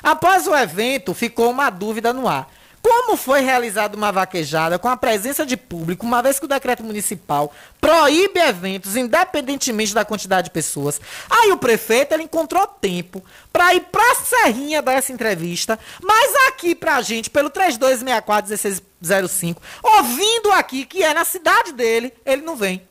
Após 0.04 0.48
o 0.48 0.56
evento, 0.56 1.14
ficou 1.14 1.50
uma 1.50 1.70
dúvida 1.70 2.12
no 2.12 2.28
ar. 2.28 2.52
Como 2.86 3.18
foi 3.18 3.42
realizada 3.42 3.98
uma 3.98 4.12
vaquejada 4.12 4.78
com 4.78 4.88
a 4.88 4.96
presença 4.96 5.44
de 5.44 5.58
público, 5.58 6.06
uma 6.06 6.22
vez 6.22 6.38
que 6.38 6.46
o 6.46 6.48
decreto 6.48 6.84
municipal 6.84 7.52
proíbe 7.82 8.40
eventos 8.40 8.96
independentemente 8.96 9.92
da 9.92 10.06
quantidade 10.06 10.46
de 10.46 10.52
pessoas? 10.52 11.02
Aí 11.28 11.52
o 11.52 11.58
prefeito 11.58 12.14
ele 12.14 12.22
encontrou 12.22 12.68
tempo 12.68 13.26
para 13.52 13.74
ir 13.74 13.86
para 13.86 14.12
a 14.12 14.16
Serrinha 14.18 14.84
essa 14.86 15.12
entrevista, 15.12 15.80
mas 16.00 16.32
aqui 16.48 16.76
para 16.76 16.98
a 16.98 17.02
gente, 17.02 17.28
pelo 17.28 17.50
3264-1605, 17.50 19.58
ouvindo 19.82 20.52
aqui 20.52 20.86
que 20.86 21.04
é 21.04 21.12
na 21.12 21.26
cidade 21.26 21.74
dele, 21.74 22.14
ele 22.24 22.44
não 22.44 22.56
vem. 22.56 22.88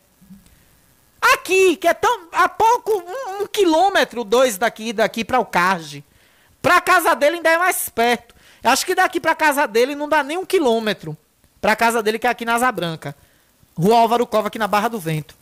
Aqui, 1.23 1.77
que 1.77 1.87
é 1.87 1.95
tão 1.95 2.23
a 2.33 2.49
pouco 2.49 2.91
um, 2.91 3.45
um 3.45 3.47
quilômetro, 3.47 4.25
dois 4.25 4.59
daqui, 4.59 4.93
daqui 4.93 5.25
para 5.25 5.39
o 5.39 5.47
Carge. 5.47 6.03
Para 6.61 6.79
a 6.79 6.81
casa 6.81 7.15
dele 7.15 7.37
ainda 7.37 7.51
é 7.51 7.59
mais 7.59 7.89
perto. 7.89 8.34
Acho 8.65 8.87
que 8.87 8.95
daqui 8.95 9.21
pra 9.21 9.35
casa 9.35 9.67
dele 9.67 9.95
não 9.95 10.09
dá 10.09 10.23
nem 10.23 10.39
um 10.39 10.47
quilômetro. 10.47 11.17
Pra 11.61 11.77
casa 11.77 12.03
dele, 12.03 12.19
que 12.19 12.27
é 12.27 12.31
aqui 12.31 12.45
na 12.45 12.55
Asa 12.55 12.73
Branca. 12.73 13.15
Rua 13.77 13.99
Álvaro 13.99 14.27
Cova, 14.27 14.49
aqui 14.49 14.59
na 14.59 14.67
Barra 14.67 14.89
do 14.89 14.99
Vento. 14.99 15.35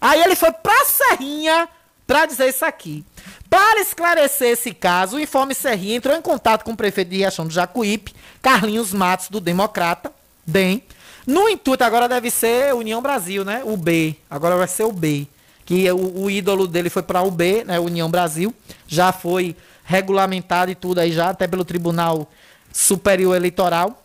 Aí 0.00 0.22
ele 0.22 0.34
foi 0.34 0.52
pra 0.52 0.84
Serrinha 0.84 1.68
pra 2.06 2.26
dizer 2.26 2.48
isso 2.48 2.64
aqui. 2.64 3.04
Para 3.48 3.80
esclarecer 3.80 4.50
esse 4.50 4.72
caso, 4.72 5.16
o 5.16 5.20
Informe 5.20 5.54
Serrinha 5.54 5.96
entrou 5.96 6.16
em 6.16 6.22
contato 6.22 6.64
com 6.64 6.72
o 6.72 6.76
prefeito 6.76 7.08
de 7.08 7.18
Riachão 7.18 7.46
do 7.46 7.52
Jacuípe, 7.52 8.14
Carlinhos 8.40 8.92
Matos, 8.92 9.28
do 9.28 9.40
Democrata, 9.40 10.12
DEM. 10.46 10.82
No 11.26 11.48
intuito, 11.48 11.84
agora 11.84 12.08
deve 12.08 12.30
ser 12.30 12.74
União 12.74 13.02
Brasil, 13.02 13.44
né? 13.44 13.62
O 13.64 13.76
B. 13.76 14.16
Agora 14.28 14.56
vai 14.56 14.66
ser 14.66 14.84
o 14.84 14.92
B. 14.92 15.26
Que 15.64 15.90
o, 15.92 16.22
o 16.22 16.30
ídolo 16.30 16.66
dele 16.66 16.90
foi 16.90 17.02
para 17.02 17.22
o 17.22 17.30
B, 17.30 17.64
né? 17.64 17.78
União 17.78 18.10
Brasil. 18.10 18.54
Já 18.88 19.12
foi 19.12 19.54
regulamentado 19.84 20.70
e 20.70 20.74
tudo 20.74 21.00
aí 21.00 21.12
já, 21.12 21.30
até 21.30 21.46
pelo 21.46 21.64
Tribunal 21.64 22.30
Superior 22.72 23.36
Eleitoral, 23.36 24.02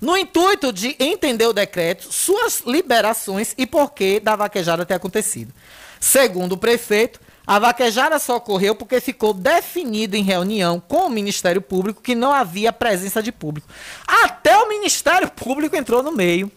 no 0.00 0.16
intuito 0.16 0.72
de 0.72 0.96
entender 0.98 1.46
o 1.46 1.52
decreto, 1.52 2.12
suas 2.12 2.60
liberações 2.66 3.54
e 3.58 3.66
porquê 3.66 4.18
da 4.18 4.34
vaquejada 4.34 4.86
ter 4.86 4.94
acontecido. 4.94 5.52
Segundo 6.00 6.52
o 6.52 6.56
prefeito, 6.56 7.20
a 7.46 7.58
vaquejada 7.58 8.18
só 8.18 8.36
ocorreu 8.36 8.74
porque 8.74 9.00
ficou 9.00 9.34
definido 9.34 10.16
em 10.16 10.22
reunião 10.22 10.80
com 10.80 11.06
o 11.06 11.10
Ministério 11.10 11.60
Público 11.60 12.00
que 12.00 12.14
não 12.14 12.32
havia 12.32 12.72
presença 12.72 13.22
de 13.22 13.30
público. 13.30 13.68
Até 14.06 14.56
o 14.56 14.68
Ministério 14.68 15.28
Público 15.32 15.76
entrou 15.76 16.02
no 16.02 16.12
meio. 16.12 16.50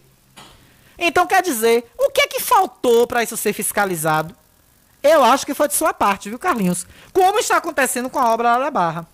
Então, 0.98 1.26
quer 1.26 1.42
dizer, 1.42 1.84
o 1.98 2.10
que 2.10 2.20
é 2.22 2.26
que 2.28 2.40
faltou 2.40 3.06
para 3.06 3.22
isso 3.22 3.36
ser 3.36 3.52
fiscalizado? 3.52 4.34
Eu 5.02 5.22
acho 5.22 5.44
que 5.44 5.52
foi 5.52 5.68
de 5.68 5.74
sua 5.74 5.92
parte, 5.92 6.30
viu, 6.30 6.38
Carlinhos? 6.38 6.86
Como 7.12 7.38
está 7.38 7.58
acontecendo 7.58 8.08
com 8.08 8.18
a 8.18 8.32
obra 8.32 8.56
lá 8.56 8.64
da 8.64 8.70
Barra. 8.70 9.13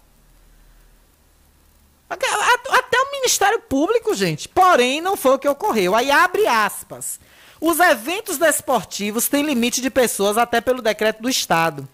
Até 2.11 3.01
o 3.01 3.13
Ministério 3.13 3.61
Público, 3.61 4.15
gente. 4.15 4.49
Porém, 4.49 5.01
não 5.01 5.17
foi 5.17 5.35
o 5.35 5.39
que 5.39 5.49
ocorreu. 5.49 5.95
Aí 5.95 6.11
abre 6.11 6.47
aspas. 6.47 7.21
Os 7.61 7.79
eventos 7.79 8.37
desportivos 8.37 9.29
têm 9.29 9.45
limite 9.45 9.81
de 9.81 9.91
pessoas 9.91 10.37
até 10.37 10.61
pelo 10.61 10.83
decreto 10.83 11.23
do 11.23 11.29
Estado. 11.29 11.89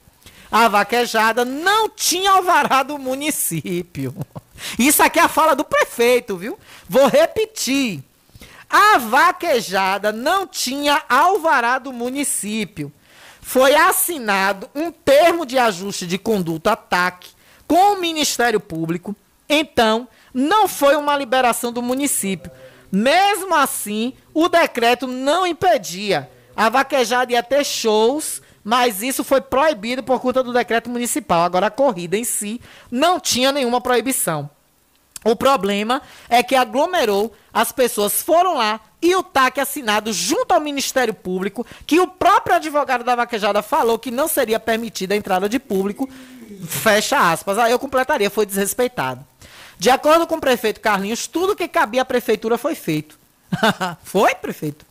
A 0.51 0.69
vaquejada 0.69 1.45
não 1.45 1.89
tinha 1.89 2.31
alvará 2.31 2.83
do 2.83 2.99
município. 2.99 4.15
Isso 4.79 5.03
aqui 5.03 5.19
é 5.19 5.23
a 5.23 5.29
fala 5.29 5.55
do 5.55 5.65
prefeito, 5.65 6.37
viu? 6.37 6.59
Vou 6.89 7.09
repetir. 7.09 8.03
A 8.71 8.97
vaquejada 8.99 10.13
não 10.13 10.47
tinha 10.47 11.03
alvará 11.09 11.79
do 11.79 11.93
município. 11.93 12.93
Foi 13.41 13.75
assinado 13.75 14.69
um 14.75 14.91
termo 14.91 15.45
de 15.45 15.59
ajuste 15.59 16.07
de 16.07 16.17
conduta 16.17 16.73
ataque 16.73 17.31
com 17.67 17.93
o 17.93 18.01
Ministério 18.01 18.61
Público 18.61 19.15
então, 19.49 20.09
não 20.33 20.69
foi 20.69 20.97
uma 20.97 21.17
liberação 21.17 21.73
do 21.73 21.83
município. 21.83 22.51
Mesmo 22.91 23.55
assim, 23.55 24.15
o 24.33 24.49
decreto 24.49 25.07
não 25.07 25.47
impedia. 25.47 26.31
A 26.55 26.69
vaquejada 26.69 27.33
ia 27.33 27.43
ter 27.43 27.65
shows, 27.65 28.41
mas 28.65 29.03
isso 29.03 29.23
foi 29.23 29.41
proibido 29.41 30.03
por 30.03 30.21
conta 30.21 30.43
do 30.43 30.53
decreto 30.53 30.91
municipal. 30.91 31.43
Agora, 31.43 31.67
a 31.67 31.71
corrida 31.71 32.17
em 32.17 32.25
si 32.25 32.61
não 32.91 33.21
tinha 33.21 33.53
nenhuma 33.53 33.81
proibição. 33.81 34.51
O 35.25 35.35
problema 35.35 36.01
é 36.29 36.43
que 36.43 36.55
aglomerou, 36.55 37.35
as 37.53 37.73
pessoas 37.73 38.23
foram 38.23 38.55
lá 38.55 38.81
e 39.03 39.15
o 39.15 39.23
TAC 39.23 39.61
assinado 39.61 40.13
junto 40.13 40.53
ao 40.53 40.61
Ministério 40.61 41.13
Público, 41.13 41.67
que 41.87 41.99
o 41.99 42.07
próprio 42.07 42.57
advogado 42.57 43.03
da 43.03 43.17
vaquejada 43.17 43.61
falou 43.61 43.99
que 43.99 44.11
não 44.11 44.29
seria 44.29 44.61
permitida 44.61 45.15
a 45.15 45.17
entrada 45.17 45.49
de 45.49 45.59
público, 45.59 46.09
fecha 46.69 47.31
aspas. 47.31 47.59
Aí 47.59 47.73
eu 47.73 47.79
completaria, 47.79 48.31
foi 48.31 48.47
desrespeitado. 48.47 49.25
De 49.79 49.91
acordo 49.91 50.27
com 50.27 50.37
o 50.37 50.41
prefeito 50.41 50.81
Carlinhos, 50.81 51.27
tudo 51.27 51.57
que 51.57 51.69
cabia 51.69 52.03
à 52.03 52.05
prefeitura 52.05 52.57
foi 52.57 52.75
feito. 52.75 53.19
foi, 54.03 54.35
prefeito? 54.35 54.87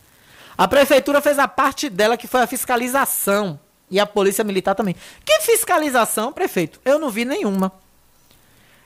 A 0.56 0.66
prefeitura 0.66 1.20
fez 1.20 1.38
a 1.38 1.46
parte 1.46 1.88
dela, 1.88 2.16
que 2.16 2.26
foi 2.26 2.40
a 2.42 2.46
fiscalização. 2.46 3.58
E 3.90 4.00
a 4.00 4.06
polícia 4.06 4.42
militar 4.42 4.74
também. 4.74 4.96
Que 5.24 5.40
fiscalização, 5.40 6.32
prefeito? 6.32 6.80
Eu 6.84 6.98
não 6.98 7.10
vi 7.10 7.24
nenhuma. 7.24 7.72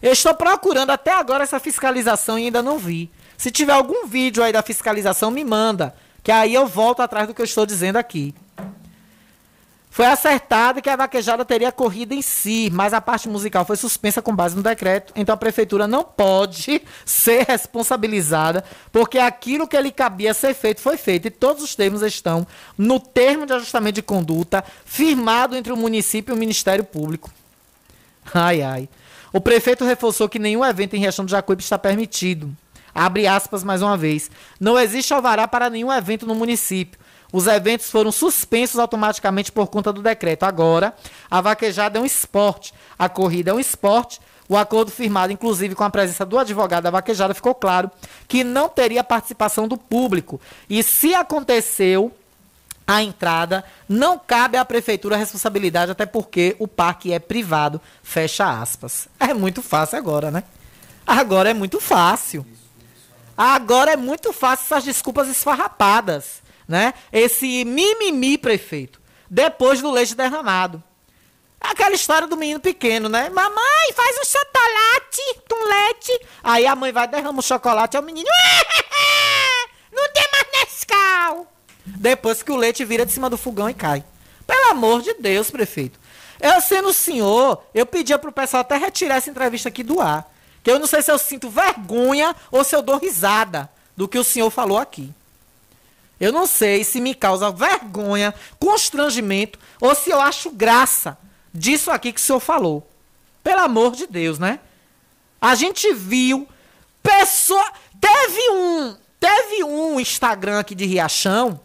Eu 0.03 0.13
estou 0.13 0.35
procurando 0.35 0.91
até 0.91 1.13
agora 1.13 1.45
essa 1.45 1.61
fiscalização 1.61 2.39
e 2.39 2.47
ainda 2.47 2.63
não 2.63 2.79
vi. 2.79 3.11
Se 3.37 3.51
tiver 3.51 3.73
algum 3.73 4.07
vídeo 4.07 4.43
aí 4.43 4.53
da 4.53 4.63
fiscalização, 4.63 5.31
me 5.31 5.45
manda. 5.45 5.95
Que 6.23 6.33
aí 6.33 6.53
eu 6.53 6.67
volto 6.67 7.01
atrás 7.01 7.27
do 7.27 7.35
que 7.35 7.41
eu 7.41 7.47
estou 7.47 7.65
dizendo 7.65 7.97
aqui. 7.97 8.35
Foi 9.93 10.07
acertado 10.07 10.81
que 10.81 10.89
a 10.89 10.95
vaquejada 10.95 11.45
teria 11.45 11.73
corrido 11.73 12.13
em 12.13 12.23
si, 12.23 12.71
mas 12.73 12.95
a 12.95 13.01
parte 13.01 13.29
musical 13.29 13.65
foi 13.65 13.77
suspensa 13.77 14.23
com 14.23 14.35
base 14.35 14.55
no 14.55 14.63
decreto. 14.63 15.13
Então 15.17 15.35
a 15.35 15.37
prefeitura 15.37 15.89
não 15.89 16.05
pode 16.05 16.81
ser 17.05 17.45
responsabilizada, 17.49 18.65
porque 18.93 19.19
aquilo 19.19 19.67
que 19.67 19.81
lhe 19.81 19.91
cabia 19.91 20.33
ser 20.33 20.55
feito 20.55 20.81
foi 20.81 20.97
feito. 20.97 21.27
E 21.27 21.31
todos 21.31 21.65
os 21.65 21.75
termos 21.75 22.03
estão 22.03 22.47
no 22.79 23.01
termo 23.01 23.45
de 23.45 23.53
ajustamento 23.53 23.97
de 23.97 24.03
conduta 24.03 24.65
firmado 24.85 25.57
entre 25.57 25.73
o 25.73 25.77
município 25.77 26.33
e 26.33 26.37
o 26.37 26.39
Ministério 26.39 26.85
Público. 26.85 27.29
Ai, 28.33 28.63
ai. 28.63 28.89
O 29.33 29.41
prefeito 29.41 29.85
reforçou 29.85 30.29
que 30.29 30.39
nenhum 30.39 30.65
evento 30.65 30.95
em 30.95 31.01
Riachão 31.01 31.25
do 31.25 31.31
Jacuípe 31.33 31.65
está 31.65 31.77
permitido. 31.77 32.57
Abre 32.95 33.27
aspas 33.27 33.65
mais 33.65 33.83
uma 33.83 33.97
vez. 33.97 34.31
Não 34.59 34.79
existe 34.79 35.13
alvará 35.13 35.49
para 35.49 35.69
nenhum 35.69 35.93
evento 35.93 36.27
no 36.27 36.35
município. 36.35 36.99
Os 37.33 37.47
eventos 37.47 37.91
foram 37.91 38.11
suspensos 38.11 38.79
automaticamente 38.79 39.53
por 39.53 39.69
conta 39.69 39.93
do 39.93 40.03
decreto. 40.03 40.45
Agora, 40.45 40.95
a 41.31 41.41
vaquejada 41.41 41.99
é 41.99 42.03
um 42.03 42.07
esporte, 42.07 42.75
a 42.99 43.09
corrida 43.09 43.51
é 43.51 43.55
um 43.55 43.61
esporte. 43.61 44.21
O 44.49 44.57
acordo 44.57 44.91
firmado, 44.91 45.33
inclusive, 45.33 45.77
com 45.77 45.85
a 45.85 45.91
presença 45.91 46.27
do 46.27 46.37
advogado 46.37 46.83
da 46.83 46.91
vaquejada, 46.91 47.33
ficou 47.33 47.55
claro 47.55 47.89
que 48.27 48.43
não 48.43 48.69
teria 48.69 49.05
participação 49.05 49.69
do 49.69 49.77
público. 49.77 50.41
E 50.69 50.83
se 50.83 51.15
aconteceu 51.15 52.13
a 52.85 53.01
entrada, 53.01 53.63
não 53.89 54.19
cabe 54.19 54.57
à 54.57 54.65
prefeitura 54.65 55.15
a 55.15 55.19
responsabilidade, 55.19 55.93
até 55.93 56.05
porque 56.05 56.57
o 56.59 56.67
parque 56.67 57.13
é 57.13 57.21
privado. 57.21 57.81
Fecha 58.03 58.61
aspas. 58.61 59.07
É 59.21 59.33
muito 59.33 59.63
fácil 59.63 59.97
agora, 59.97 60.33
né? 60.33 60.43
Agora 61.07 61.51
é 61.51 61.55
muito 61.55 61.81
fácil. 61.81 62.45
Agora 63.37 63.93
é 63.93 63.97
muito 63.97 64.33
fácil 64.33 64.65
essas 64.65 64.83
desculpas 64.83 65.29
esfarrapadas 65.29 66.40
né? 66.71 66.95
Esse 67.13 67.65
mimimi, 67.65 68.39
prefeito, 68.39 69.01
depois 69.29 69.83
do 69.83 69.91
leite 69.91 70.15
derramado. 70.15 70.81
Aquela 71.61 71.97
história 71.97 72.29
do 72.29 72.37
menino 72.37 72.61
pequeno, 72.61 73.09
né? 73.09 73.29
Mamãe, 73.29 73.93
faz 73.93 74.17
um 74.19 74.25
chocolate 74.25 75.41
com 75.49 75.69
leite. 75.69 76.27
Aí 76.45 76.67
a 76.67 76.77
mãe 76.77 76.93
vai 76.93 77.09
derrama 77.09 77.41
o 77.41 77.43
chocolate 77.43 77.97
ao 77.97 78.03
menino. 78.05 78.29
Não 79.93 80.13
tem 80.13 80.25
mais 80.33 80.47
Nescau. 80.53 81.53
Depois 81.85 82.41
que 82.41 82.53
o 82.53 82.57
leite 82.57 82.85
vira 82.85 83.05
de 83.05 83.13
cima 83.13 83.29
do 83.29 83.37
fogão 83.37 83.69
e 83.69 83.75
cai. 83.75 84.05
Pelo 84.47 84.71
amor 84.71 85.03
de 85.03 85.13
Deus, 85.15 85.51
prefeito. 85.51 85.99
Eu 86.41 86.61
sendo 86.61 86.91
o 86.91 86.95
senhor, 86.95 87.65
eu 87.75 87.85
pedia 87.85 88.17
pro 88.17 88.31
pessoal 88.31 88.61
até 88.61 88.77
retirar 88.77 89.17
essa 89.17 89.29
entrevista 89.29 89.69
aqui 89.69 89.83
do 89.83 90.01
ar. 90.01 90.33
Que 90.63 90.71
eu 90.71 90.79
não 90.79 90.87
sei 90.87 91.03
se 91.03 91.11
eu 91.11 91.19
sinto 91.19 91.51
vergonha 91.51 92.35
ou 92.53 92.63
se 92.63 92.77
eu 92.77 92.81
dou 92.81 92.97
risada 92.97 93.69
do 93.97 94.07
que 94.07 94.19
o 94.19 94.25
senhor 94.25 94.51
falou 94.51 94.79
aqui. 94.79 95.13
Eu 96.21 96.33
não 96.33 96.47
sei 96.47 96.85
se 96.85 97.01
me 97.01 97.15
causa 97.15 97.51
vergonha, 97.51 98.35
constrangimento 98.59 99.59
ou 99.81 99.95
se 99.95 100.11
eu 100.11 100.21
acho 100.21 100.51
graça 100.51 101.17
disso 101.53 101.91
aqui 101.91 102.13
que 102.13 102.21
o 102.21 102.23
senhor 102.23 102.41
falou. 102.41 102.87
Pelo 103.43 103.61
amor 103.61 103.93
de 103.97 104.07
Deus, 104.07 104.39
né? 104.39 104.61
A 105.41 105.55
gente 105.55 105.93
viu 105.95 106.47
pessoa. 107.03 107.65
Teve 107.99 108.51
um. 108.51 108.97
Teve 109.19 109.65
um 109.65 109.99
Instagram 109.99 110.61
aqui 110.61 110.75
de 110.75 110.85
Riachão 110.85 111.61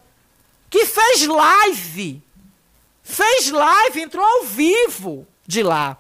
que 0.70 0.86
fez 0.86 1.26
live. 1.26 2.22
Fez 3.04 3.52
live, 3.52 4.02
entrou 4.02 4.26
ao 4.26 4.44
vivo 4.44 5.28
de 5.46 5.62
lá. 5.62 5.98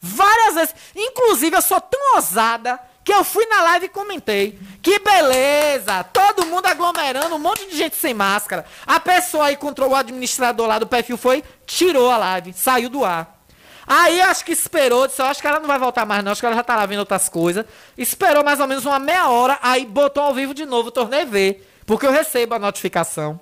Várias 0.00 0.54
vezes. 0.54 0.74
Inclusive, 0.96 1.56
eu 1.56 1.62
sou 1.62 1.80
tão 1.80 2.14
ousada 2.14 2.80
que 3.08 3.14
eu 3.14 3.24
fui 3.24 3.46
na 3.46 3.62
live 3.62 3.86
e 3.86 3.88
comentei. 3.88 4.58
Que 4.82 4.98
beleza! 4.98 6.04
Todo 6.04 6.44
mundo 6.44 6.66
aglomerando, 6.66 7.36
um 7.36 7.38
monte 7.38 7.64
de 7.64 7.74
gente 7.74 7.96
sem 7.96 8.12
máscara. 8.12 8.66
A 8.86 9.00
pessoa 9.00 9.46
aí 9.46 9.56
controlou 9.56 9.94
o 9.94 9.96
administrador 9.96 10.66
lá 10.66 10.78
do 10.78 10.86
perfil, 10.86 11.16
foi, 11.16 11.42
tirou 11.64 12.10
a 12.10 12.18
live, 12.18 12.52
saiu 12.52 12.90
do 12.90 13.06
ar. 13.06 13.40
Aí 13.86 14.20
acho 14.20 14.44
que 14.44 14.52
esperou, 14.52 15.06
disse, 15.06 15.22
acho 15.22 15.40
que 15.40 15.46
ela 15.46 15.58
não 15.58 15.66
vai 15.66 15.78
voltar 15.78 16.04
mais 16.04 16.22
não, 16.22 16.32
acho 16.32 16.42
que 16.42 16.46
ela 16.46 16.54
já 16.54 16.62
tá 16.62 16.76
lá 16.76 16.84
vendo 16.84 16.98
outras 16.98 17.30
coisas. 17.30 17.64
Esperou 17.96 18.44
mais 18.44 18.60
ou 18.60 18.66
menos 18.66 18.84
uma 18.84 18.98
meia 18.98 19.26
hora, 19.30 19.58
aí 19.62 19.86
botou 19.86 20.24
ao 20.24 20.34
vivo 20.34 20.52
de 20.52 20.66
novo, 20.66 20.90
tornei 20.90 21.24
ver, 21.24 21.66
porque 21.86 22.06
eu 22.06 22.12
recebo 22.12 22.56
a 22.56 22.58
notificação. 22.58 23.40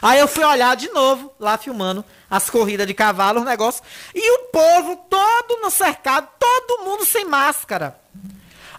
Aí 0.00 0.20
eu 0.20 0.28
fui 0.28 0.44
olhar 0.44 0.76
de 0.76 0.88
novo, 0.90 1.32
lá 1.40 1.58
filmando 1.58 2.04
as 2.30 2.48
corridas 2.48 2.86
de 2.86 2.94
cavalo, 2.94 3.40
os 3.40 3.44
negócios, 3.44 3.82
e 4.14 4.30
o 4.30 4.44
povo 4.44 4.94
todo 5.10 5.60
no 5.60 5.72
cercado, 5.72 6.28
todo 6.38 6.84
mundo 6.84 7.04
sem 7.04 7.24
máscara. 7.24 7.99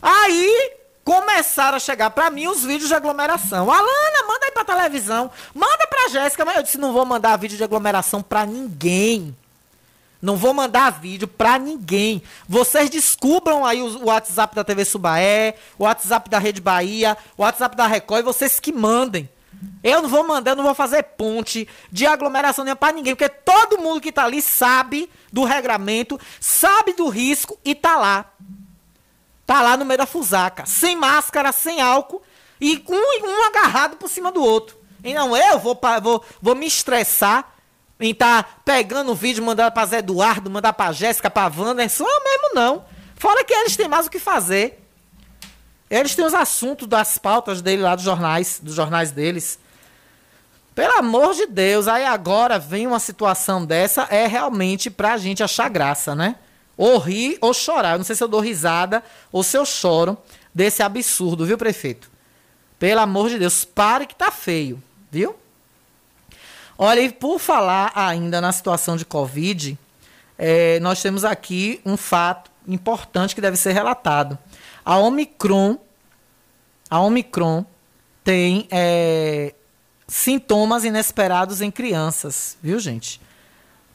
Aí 0.02 0.74
começaram 1.04 1.78
a 1.78 1.80
chegar 1.80 2.10
para 2.10 2.30
mim 2.30 2.48
os 2.48 2.64
vídeos 2.64 2.88
de 2.88 2.96
aglomeração. 2.96 3.72
Alana, 3.72 4.28
manda 4.28 4.46
aí 4.46 4.52
pra 4.52 4.66
televisão. 4.66 5.30
Manda 5.54 5.88
pra 5.88 6.10
Jéssica. 6.10 6.46
Mas 6.46 6.58
eu 6.58 6.64
disse, 6.64 6.78
não 6.78 6.94
vou 6.94 7.06
mandar 7.06 7.38
vídeo 7.38 7.58
de 7.58 7.64
aglomeração 7.64 8.22
pra 8.22 8.46
ninguém. 8.46 9.36
Não 10.22 10.38
vou 10.38 10.54
mandar 10.54 10.92
vídeo 10.92 11.28
pra 11.28 11.58
ninguém. 11.58 12.22
Vocês 12.48 12.90
descubram 12.90 13.66
aí 13.66 13.82
o 13.82 14.06
WhatsApp 14.06 14.56
da 14.56 14.64
TV 14.64 14.86
Subaé, 14.86 15.56
o 15.80 15.84
WhatsApp 15.84 16.30
da 16.30 16.38
Rede 16.38 16.62
Bahia, 16.62 17.18
o 17.36 17.42
WhatsApp 17.42 17.76
da 17.76 17.88
Record, 17.88 18.24
vocês 18.24 18.60
que 18.60 18.72
mandem. 18.72 19.28
Eu 19.84 20.04
não 20.04 20.10
vou 20.10 20.26
mandar, 20.26 20.52
eu 20.52 20.56
não 20.56 20.64
vou 20.64 20.76
fazer 20.76 21.04
ponte 21.04 21.68
de 21.92 22.06
aglomeração 22.06 22.64
nenhuma 22.64 22.76
pra 22.76 22.92
ninguém, 22.92 23.16
porque 23.16 23.30
todo 23.30 23.80
mundo 23.80 24.00
que 24.00 24.12
tá 24.12 24.24
ali 24.24 24.42
sabe 24.42 25.10
do 25.34 25.44
regramento, 25.44 26.20
sabe 26.40 26.94
do 26.94 27.08
risco 27.10 27.58
e 27.66 27.74
tá 27.74 27.98
lá. 27.98 28.26
Tá 29.52 29.62
lá 29.62 29.76
no 29.76 29.84
meio 29.84 29.98
da 29.98 30.06
fusaca, 30.06 30.66
sem 30.66 30.96
máscara, 30.96 31.52
sem 31.52 31.82
álcool 31.82 32.22
e 32.62 32.82
um, 32.88 33.28
um 33.28 33.44
agarrado 33.48 33.98
por 33.98 34.08
cima 34.08 34.32
do 34.32 34.42
outro. 34.42 34.78
E 35.04 35.14
não, 35.14 35.36
eu 35.36 35.60
vou, 35.60 35.78
vou, 36.02 36.24
vou 36.42 36.56
me 36.56 36.66
estressar 36.66 37.54
em 38.00 38.12
estar 38.12 38.44
tá 38.44 38.50
pegando 38.64 39.12
o 39.12 39.14
vídeo, 39.14 39.44
mandando 39.44 39.74
pra 39.74 39.86
Zé 39.86 39.98
Eduardo, 39.98 40.50
mandar 40.50 40.72
pra 40.72 40.94
Jéssica, 40.94 41.30
pra 41.30 41.52
Wanda. 41.54 41.84
Isso 41.84 42.02
eu 42.02 42.24
mesmo 42.24 42.56
não. 42.56 42.86
Fora 43.18 43.44
que 43.44 43.54
eles 43.54 43.76
têm 43.76 43.90
mais 43.90 44.08
o 44.08 44.10
que 44.10 44.20
fazer. 44.20 44.82
Eles 45.90 46.16
têm 46.16 46.24
os 46.24 46.34
assuntos 46.34 46.88
das 46.88 47.18
pautas 47.18 47.62
dele 47.62 47.82
lá 47.82 47.94
dos 47.94 48.06
jornais, 48.06 48.58
dos 48.64 48.74
jornais 48.74 49.12
deles. 49.12 49.60
Pelo 50.74 50.98
amor 50.98 51.34
de 51.34 51.46
Deus, 51.46 51.90
aí 51.90 52.06
agora 52.06 52.58
vem 52.58 52.88
uma 52.88 53.00
situação 53.00 53.66
dessa, 53.66 54.04
é 54.04 54.28
realmente 54.28 54.90
pra 54.90 55.18
gente 55.18 55.44
achar 55.44 55.68
graça, 55.68 56.16
né? 56.16 56.38
Ou 56.78 56.98
rir 56.98 57.38
ou 57.42 57.54
chorar. 57.54 57.94
Eu 57.94 57.98
não 58.00 58.06
sei 58.06 58.16
se 58.16 58.24
eu 58.24 58.28
dou 58.28 58.40
risada 58.40 59.04
ou 59.32 59.44
se 59.44 59.58
eu 59.58 59.66
choro 59.66 60.18
desse 60.54 60.82
absurdo, 60.84 61.46
viu, 61.46 61.58
prefeito? 61.58 62.10
Pelo 62.80 63.02
amor 63.02 63.30
de 63.30 63.38
Deus, 63.38 63.64
pare 63.64 64.06
que 64.06 64.16
tá 64.16 64.32
feio, 64.32 64.82
viu? 65.12 65.36
Olha, 66.78 67.00
e 67.00 67.12
por 67.12 67.40
falar 67.40 67.92
ainda 67.94 68.42
na 68.42 68.52
situação 68.52 68.98
de 68.98 69.06
Covid, 69.06 69.78
é, 70.38 70.80
nós 70.80 71.02
temos 71.02 71.24
aqui 71.24 71.80
um 71.86 71.96
fato 71.96 72.50
importante 72.68 73.36
que 73.36 73.42
deve 73.42 73.56
ser 73.56 73.74
relatado. 73.74 74.38
A 74.84 74.98
Omicron, 74.98 75.78
a 76.90 77.00
Omicron 77.00 77.64
tem 78.24 78.68
é, 78.72 79.54
sintomas 80.08 80.84
inesperados 80.84 81.62
em 81.62 81.70
crianças, 81.70 82.58
viu, 82.62 82.80
gente? 82.80 83.22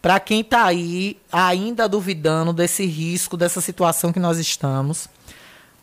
Para 0.07 0.21
quem 0.21 0.43
está 0.43 0.65
aí 0.65 1.21
ainda 1.33 1.89
duvidando 1.89 2.53
desse 2.53 2.87
risco, 2.87 3.37
dessa 3.37 3.61
situação 3.61 4.13
que 4.13 4.21
nós 4.21 4.39
estamos, 4.39 5.09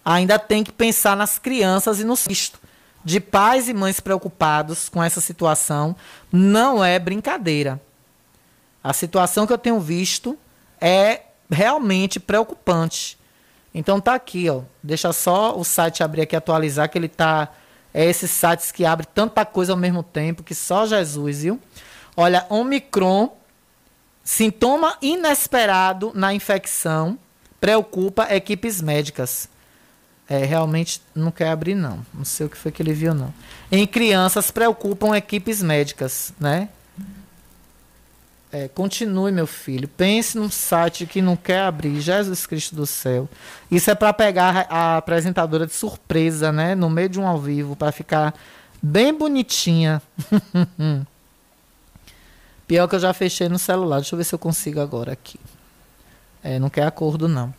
ainda 0.05 0.39
tem 0.39 0.63
que 0.63 0.71
pensar 0.71 1.17
nas 1.17 1.38
crianças 1.38 1.99
e 1.99 2.05
no 2.05 2.15
visto 2.15 2.57
de 3.03 3.19
pais 3.19 3.67
e 3.67 3.74
mães 3.74 3.99
preocupados 3.99 4.88
com 4.88 5.03
essa 5.03 5.19
situação 5.19 5.93
não 6.32 6.82
é 6.82 6.97
brincadeira. 6.99 7.82
A 8.82 8.93
situação 8.93 9.45
que 9.45 9.51
eu 9.51 9.57
tenho 9.57 9.78
visto 9.82 10.38
é 10.80 11.24
realmente 11.51 12.17
preocupante. 12.17 13.19
Então 13.74 13.99
tá 13.99 14.15
aqui, 14.15 14.49
ó. 14.49 14.61
Deixa 14.82 15.11
só 15.11 15.59
o 15.59 15.65
site 15.65 16.01
abrir 16.01 16.21
aqui 16.21 16.34
atualizar 16.34 16.89
que 16.89 16.97
ele 16.97 17.09
tá 17.09 17.49
é 17.93 18.05
esses 18.05 18.32
sites 18.32 18.71
que 18.71 18.86
abre 18.86 19.05
tanta 19.05 19.45
coisa 19.45 19.74
ao 19.74 19.78
mesmo 19.78 20.01
tempo 20.01 20.43
que 20.43 20.55
só 20.55 20.86
Jesus, 20.86 21.41
viu? 21.41 21.59
Olha, 22.15 22.45
Omicron 22.49 23.43
Sintoma 24.24 24.97
inesperado 25.01 26.11
na 26.15 26.34
infecção 26.34 27.17
preocupa 27.59 28.34
equipes 28.34 28.82
médicas. 28.82 29.49
É, 30.30 30.45
realmente 30.45 31.01
não 31.13 31.32
quer 31.32 31.49
abrir, 31.49 31.76
não. 31.76 32.05
Não 32.13 32.24
sei 32.24 32.45
o 32.45 32.49
que 32.49 32.57
foi 32.57 32.71
que 32.71 32.82
ele 32.82 32.93
viu, 32.93 33.13
não. 33.13 33.34
Em 33.71 33.86
crianças 33.86 34.49
preocupam 34.49 35.15
equipes 35.15 35.61
médicas, 35.61 36.34
né? 36.39 36.69
É, 38.51 38.67
continue, 38.67 39.32
meu 39.32 39.47
filho. 39.47 39.88
Pense 39.88 40.38
num 40.38 40.49
site 40.49 41.05
que 41.05 41.21
não 41.21 41.36
quer 41.36 41.61
abrir. 41.61 41.99
Jesus 41.99 42.45
Cristo 42.45 42.76
do 42.76 42.86
céu. 42.86 43.28
Isso 43.69 43.89
é 43.89 43.95
para 43.95 44.13
pegar 44.13 44.67
a 44.69 44.97
apresentadora 44.97 45.65
de 45.65 45.74
surpresa, 45.74 46.51
né? 46.51 46.76
No 46.76 46.89
meio 46.89 47.09
de 47.09 47.19
um 47.19 47.28
ao 47.28 47.39
vivo, 47.39 47.76
para 47.76 47.91
ficar 47.91 48.34
bem 48.82 49.13
bonitinha. 49.13 50.01
Pior 52.68 52.88
que 52.88 52.95
eu 52.95 52.99
já 52.99 53.14
fechei 53.14 53.49
no 53.49 53.59
celular. 53.59 53.97
Deixa 53.97 54.16
eu 54.16 54.18
ver 54.18 54.24
se 54.24 54.34
eu 54.34 54.39
consigo 54.39 54.80
agora 54.80 55.11
aqui. 55.11 55.39
É, 56.43 56.59
não 56.59 56.70
quer 56.70 56.86
acordo, 56.86 57.28
não. 57.28 57.53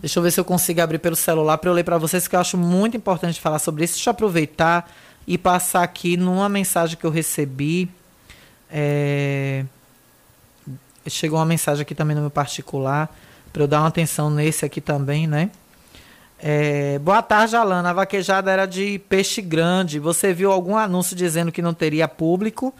Deixa 0.00 0.18
eu 0.18 0.22
ver 0.22 0.30
se 0.30 0.40
eu 0.40 0.44
consigo 0.44 0.80
abrir 0.80 0.98
pelo 0.98 1.16
celular 1.16 1.58
para 1.58 1.70
eu 1.70 1.74
ler 1.74 1.84
para 1.84 1.98
vocês, 1.98 2.26
que 2.26 2.34
eu 2.34 2.40
acho 2.40 2.56
muito 2.56 2.96
importante 2.96 3.40
falar 3.40 3.58
sobre 3.58 3.84
isso. 3.84 3.94
Deixa 3.94 4.10
eu 4.10 4.12
aproveitar 4.12 4.90
e 5.26 5.38
passar 5.38 5.82
aqui 5.82 6.16
numa 6.16 6.48
mensagem 6.48 6.96
que 6.96 7.04
eu 7.04 7.10
recebi. 7.10 7.90
É... 8.70 9.64
Chegou 11.06 11.38
uma 11.38 11.46
mensagem 11.46 11.82
aqui 11.82 11.94
também 11.94 12.14
no 12.14 12.22
meu 12.22 12.30
particular, 12.30 13.14
para 13.52 13.62
eu 13.62 13.68
dar 13.68 13.80
uma 13.80 13.88
atenção 13.88 14.30
nesse 14.30 14.64
aqui 14.64 14.80
também, 14.80 15.26
né? 15.26 15.50
É... 16.38 16.98
Boa 16.98 17.22
tarde, 17.22 17.54
Alana. 17.54 17.90
A 17.90 17.92
vaquejada 17.92 18.50
era 18.50 18.66
de 18.66 18.98
peixe 19.08 19.42
grande. 19.42 19.98
Você 19.98 20.32
viu 20.32 20.50
algum 20.50 20.76
anúncio 20.76 21.14
dizendo 21.14 21.52
que 21.52 21.62
não 21.62 21.74
teria 21.74 22.08
público? 22.08 22.74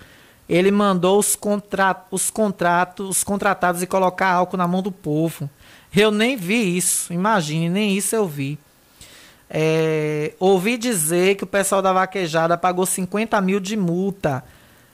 Ele 0.52 0.70
mandou 0.70 1.18
os, 1.18 1.34
contra 1.34 2.04
os 2.10 2.28
contratos, 2.28 3.08
os 3.08 3.24
contratados 3.24 3.82
e 3.82 3.86
colocar 3.86 4.28
álcool 4.28 4.58
na 4.58 4.68
mão 4.68 4.82
do 4.82 4.92
povo. 4.92 5.48
Eu 5.96 6.10
nem 6.10 6.36
vi 6.36 6.76
isso, 6.76 7.10
imagine, 7.10 7.70
nem 7.70 7.96
isso 7.96 8.14
eu 8.14 8.28
vi. 8.28 8.58
É, 9.48 10.34
ouvi 10.38 10.76
dizer 10.76 11.36
que 11.36 11.44
o 11.44 11.46
pessoal 11.46 11.80
da 11.80 11.90
vaquejada 11.90 12.58
pagou 12.58 12.84
50 12.84 13.40
mil 13.40 13.58
de 13.58 13.78
multa. 13.78 14.44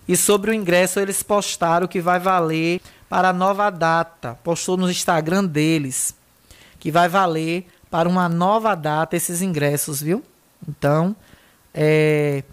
E 0.07 0.17
sobre 0.17 0.53
o 0.53 0.55
ingresso 0.55 1.01
eles 1.01 1.25
postaram 1.25 1.89
que 1.89 2.01
vai 2.01 2.21
valer 2.21 2.81
para 3.09 3.31
a 3.31 3.33
nova 3.33 3.69
data. 3.69 4.39
Postou 4.45 4.77
no 4.77 4.89
Instagram 4.89 5.45
deles. 5.45 6.15
Que 6.79 6.93
vai 6.93 7.09
valer 7.09 7.67
para 7.91 8.09
uma 8.09 8.29
nova 8.29 8.77
data 8.77 9.17
esses 9.17 9.43
ingressos, 9.43 10.01
viu? 10.01 10.23
Então, 10.69 11.17
é, 11.75 12.45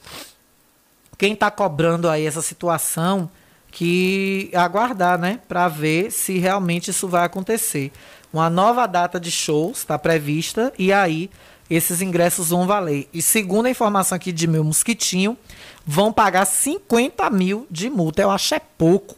quem 1.17 1.33
está 1.33 1.49
cobrando 1.49 2.09
aí 2.09 2.25
essa 2.25 2.41
situação 2.41 3.29
que 3.71 4.49
aguardar, 4.53 5.19
né, 5.19 5.39
para 5.47 5.67
ver 5.67 6.11
se 6.11 6.37
realmente 6.37 6.91
isso 6.91 7.07
vai 7.07 7.25
acontecer. 7.25 7.91
Uma 8.31 8.49
nova 8.49 8.85
data 8.85 9.19
de 9.19 9.29
shows 9.29 9.79
está 9.79 9.99
prevista 9.99 10.73
e 10.77 10.93
aí 10.93 11.29
esses 11.69 12.01
ingressos 12.01 12.49
vão 12.49 12.67
valer. 12.67 13.09
E 13.13 13.21
segundo 13.21 13.65
a 13.65 13.69
informação 13.69 14.15
aqui 14.15 14.31
de 14.31 14.47
meu 14.47 14.63
mosquitinho, 14.63 15.37
vão 15.85 16.11
pagar 16.11 16.45
50 16.45 17.29
mil 17.29 17.67
de 17.69 17.89
multa. 17.89 18.21
Eu 18.21 18.31
acho 18.31 18.55
é 18.55 18.59
pouco. 18.59 19.15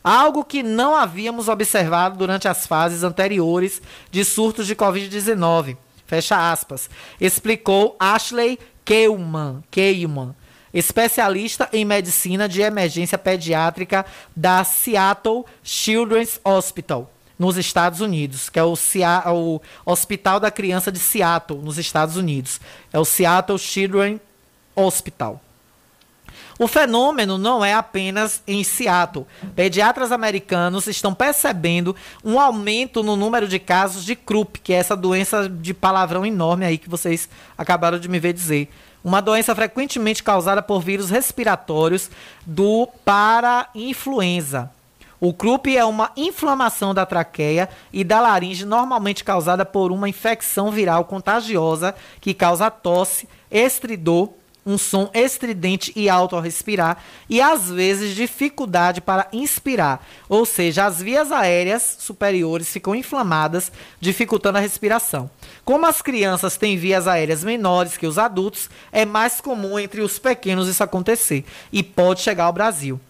algo 0.08 0.42
que 0.42 0.62
não 0.62 0.96
havíamos 0.96 1.48
observado 1.48 2.16
durante 2.16 2.48
as 2.48 2.66
fases 2.66 3.02
anteriores 3.02 3.82
de 4.10 4.24
surtos 4.24 4.66
de 4.66 4.74
Covid-19. 4.74 5.76
Fecha 6.06 6.50
aspas. 6.50 6.88
Explicou 7.20 7.94
Ashley 8.00 8.58
Keumann, 8.86 9.62
especialista 10.72 11.68
em 11.74 11.84
medicina 11.84 12.48
de 12.48 12.62
emergência 12.62 13.18
pediátrica 13.18 14.06
da 14.34 14.64
Seattle 14.64 15.44
Children's 15.62 16.40
Hospital, 16.42 17.10
nos 17.38 17.58
Estados 17.58 18.00
Unidos, 18.00 18.48
que 18.48 18.58
é 18.58 18.64
o, 18.64 18.74
o 19.26 19.60
Hospital 19.84 20.40
da 20.40 20.50
Criança 20.50 20.90
de 20.90 20.98
Seattle, 20.98 21.60
nos 21.60 21.76
Estados 21.76 22.16
Unidos. 22.16 22.58
É 22.90 22.98
o 22.98 23.04
Seattle 23.04 23.58
Children's 23.58 24.20
Hospital. 24.74 25.42
O 26.58 26.66
fenômeno 26.66 27.38
não 27.38 27.64
é 27.64 27.72
apenas 27.72 28.42
em 28.44 28.64
Seattle. 28.64 29.26
Pediatras 29.54 30.10
americanos 30.10 30.88
estão 30.88 31.14
percebendo 31.14 31.94
um 32.24 32.40
aumento 32.40 33.00
no 33.02 33.14
número 33.14 33.46
de 33.46 33.60
casos 33.60 34.04
de 34.04 34.16
Krupp, 34.16 34.58
que 34.58 34.72
é 34.72 34.76
essa 34.76 34.96
doença 34.96 35.48
de 35.48 35.72
palavrão 35.72 36.26
enorme 36.26 36.66
aí 36.66 36.76
que 36.76 36.90
vocês 36.90 37.28
acabaram 37.56 37.98
de 38.00 38.08
me 38.08 38.18
ver 38.18 38.32
dizer. 38.32 38.68
Uma 39.04 39.22
doença 39.22 39.54
frequentemente 39.54 40.20
causada 40.20 40.60
por 40.60 40.80
vírus 40.80 41.10
respiratórios 41.10 42.10
do 42.44 42.88
para-influenza. 43.04 44.68
O 45.20 45.32
Krupp 45.32 45.76
é 45.76 45.84
uma 45.84 46.10
inflamação 46.16 46.92
da 46.92 47.06
traqueia 47.06 47.68
e 47.92 48.02
da 48.02 48.20
laringe 48.20 48.64
normalmente 48.64 49.22
causada 49.22 49.64
por 49.64 49.92
uma 49.92 50.08
infecção 50.08 50.72
viral 50.72 51.04
contagiosa 51.04 51.94
que 52.20 52.34
causa 52.34 52.70
tosse, 52.70 53.28
estridor 53.50 54.30
um 54.64 54.76
som 54.76 55.10
estridente 55.14 55.92
e 55.96 56.08
alto 56.08 56.36
ao 56.36 56.42
respirar 56.42 57.02
e 57.28 57.40
às 57.40 57.70
vezes 57.70 58.14
dificuldade 58.14 59.00
para 59.00 59.28
inspirar, 59.32 60.06
ou 60.28 60.44
seja, 60.44 60.84
as 60.84 61.00
vias 61.00 61.32
aéreas 61.32 61.96
superiores 61.98 62.68
ficam 62.68 62.94
inflamadas, 62.94 63.72
dificultando 64.00 64.58
a 64.58 64.60
respiração. 64.60 65.30
Como 65.64 65.86
as 65.86 66.02
crianças 66.02 66.56
têm 66.56 66.76
vias 66.76 67.06
aéreas 67.06 67.42
menores 67.42 67.96
que 67.96 68.06
os 68.06 68.18
adultos, 68.18 68.68
é 68.92 69.04
mais 69.04 69.40
comum 69.40 69.78
entre 69.78 70.00
os 70.00 70.18
pequenos 70.18 70.68
isso 70.68 70.84
acontecer 70.84 71.44
e 71.72 71.82
pode 71.82 72.20
chegar 72.20 72.44
ao 72.44 72.52
Brasil. 72.52 73.00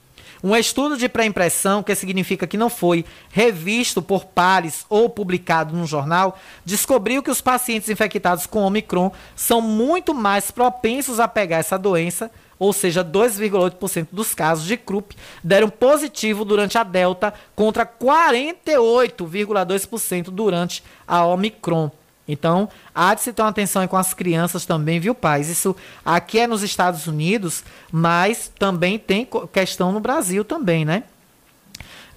Um 0.42 0.54
estudo 0.54 0.96
de 0.96 1.08
pré-impressão, 1.08 1.82
que 1.82 1.94
significa 1.94 2.46
que 2.46 2.56
não 2.56 2.70
foi 2.70 3.04
revisto 3.30 4.00
por 4.00 4.24
pares 4.24 4.86
ou 4.88 5.10
publicado 5.10 5.76
num 5.76 5.86
jornal, 5.86 6.38
descobriu 6.64 7.22
que 7.22 7.30
os 7.30 7.40
pacientes 7.40 7.88
infectados 7.88 8.46
com 8.46 8.62
Omicron 8.62 9.10
são 9.34 9.60
muito 9.60 10.14
mais 10.14 10.52
propensos 10.52 11.18
a 11.18 11.26
pegar 11.26 11.58
essa 11.58 11.76
doença, 11.76 12.30
ou 12.58 12.72
seja, 12.72 13.04
2,8% 13.04 14.08
dos 14.12 14.32
casos 14.34 14.64
de 14.64 14.76
Krupp 14.76 15.16
deram 15.42 15.68
positivo 15.68 16.44
durante 16.44 16.78
a 16.78 16.84
Delta 16.84 17.34
contra 17.54 17.86
48,2% 17.86 20.30
durante 20.30 20.82
a 21.06 21.24
Omicron. 21.26 21.90
Então, 22.28 22.68
há 22.94 23.14
de 23.14 23.22
se 23.22 23.32
ter 23.32 23.40
uma 23.40 23.48
atenção 23.48 23.86
com 23.88 23.96
as 23.96 24.12
crianças 24.12 24.66
também, 24.66 25.00
viu, 25.00 25.14
pais? 25.14 25.48
Isso 25.48 25.74
aqui 26.04 26.38
é 26.38 26.46
nos 26.46 26.62
Estados 26.62 27.06
Unidos, 27.06 27.64
mas 27.90 28.52
também 28.58 28.98
tem 28.98 29.26
questão 29.50 29.90
no 29.90 29.98
Brasil 29.98 30.44
também, 30.44 30.84
né? 30.84 31.04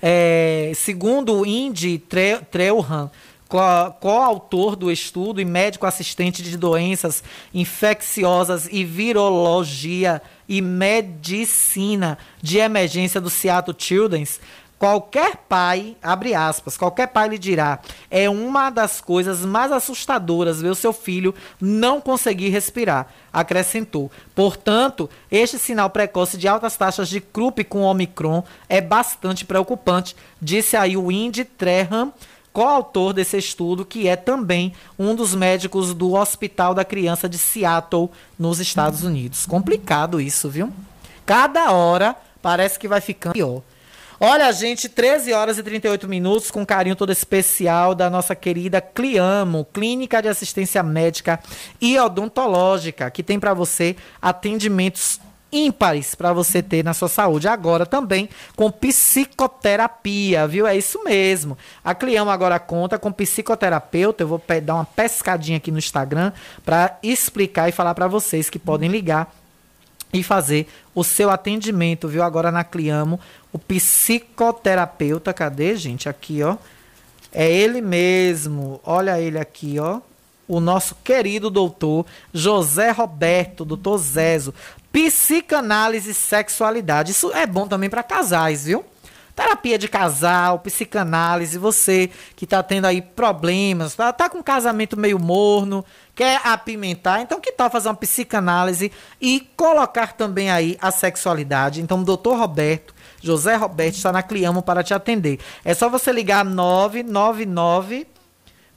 É, 0.01 0.73
segundo 0.75 1.33
o 1.33 1.45
Indy 1.45 2.03
Treuhan, 2.51 3.09
coautor 3.99 4.75
do 4.75 4.91
estudo 4.91 5.41
e 5.41 5.45
médico 5.45 5.85
assistente 5.85 6.41
de 6.41 6.57
doenças 6.57 7.23
infecciosas 7.53 8.67
e 8.71 8.85
virologia 8.85 10.21
e 10.47 10.61
medicina 10.61 12.17
de 12.41 12.57
emergência 12.57 13.19
do 13.19 13.29
Seattle 13.29 13.75
Children's, 13.77 14.39
Qualquer 14.81 15.35
pai, 15.47 15.95
abre 16.01 16.33
aspas, 16.33 16.75
qualquer 16.75 17.05
pai 17.05 17.29
lhe 17.29 17.37
dirá, 17.37 17.77
é 18.09 18.27
uma 18.27 18.71
das 18.71 18.99
coisas 18.99 19.45
mais 19.45 19.71
assustadoras 19.71 20.59
ver 20.59 20.69
o 20.69 20.75
seu 20.75 20.91
filho 20.91 21.35
não 21.61 22.01
conseguir 22.01 22.49
respirar, 22.49 23.05
acrescentou. 23.31 24.09
Portanto, 24.33 25.07
este 25.31 25.59
sinal 25.59 25.87
precoce 25.91 26.35
de 26.35 26.47
altas 26.47 26.75
taxas 26.77 27.09
de 27.09 27.21
Krupp 27.21 27.63
com 27.65 27.83
Omicron 27.83 28.43
é 28.67 28.81
bastante 28.81 29.45
preocupante, 29.45 30.15
disse 30.41 30.75
aí 30.75 30.97
o 30.97 31.11
Indy 31.11 31.45
Treham, 31.45 32.11
coautor 32.51 33.13
desse 33.13 33.37
estudo, 33.37 33.85
que 33.85 34.07
é 34.07 34.15
também 34.15 34.73
um 34.97 35.13
dos 35.13 35.35
médicos 35.35 35.93
do 35.93 36.13
Hospital 36.13 36.73
da 36.73 36.83
Criança 36.83 37.29
de 37.29 37.37
Seattle, 37.37 38.09
nos 38.39 38.59
Estados 38.59 39.03
Unidos. 39.03 39.45
Complicado 39.45 40.19
isso, 40.19 40.49
viu? 40.49 40.73
Cada 41.23 41.71
hora 41.71 42.15
parece 42.41 42.79
que 42.79 42.87
vai 42.87 42.99
ficando 42.99 43.33
pior. 43.33 43.61
Olha, 44.23 44.51
gente, 44.51 44.87
13 44.87 45.33
horas 45.33 45.57
e 45.57 45.63
38 45.63 46.07
minutos, 46.07 46.51
com 46.51 46.63
carinho 46.63 46.95
todo 46.95 47.11
especial 47.11 47.95
da 47.95 48.07
nossa 48.07 48.35
querida 48.35 48.79
Cliamo, 48.79 49.65
Clínica 49.73 50.21
de 50.21 50.27
Assistência 50.27 50.83
Médica 50.83 51.39
e 51.81 51.97
Odontológica, 51.97 53.09
que 53.09 53.23
tem 53.23 53.39
para 53.39 53.55
você 53.55 53.95
atendimentos 54.21 55.19
ímpares 55.51 56.13
para 56.13 56.31
você 56.33 56.61
ter 56.61 56.85
na 56.85 56.93
sua 56.93 57.07
saúde. 57.07 57.47
Agora 57.47 57.83
também 57.83 58.29
com 58.55 58.69
psicoterapia, 58.69 60.47
viu? 60.47 60.67
É 60.67 60.77
isso 60.77 61.03
mesmo. 61.03 61.57
A 61.83 61.95
Cliamo 61.95 62.29
agora 62.29 62.59
conta 62.59 62.99
com 62.99 63.11
psicoterapeuta. 63.11 64.21
Eu 64.21 64.27
vou 64.27 64.41
dar 64.61 64.75
uma 64.75 64.85
pescadinha 64.85 65.57
aqui 65.57 65.71
no 65.71 65.79
Instagram 65.79 66.31
para 66.63 66.95
explicar 67.01 67.69
e 67.69 67.71
falar 67.71 67.95
para 67.95 68.07
vocês 68.07 68.51
que 68.51 68.59
podem 68.59 68.87
ligar 68.87 69.33
e 70.13 70.23
fazer 70.23 70.67
o 70.93 71.03
seu 71.03 71.29
atendimento, 71.29 72.07
viu? 72.07 72.23
Agora 72.23 72.51
na 72.51 72.63
Cliamo, 72.63 73.19
o 73.53 73.59
psicoterapeuta, 73.59 75.33
cadê, 75.33 75.75
gente? 75.75 76.07
Aqui, 76.07 76.41
ó. 76.41 76.57
É 77.31 77.49
ele 77.51 77.81
mesmo. 77.81 78.79
Olha 78.83 79.19
ele 79.19 79.37
aqui, 79.37 79.79
ó. 79.79 80.01
O 80.47 80.59
nosso 80.59 80.95
querido 81.03 81.49
doutor 81.49 82.05
José 82.33 82.91
Roberto, 82.91 83.63
doutor 83.63 83.97
Zezo. 83.97 84.53
Psicanálise 84.91 86.11
e 86.11 86.13
sexualidade. 86.13 87.11
Isso 87.11 87.31
é 87.33 87.45
bom 87.45 87.67
também 87.67 87.89
para 87.89 88.03
casais, 88.03 88.65
viu? 88.65 88.85
Terapia 89.33 89.77
de 89.77 89.87
casal, 89.87 90.59
psicanálise, 90.59 91.57
você 91.57 92.09
que 92.35 92.45
tá 92.45 92.61
tendo 92.61 92.85
aí 92.85 93.01
problemas, 93.01 93.95
tá, 93.95 94.11
tá 94.11 94.29
com 94.29 94.39
um 94.39 94.43
casamento 94.43 94.99
meio 94.99 95.17
morno, 95.17 95.85
quer 96.13 96.41
apimentar, 96.43 97.21
então 97.21 97.39
que 97.39 97.53
tal 97.53 97.69
fazer 97.69 97.87
uma 97.87 97.95
psicanálise 97.95 98.91
e 99.21 99.39
colocar 99.55 100.13
também 100.13 100.51
aí 100.51 100.77
a 100.81 100.91
sexualidade? 100.91 101.81
Então, 101.81 102.03
doutor 102.03 102.37
Roberto, 102.37 102.93
José 103.21 103.55
Roberto 103.55 103.95
está 103.95 104.11
na 104.11 104.23
Cliamo 104.23 104.61
para 104.61 104.83
te 104.83 104.93
atender. 104.93 105.39
É 105.63 105.73
só 105.73 105.89
você 105.89 106.11
ligar 106.11 106.43
999 106.43 108.07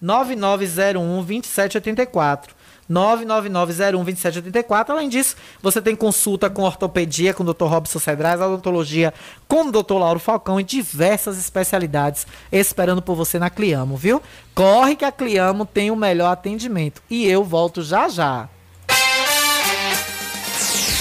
9901 0.01 1.25
2784. 1.25 2.65
999012784. 2.91 4.91
Além 4.91 5.09
disso, 5.09 5.37
você 5.63 5.81
tem 5.81 5.97
consulta 5.97 6.51
com 6.51 6.63
ortopedia 6.63 7.33
com 7.33 7.43
o 7.43 7.53
Dr. 7.53 7.65
Robson 7.65 7.99
Cedrais, 7.99 8.41
odontologia 8.41 9.15
com 9.49 9.69
o 9.69 9.73
Dr. 9.73 9.95
Lauro 9.95 10.21
Falcão 10.21 10.61
e 10.61 10.65
diversas 10.65 11.39
especialidades 11.39 12.27
esperando 12.53 13.03
por 13.03 13.15
você 13.15 13.39
na 13.39 13.51
Cliamo, 13.51 13.97
viu? 13.97 14.23
Corre 14.55 14.97
que 14.97 15.05
a 15.05 15.13
Cliamo 15.13 15.65
tem 15.65 15.91
o 15.91 15.97
melhor 15.97 16.31
atendimento. 16.31 17.03
E 17.09 17.27
eu 17.27 17.45
volto 17.45 17.83
já 17.83 18.09
já. 18.09 18.49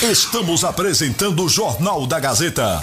Estamos 0.01 0.65
apresentando 0.65 1.45
o 1.45 1.49
Jornal 1.49 2.05
da 2.05 2.19
Gazeta. 2.19 2.81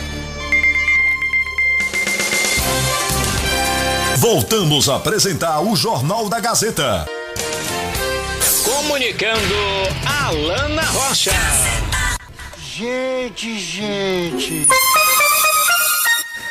Voltamos 4.21 4.87
a 4.87 4.97
apresentar 4.97 5.61
o 5.61 5.75
Jornal 5.75 6.29
da 6.29 6.39
Gazeta. 6.39 7.07
Comunicando 8.63 9.55
Alana 10.05 10.83
Rocha. 10.83 11.31
Gente, 12.63 13.57
gente. 13.57 14.67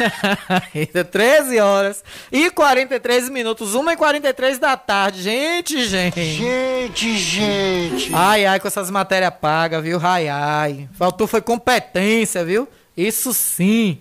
Ainda 0.75 1.05
13 1.05 1.61
horas 1.61 2.03
e 2.33 2.51
43 2.51 3.29
minutos, 3.29 3.77
1 3.77 3.93
e 3.93 3.97
43 3.97 4.59
da 4.59 4.77
tarde. 4.77 5.23
Gente, 5.23 5.87
gente. 5.87 6.21
Gente, 6.21 7.17
gente. 7.19 8.11
Ai, 8.13 8.47
ai, 8.47 8.59
com 8.59 8.67
essas 8.67 8.91
matérias 8.91 9.33
pagas, 9.41 9.81
viu? 9.81 10.01
Ai, 10.03 10.29
ai. 10.29 10.89
Faltou 10.95 11.29
foi 11.29 11.41
competência, 11.41 12.45
viu? 12.45 12.67
Isso 12.97 13.33
sim. 13.33 14.01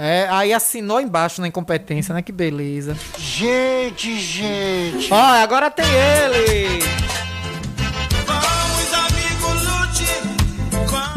É, 0.00 0.28
aí 0.30 0.54
assinou 0.54 1.00
embaixo 1.00 1.40
na 1.40 1.48
incompetência, 1.48 2.14
né? 2.14 2.22
Que 2.22 2.30
beleza. 2.30 2.96
Gente, 3.18 4.16
gente. 4.20 5.12
Ó, 5.12 5.16
agora 5.16 5.68
tem 5.70 5.84
ele. 5.84 6.78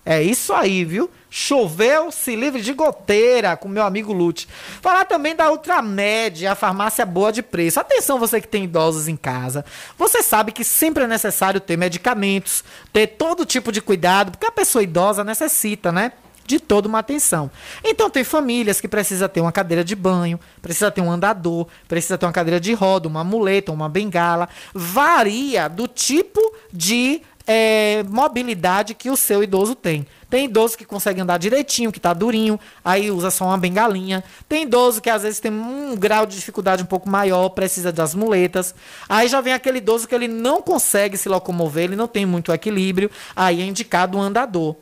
É 0.04 0.20
isso 0.20 0.52
aí, 0.52 0.84
viu? 0.84 1.08
Choveu, 1.30 2.10
se 2.10 2.34
livre 2.34 2.60
de 2.60 2.72
goteira 2.72 3.56
com 3.56 3.68
meu 3.68 3.84
amigo 3.84 4.12
Lute. 4.12 4.48
Falar 4.82 5.04
também 5.04 5.36
da 5.36 5.52
Ultramed, 5.52 6.48
a 6.48 6.56
farmácia 6.56 7.06
boa 7.06 7.32
de 7.32 7.42
preço. 7.42 7.78
Atenção 7.78 8.18
você 8.18 8.40
que 8.40 8.48
tem 8.48 8.64
idosos 8.64 9.06
em 9.06 9.16
casa. 9.16 9.64
Você 9.96 10.20
sabe 10.20 10.50
que 10.50 10.64
sempre 10.64 11.04
é 11.04 11.06
necessário 11.06 11.60
ter 11.60 11.78
medicamentos, 11.78 12.64
ter 12.92 13.06
todo 13.06 13.46
tipo 13.46 13.70
de 13.70 13.80
cuidado, 13.80 14.32
porque 14.32 14.46
a 14.46 14.52
pessoa 14.52 14.82
idosa 14.82 15.22
necessita, 15.22 15.92
né? 15.92 16.10
De 16.46 16.58
toda 16.58 16.88
uma 16.88 16.98
atenção. 16.98 17.50
Então 17.82 18.10
tem 18.10 18.24
famílias 18.24 18.80
que 18.80 18.88
precisa 18.88 19.28
ter 19.28 19.40
uma 19.40 19.52
cadeira 19.52 19.84
de 19.84 19.94
banho, 19.94 20.38
precisa 20.60 20.90
ter 20.90 21.00
um 21.00 21.10
andador, 21.10 21.66
precisa 21.88 22.18
ter 22.18 22.26
uma 22.26 22.32
cadeira 22.32 22.60
de 22.60 22.72
roda, 22.72 23.08
uma 23.08 23.24
muleta, 23.24 23.72
uma 23.72 23.88
bengala, 23.88 24.48
varia 24.74 25.68
do 25.68 25.86
tipo 25.88 26.40
de 26.72 27.22
é, 27.46 28.02
mobilidade 28.08 28.94
que 28.94 29.10
o 29.10 29.16
seu 29.16 29.42
idoso 29.42 29.74
tem. 29.74 30.06
Tem 30.30 30.46
idoso 30.46 30.76
que 30.76 30.84
consegue 30.84 31.20
andar 31.20 31.38
direitinho, 31.38 31.92
que 31.92 32.00
tá 32.00 32.12
durinho, 32.12 32.58
aí 32.84 33.10
usa 33.10 33.30
só 33.30 33.44
uma 33.44 33.58
bengalinha. 33.58 34.24
Tem 34.48 34.62
idoso 34.62 35.00
que 35.00 35.10
às 35.10 35.22
vezes 35.22 35.38
tem 35.38 35.52
um 35.52 35.94
grau 35.96 36.26
de 36.26 36.34
dificuldade 36.36 36.82
um 36.82 36.86
pouco 36.86 37.08
maior, 37.08 37.50
precisa 37.50 37.92
das 37.92 38.14
muletas. 38.14 38.74
Aí 39.08 39.28
já 39.28 39.40
vem 39.40 39.52
aquele 39.52 39.78
idoso 39.78 40.08
que 40.08 40.14
ele 40.14 40.26
não 40.26 40.60
consegue 40.60 41.16
se 41.16 41.28
locomover, 41.28 41.84
ele 41.84 41.96
não 41.96 42.08
tem 42.08 42.26
muito 42.26 42.52
equilíbrio, 42.52 43.10
aí 43.36 43.60
é 43.60 43.64
indicado 43.64 44.18
um 44.18 44.22
andador. 44.22 44.74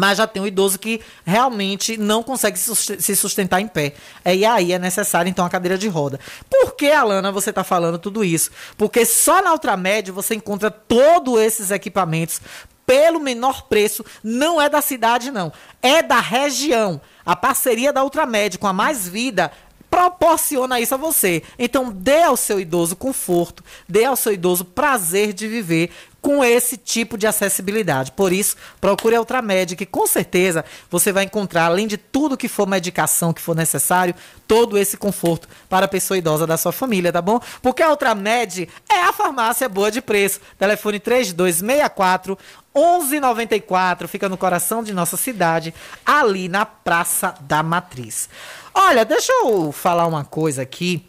Mas 0.00 0.16
já 0.16 0.26
tem 0.26 0.42
o 0.42 0.46
idoso 0.46 0.78
que 0.78 0.98
realmente 1.26 1.98
não 1.98 2.22
consegue 2.22 2.58
se 2.58 3.14
sustentar 3.14 3.60
em 3.60 3.68
pé. 3.68 3.92
É, 4.24 4.34
e 4.34 4.46
aí 4.46 4.72
é 4.72 4.78
necessário, 4.78 5.28
então, 5.28 5.44
a 5.44 5.50
cadeira 5.50 5.76
de 5.76 5.88
roda. 5.88 6.18
Por 6.48 6.74
que, 6.74 6.90
Alana, 6.90 7.30
você 7.30 7.50
está 7.50 7.62
falando 7.62 7.98
tudo 7.98 8.24
isso? 8.24 8.50
Porque 8.78 9.04
só 9.04 9.42
na 9.42 9.52
Ultramed 9.52 10.10
você 10.10 10.34
encontra 10.34 10.70
todos 10.70 11.38
esses 11.38 11.70
equipamentos 11.70 12.40
pelo 12.86 13.20
menor 13.20 13.68
preço. 13.68 14.02
Não 14.24 14.58
é 14.58 14.70
da 14.70 14.80
cidade, 14.80 15.30
não. 15.30 15.52
É 15.82 16.02
da 16.02 16.18
região. 16.18 16.98
A 17.22 17.36
parceria 17.36 17.92
da 17.92 18.02
Ultramed 18.02 18.56
com 18.56 18.66
a 18.66 18.72
Mais 18.72 19.06
Vida 19.06 19.52
proporciona 19.90 20.80
isso 20.80 20.94
a 20.94 20.98
você. 20.98 21.42
Então, 21.58 21.92
dê 21.92 22.22
ao 22.22 22.38
seu 22.38 22.58
idoso 22.58 22.96
conforto, 22.96 23.62
dê 23.86 24.06
ao 24.06 24.16
seu 24.16 24.32
idoso 24.32 24.64
prazer 24.64 25.34
de 25.34 25.46
viver 25.46 25.90
com 26.20 26.44
esse 26.44 26.76
tipo 26.76 27.16
de 27.16 27.26
acessibilidade. 27.26 28.12
Por 28.12 28.32
isso, 28.32 28.56
procure 28.80 29.16
a 29.16 29.20
Ultramed, 29.20 29.76
que 29.76 29.86
com 29.86 30.06
certeza 30.06 30.64
você 30.90 31.12
vai 31.12 31.24
encontrar, 31.24 31.66
além 31.66 31.86
de 31.86 31.96
tudo 31.96 32.36
que 32.36 32.48
for 32.48 32.66
medicação 32.66 33.32
que 33.32 33.40
for 33.40 33.56
necessário, 33.56 34.14
todo 34.46 34.76
esse 34.76 34.96
conforto 34.96 35.48
para 35.68 35.86
a 35.86 35.88
pessoa 35.88 36.18
idosa 36.18 36.46
da 36.46 36.56
sua 36.56 36.72
família, 36.72 37.12
tá 37.12 37.22
bom? 37.22 37.40
Porque 37.62 37.82
a 37.82 37.90
Ultramed 37.90 38.68
é 38.88 39.02
a 39.04 39.12
farmácia 39.12 39.68
boa 39.68 39.90
de 39.90 40.02
preço. 40.02 40.40
Telefone 40.58 41.00
3264 41.00 42.38
1194, 42.74 44.06
fica 44.06 44.28
no 44.28 44.36
coração 44.36 44.82
de 44.82 44.92
nossa 44.92 45.16
cidade, 45.16 45.74
ali 46.06 46.48
na 46.48 46.64
Praça 46.64 47.34
da 47.40 47.62
Matriz. 47.62 48.28
Olha, 48.72 49.04
deixa 49.04 49.32
eu 49.32 49.72
falar 49.72 50.06
uma 50.06 50.24
coisa 50.24 50.62
aqui. 50.62 51.04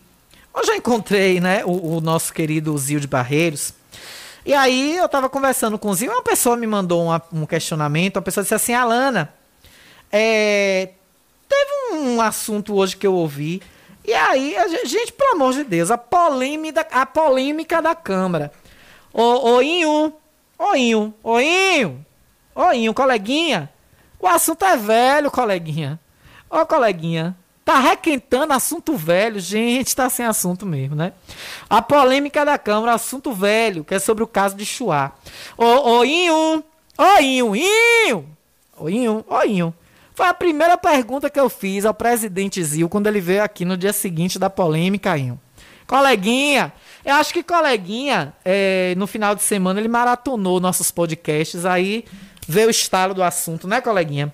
Eu 0.55 0.65
já 0.65 0.75
encontrei, 0.75 1.39
né, 1.39 1.63
o, 1.63 1.97
o 1.97 2.01
nosso 2.01 2.33
querido 2.33 2.75
Zil 2.77 2.99
de 2.99 3.07
Barreiros. 3.07 3.73
E 4.45 4.53
aí 4.53 4.97
eu 4.97 5.07
tava 5.07 5.29
conversando 5.29 5.77
com 5.77 5.89
o 5.89 5.93
Zil, 5.93 6.11
uma 6.11 6.23
pessoa 6.23 6.57
me 6.57 6.65
mandou 6.65 7.03
uma, 7.05 7.21
um 7.31 7.45
questionamento, 7.45 8.17
a 8.17 8.21
pessoa 8.21 8.43
disse 8.43 8.55
assim, 8.55 8.73
Alana, 8.73 9.31
é, 10.11 10.89
teve 11.47 11.95
um 11.95 12.19
assunto 12.19 12.75
hoje 12.75 12.97
que 12.97 13.05
eu 13.05 13.13
ouvi, 13.13 13.61
e 14.03 14.13
aí, 14.13 14.55
gente, 14.69 14.87
gente, 14.87 15.13
pelo 15.13 15.33
amor 15.33 15.53
de 15.53 15.63
Deus, 15.63 15.91
a 15.91 15.97
polêmica, 15.97 16.87
a 16.91 17.05
polêmica 17.05 17.81
da 17.81 17.93
Câmara. 17.93 18.51
Ô, 19.13 19.51
ô 19.51 19.61
Inho, 19.61 20.13
ô 20.57 20.75
Inho, 20.75 21.13
ô 21.23 21.39
Inho, 21.39 22.05
ô 22.55 22.71
Inho, 22.71 22.93
coleguinha, 22.95 23.69
o 24.19 24.27
assunto 24.27 24.65
é 24.65 24.75
velho, 24.75 25.29
coleguinha. 25.29 25.99
Ô, 26.49 26.65
coleguinha, 26.65 27.35
Tá 27.63 27.79
requentando 27.79 28.53
assunto 28.53 28.95
velho. 28.95 29.39
Gente, 29.39 29.95
tá 29.95 30.09
sem 30.09 30.25
assunto 30.25 30.65
mesmo, 30.65 30.95
né? 30.95 31.13
A 31.69 31.81
polêmica 31.81 32.43
da 32.43 32.57
Câmara, 32.57 32.93
assunto 32.93 33.31
velho, 33.33 33.83
que 33.83 33.93
é 33.93 33.99
sobre 33.99 34.23
o 34.23 34.27
caso 34.27 34.55
de 34.55 34.65
Chuá. 34.65 35.11
Ô, 35.57 35.65
ô, 35.65 36.03
Inho! 36.03 36.63
Ô, 36.97 37.21
Inho! 37.21 37.55
Inho! 37.55 38.25
Ô, 38.77 38.89
Inho! 38.89 39.25
Ô, 39.27 39.43
Inho! 39.43 39.73
Foi 40.13 40.27
a 40.27 40.33
primeira 40.33 40.77
pergunta 40.77 41.29
que 41.29 41.39
eu 41.39 41.49
fiz 41.49 41.85
ao 41.85 41.93
presidente 41.93 42.63
Zil 42.63 42.89
quando 42.89 43.07
ele 43.07 43.21
veio 43.21 43.43
aqui 43.43 43.63
no 43.63 43.77
dia 43.77 43.93
seguinte 43.93 44.37
da 44.37 44.49
polêmica, 44.49 45.17
Inho. 45.17 45.39
Coleguinha, 45.87 46.71
eu 47.03 47.15
acho 47.15 47.33
que 47.33 47.43
coleguinha, 47.43 48.33
é, 48.45 48.93
no 48.97 49.05
final 49.05 49.35
de 49.35 49.43
semana, 49.43 49.79
ele 49.79 49.89
maratonou 49.89 50.59
nossos 50.59 50.89
podcasts, 50.89 51.65
aí 51.65 52.05
veio 52.47 52.67
o 52.67 52.71
estalo 52.71 53.13
do 53.13 53.21
assunto, 53.21 53.67
né, 53.67 53.81
coleguinha? 53.81 54.33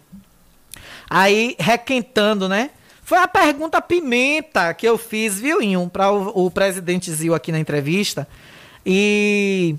Aí, 1.10 1.56
requentando, 1.58 2.48
né? 2.50 2.70
Foi 3.08 3.20
a 3.20 3.26
pergunta 3.26 3.82
pimenta 3.82 4.74
que 4.74 4.86
eu 4.86 4.98
fiz, 4.98 5.40
viu, 5.40 5.62
Inho, 5.62 5.90
para 5.90 6.12
o, 6.12 6.48
o 6.48 6.52
presidente 6.52 7.10
Zil 7.10 7.34
aqui 7.34 7.54
na 7.54 7.58
entrevista. 7.58 8.28
E 8.86 9.78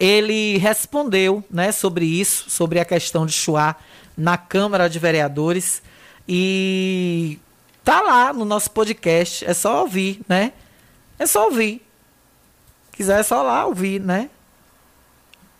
ele 0.00 0.56
respondeu 0.56 1.44
né, 1.50 1.70
sobre 1.70 2.06
isso, 2.06 2.48
sobre 2.48 2.80
a 2.80 2.84
questão 2.86 3.26
de 3.26 3.34
Chuá 3.34 3.76
na 4.16 4.38
Câmara 4.38 4.88
de 4.88 4.98
Vereadores. 4.98 5.82
E 6.26 7.38
tá 7.84 8.00
lá 8.00 8.32
no 8.32 8.46
nosso 8.46 8.70
podcast. 8.70 9.44
É 9.44 9.52
só 9.52 9.82
ouvir, 9.82 10.22
né? 10.26 10.54
É 11.18 11.26
só 11.26 11.44
ouvir. 11.44 11.86
Quiser 12.92 13.20
é 13.20 13.22
só 13.22 13.42
lá 13.42 13.66
ouvir, 13.66 14.00
né? 14.00 14.30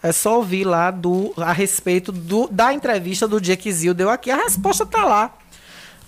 É 0.03 0.13
só 0.13 0.39
ouvir 0.39 0.65
lá 0.65 0.91
do, 0.91 1.35
a 1.37 1.53
respeito 1.53 2.11
do, 2.11 2.49
da 2.49 2.73
entrevista 2.73 3.29
do 3.29 3.39
dia 3.39 3.55
que 3.55 3.71
Zil 3.71 3.93
deu 3.93 4.09
aqui. 4.09 4.31
A 4.31 4.37
resposta 4.37 4.87
tá 4.87 5.05
lá. 5.05 5.42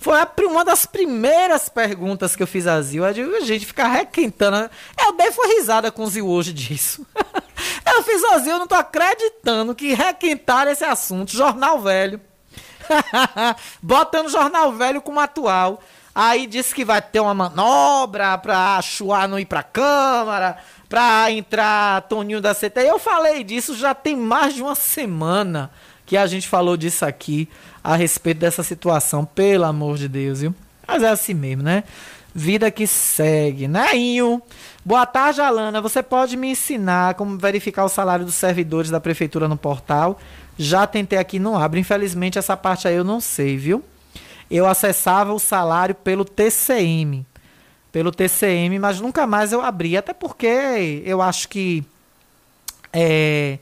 Foi 0.05 0.45
uma 0.45 0.63
das 0.63 0.85
primeiras 0.85 1.67
perguntas 1.67 2.35
que 2.35 2.43
eu 2.43 2.45
fiz 2.45 2.67
a 2.67 2.79
Zil. 2.79 3.03
A 3.03 3.11
gente 3.11 3.65
ficar 3.65 3.87
requentando. 3.87 4.69
Eu 5.03 5.13
dei 5.13 5.31
foi 5.31 5.55
risada 5.55 5.91
com 5.91 6.03
o 6.03 6.07
Zil 6.07 6.27
hoje 6.29 6.53
disso. 6.53 7.03
eu 7.87 8.03
fiz 8.03 8.23
a 8.25 8.37
Zil, 8.37 8.59
não 8.59 8.67
tô 8.67 8.75
acreditando 8.75 9.73
que 9.73 9.95
requentaram 9.95 10.69
esse 10.69 10.83
assunto. 10.83 11.31
Jornal 11.31 11.81
velho. 11.81 12.21
Botando 13.81 14.29
jornal 14.29 14.73
velho 14.73 15.01
como 15.01 15.19
atual. 15.19 15.81
Aí 16.13 16.45
disse 16.45 16.75
que 16.75 16.85
vai 16.85 17.01
ter 17.01 17.19
uma 17.19 17.33
manobra 17.33 18.37
pra 18.37 18.79
Chuá 18.83 19.27
não 19.27 19.39
ir 19.39 19.45
pra 19.45 19.63
Câmara, 19.63 20.59
pra 20.87 21.31
entrar 21.31 22.03
Toninho 22.03 22.39
da 22.39 22.53
CT. 22.53 22.81
Eu 22.81 22.99
falei 22.99 23.43
disso 23.43 23.75
já 23.75 23.95
tem 23.95 24.15
mais 24.15 24.53
de 24.53 24.61
uma 24.61 24.75
semana 24.75 25.71
que 26.05 26.15
a 26.15 26.27
gente 26.27 26.47
falou 26.47 26.77
disso 26.77 27.05
aqui 27.05 27.49
a 27.83 27.95
respeito 27.95 28.39
dessa 28.39 28.63
situação, 28.63 29.25
pelo 29.25 29.65
amor 29.65 29.97
de 29.97 30.07
Deus, 30.07 30.41
viu? 30.41 30.53
Mas 30.87 31.03
é 31.03 31.09
assim 31.09 31.33
mesmo, 31.33 31.63
né? 31.63 31.83
Vida 32.33 32.69
que 32.69 32.85
segue, 32.85 33.67
né, 33.67 33.95
Inho? 33.95 34.41
Boa 34.83 35.05
tarde, 35.05 35.39
Alana. 35.41 35.81
Você 35.81 36.03
pode 36.03 36.35
me 36.35 36.49
ensinar 36.49 37.15
como 37.15 37.37
verificar 37.37 37.85
o 37.85 37.89
salário 37.89 38.25
dos 38.25 38.35
servidores 38.35 38.91
da 38.91 38.99
prefeitura 38.99 39.47
no 39.47 39.55
portal? 39.55 40.19
Já 40.57 40.85
tentei 40.85 41.17
aqui, 41.17 41.39
não 41.39 41.57
abre. 41.57 41.79
Infelizmente, 41.79 42.37
essa 42.37 42.57
parte 42.57 42.87
aí 42.87 42.95
eu 42.95 43.03
não 43.03 43.21
sei, 43.21 43.57
viu? 43.57 43.83
Eu 44.51 44.65
acessava 44.65 45.33
o 45.33 45.39
salário 45.39 45.95
pelo 45.95 46.25
TCM. 46.25 47.25
Pelo 47.91 48.11
TCM, 48.11 48.79
mas 48.79 48.99
nunca 48.99 49.25
mais 49.25 49.53
eu 49.53 49.61
abri. 49.61 49.95
Até 49.95 50.13
porque 50.13 51.01
eu 51.05 51.21
acho 51.21 51.47
que. 51.47 51.83
É, 52.91 53.57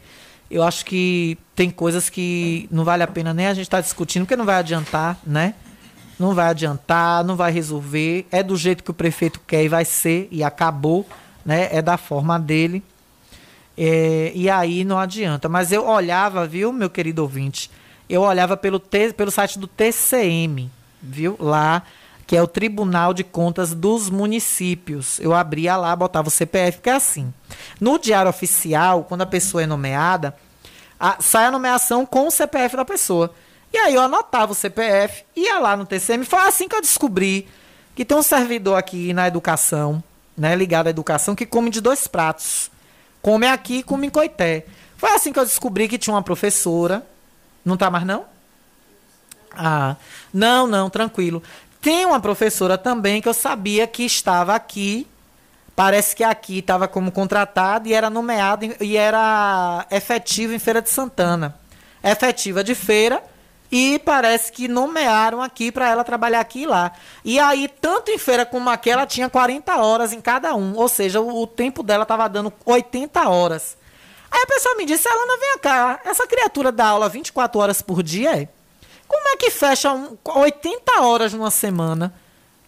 eu 0.53 0.61
acho 0.61 0.85
que 0.85 1.35
tem 1.55 1.71
coisas 1.71 2.11
que 2.11 2.67
não 2.69 2.83
vale 2.83 3.01
a 3.01 3.07
pena 3.07 3.33
nem 3.33 3.47
a 3.47 3.55
gente 3.55 3.65
estar 3.65 3.77
tá 3.77 3.81
discutindo, 3.81 4.23
porque 4.23 4.35
não 4.35 4.45
vai 4.45 4.57
adiantar, 4.57 5.17
né? 5.25 5.55
Não 6.19 6.35
vai 6.35 6.49
adiantar, 6.49 7.23
não 7.23 7.35
vai 7.35 7.51
resolver. 7.51 8.27
É 8.31 8.43
do 8.43 8.55
jeito 8.55 8.83
que 8.83 8.91
o 8.91 8.93
prefeito 8.93 9.41
quer 9.47 9.63
e 9.63 9.67
vai 9.67 9.83
ser, 9.83 10.27
e 10.29 10.43
acabou, 10.43 11.07
né? 11.43 11.69
É 11.71 11.81
da 11.81 11.97
forma 11.97 12.39
dele. 12.39 12.83
É, 13.75 14.31
e 14.35 14.47
aí 14.47 14.84
não 14.84 14.99
adianta. 14.99 15.49
Mas 15.49 15.71
eu 15.71 15.88
olhava, 15.88 16.45
viu, 16.45 16.71
meu 16.71 16.89
querido 16.89 17.23
ouvinte? 17.23 17.71
Eu 18.07 18.21
olhava 18.21 18.55
pelo, 18.55 18.80
pelo 18.80 19.31
site 19.31 19.57
do 19.57 19.65
TCM, 19.65 20.69
viu? 21.01 21.35
Lá, 21.39 21.81
que 22.27 22.38
é 22.38 22.43
o 22.43 22.47
Tribunal 22.47 23.11
de 23.11 23.23
Contas 23.23 23.73
dos 23.73 24.07
Municípios. 24.07 25.19
Eu 25.19 25.34
abria 25.34 25.75
lá, 25.77 25.95
botava 25.95 26.27
o 26.27 26.31
CPF, 26.31 26.80
que 26.80 26.91
é 26.91 26.93
assim. 26.93 27.34
No 27.81 27.97
diário 27.97 28.30
oficial, 28.30 29.03
quando 29.03 29.23
a 29.23 29.25
pessoa 29.25 29.63
é 29.63 29.65
nomeada, 29.65 30.35
a, 31.03 31.17
sai 31.19 31.47
a 31.47 31.51
nomeação 31.51 32.05
com 32.05 32.27
o 32.27 32.31
CPF 32.31 32.77
da 32.77 32.85
pessoa. 32.85 33.35
E 33.73 33.77
aí 33.77 33.93
eu 33.93 34.01
anotava 34.01 34.53
o 34.53 34.55
CPF, 34.55 35.25
ia 35.35 35.59
lá 35.59 35.75
no 35.75 35.85
TCM. 35.85 36.23
Foi 36.23 36.39
assim 36.39 36.69
que 36.69 36.75
eu 36.77 36.80
descobri 36.80 37.45
que 37.93 38.05
tem 38.05 38.15
um 38.15 38.23
servidor 38.23 38.77
aqui 38.77 39.11
na 39.11 39.27
educação, 39.27 40.01
né, 40.38 40.55
ligado 40.55 40.88
à 40.88 40.89
educação, 40.89 41.35
que 41.35 41.45
come 41.45 41.69
de 41.69 41.81
dois 41.81 42.07
pratos. 42.07 42.71
Come 43.21 43.45
aqui 43.47 43.80
e 43.80 43.84
come 43.84 44.07
em 44.07 44.09
Coité. 44.09 44.65
Foi 44.95 45.11
assim 45.11 45.34
que 45.34 45.39
eu 45.39 45.43
descobri 45.43 45.89
que 45.89 45.97
tinha 45.97 46.13
uma 46.13 46.23
professora. 46.23 47.05
Não 47.65 47.75
tá 47.75 47.91
mais 47.91 48.05
não? 48.05 48.23
Ah, 49.51 49.97
não, 50.34 50.65
não, 50.67 50.89
tranquilo. 50.89 51.43
Tem 51.81 52.05
uma 52.05 52.21
professora 52.21 52.77
também 52.77 53.21
que 53.21 53.27
eu 53.27 53.34
sabia 53.34 53.85
que 53.88 54.03
estava 54.05 54.55
aqui 54.55 55.05
Parece 55.75 56.15
que 56.15 56.23
aqui 56.23 56.59
estava 56.59 56.87
como 56.87 57.11
contratado 57.11 57.87
e 57.87 57.93
era 57.93 58.09
nomeado 58.09 58.75
e 58.79 58.95
era 58.95 59.85
efetivo 59.89 60.53
em 60.53 60.59
Feira 60.59 60.81
de 60.81 60.89
Santana. 60.89 61.55
Efetiva 62.03 62.63
de 62.63 62.75
feira 62.75 63.23
e 63.71 63.97
parece 63.97 64.51
que 64.51 64.67
nomearam 64.67 65.41
aqui 65.41 65.71
para 65.71 65.89
ela 65.89 66.03
trabalhar 66.03 66.41
aqui 66.41 66.61
e 66.61 66.65
lá. 66.67 66.91
E 67.25 67.39
aí, 67.39 67.67
tanto 67.67 68.11
em 68.11 68.19
feira 68.19 68.45
como 68.45 68.69
aqui, 68.69 68.91
ela 68.91 69.07
tinha 69.07 69.27
40 69.27 69.77
horas 69.77 70.13
em 70.13 70.21
cada 70.21 70.53
um. 70.53 70.75
Ou 70.75 70.87
seja, 70.87 71.19
o, 71.19 71.41
o 71.41 71.47
tempo 71.47 71.81
dela 71.81 72.03
estava 72.03 72.29
dando 72.29 72.53
80 72.65 73.27
horas. 73.27 73.75
Aí 74.29 74.43
a 74.43 74.47
pessoa 74.47 74.75
me 74.75 74.85
disse, 74.85 75.07
Alana, 75.07 75.37
vem 75.39 75.57
cá, 75.57 75.99
essa 76.05 76.27
criatura 76.27 76.71
dá 76.71 76.89
aula 76.89 77.09
24 77.09 77.59
horas 77.59 77.81
por 77.81 78.03
dia, 78.03 78.41
é? 78.41 78.47
Como 79.07 79.27
é 79.29 79.37
que 79.37 79.49
fecha 79.49 79.91
um, 79.91 80.17
80 80.23 81.01
horas 81.01 81.33
numa 81.33 81.49
semana? 81.49 82.13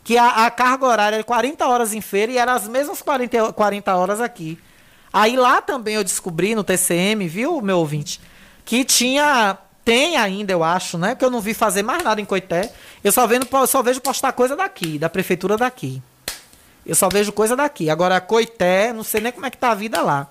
Que 0.05 0.19
a, 0.19 0.45
a, 0.45 0.51
carga 0.51 0.85
horária 0.85 1.15
era 1.15 1.23
40 1.23 1.65
horas 1.65 1.91
em 1.91 1.99
feira 1.99 2.31
e 2.31 2.37
eram 2.37 2.53
as 2.53 2.67
mesmas 2.67 3.01
40, 3.01 3.51
40 3.51 3.95
horas 3.95 4.21
aqui. 4.21 4.57
Aí 5.11 5.35
lá 5.35 5.63
também 5.63 5.95
eu 5.95 6.03
descobri 6.03 6.53
no 6.53 6.63
TCM, 6.63 7.27
viu, 7.27 7.59
meu 7.59 7.79
ouvinte, 7.79 8.21
que 8.63 8.85
tinha 8.85 9.57
tem 9.83 10.15
ainda, 10.15 10.53
eu 10.53 10.63
acho, 10.63 10.97
né? 10.97 11.15
Porque 11.15 11.25
eu 11.25 11.31
não 11.31 11.41
vi 11.41 11.55
fazer 11.55 11.81
mais 11.81 12.03
nada 12.03 12.21
em 12.21 12.25
Coité. 12.25 12.71
Eu 13.03 13.11
só, 13.11 13.25
vendo, 13.25 13.47
só 13.67 13.81
vejo 13.81 13.99
postar 13.99 14.31
coisa 14.31 14.55
daqui, 14.55 14.99
da 14.99 15.09
prefeitura 15.09 15.57
daqui. 15.57 16.01
Eu 16.85 16.95
só 16.95 17.09
vejo 17.09 17.31
coisa 17.31 17.55
daqui. 17.55 17.89
Agora, 17.89 18.21
Coité, 18.21 18.93
não 18.93 19.03
sei 19.03 19.21
nem 19.21 19.31
como 19.31 19.45
é 19.47 19.49
que 19.49 19.57
tá 19.57 19.71
a 19.71 19.75
vida 19.75 20.01
lá. 20.03 20.27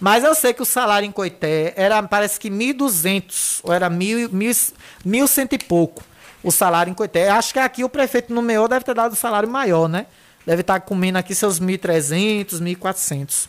Mas 0.00 0.24
eu 0.24 0.34
sei 0.34 0.52
que 0.52 0.62
o 0.62 0.64
salário 0.64 1.06
em 1.06 1.12
Coité 1.12 1.74
era, 1.76 2.02
parece 2.02 2.40
que 2.40 2.50
1.200, 2.50 3.60
ou 3.62 3.72
era 3.72 3.88
1.100 3.88 5.52
e 5.52 5.58
pouco 5.58 6.02
o 6.42 6.50
salário 6.50 6.90
em 6.90 6.94
Coité. 6.94 7.28
Acho 7.28 7.52
que 7.52 7.58
aqui 7.58 7.84
o 7.84 7.88
prefeito 7.88 8.32
nomeou 8.32 8.68
deve 8.68 8.84
ter 8.84 8.94
dado 8.94 9.12
um 9.12 9.16
salário 9.16 9.48
maior, 9.48 9.88
né? 9.88 10.06
Deve 10.46 10.62
estar 10.62 10.74
tá 10.74 10.80
comendo 10.80 11.18
aqui 11.18 11.34
seus 11.34 11.60
1.300, 11.60 12.60
1.400. 12.60 13.48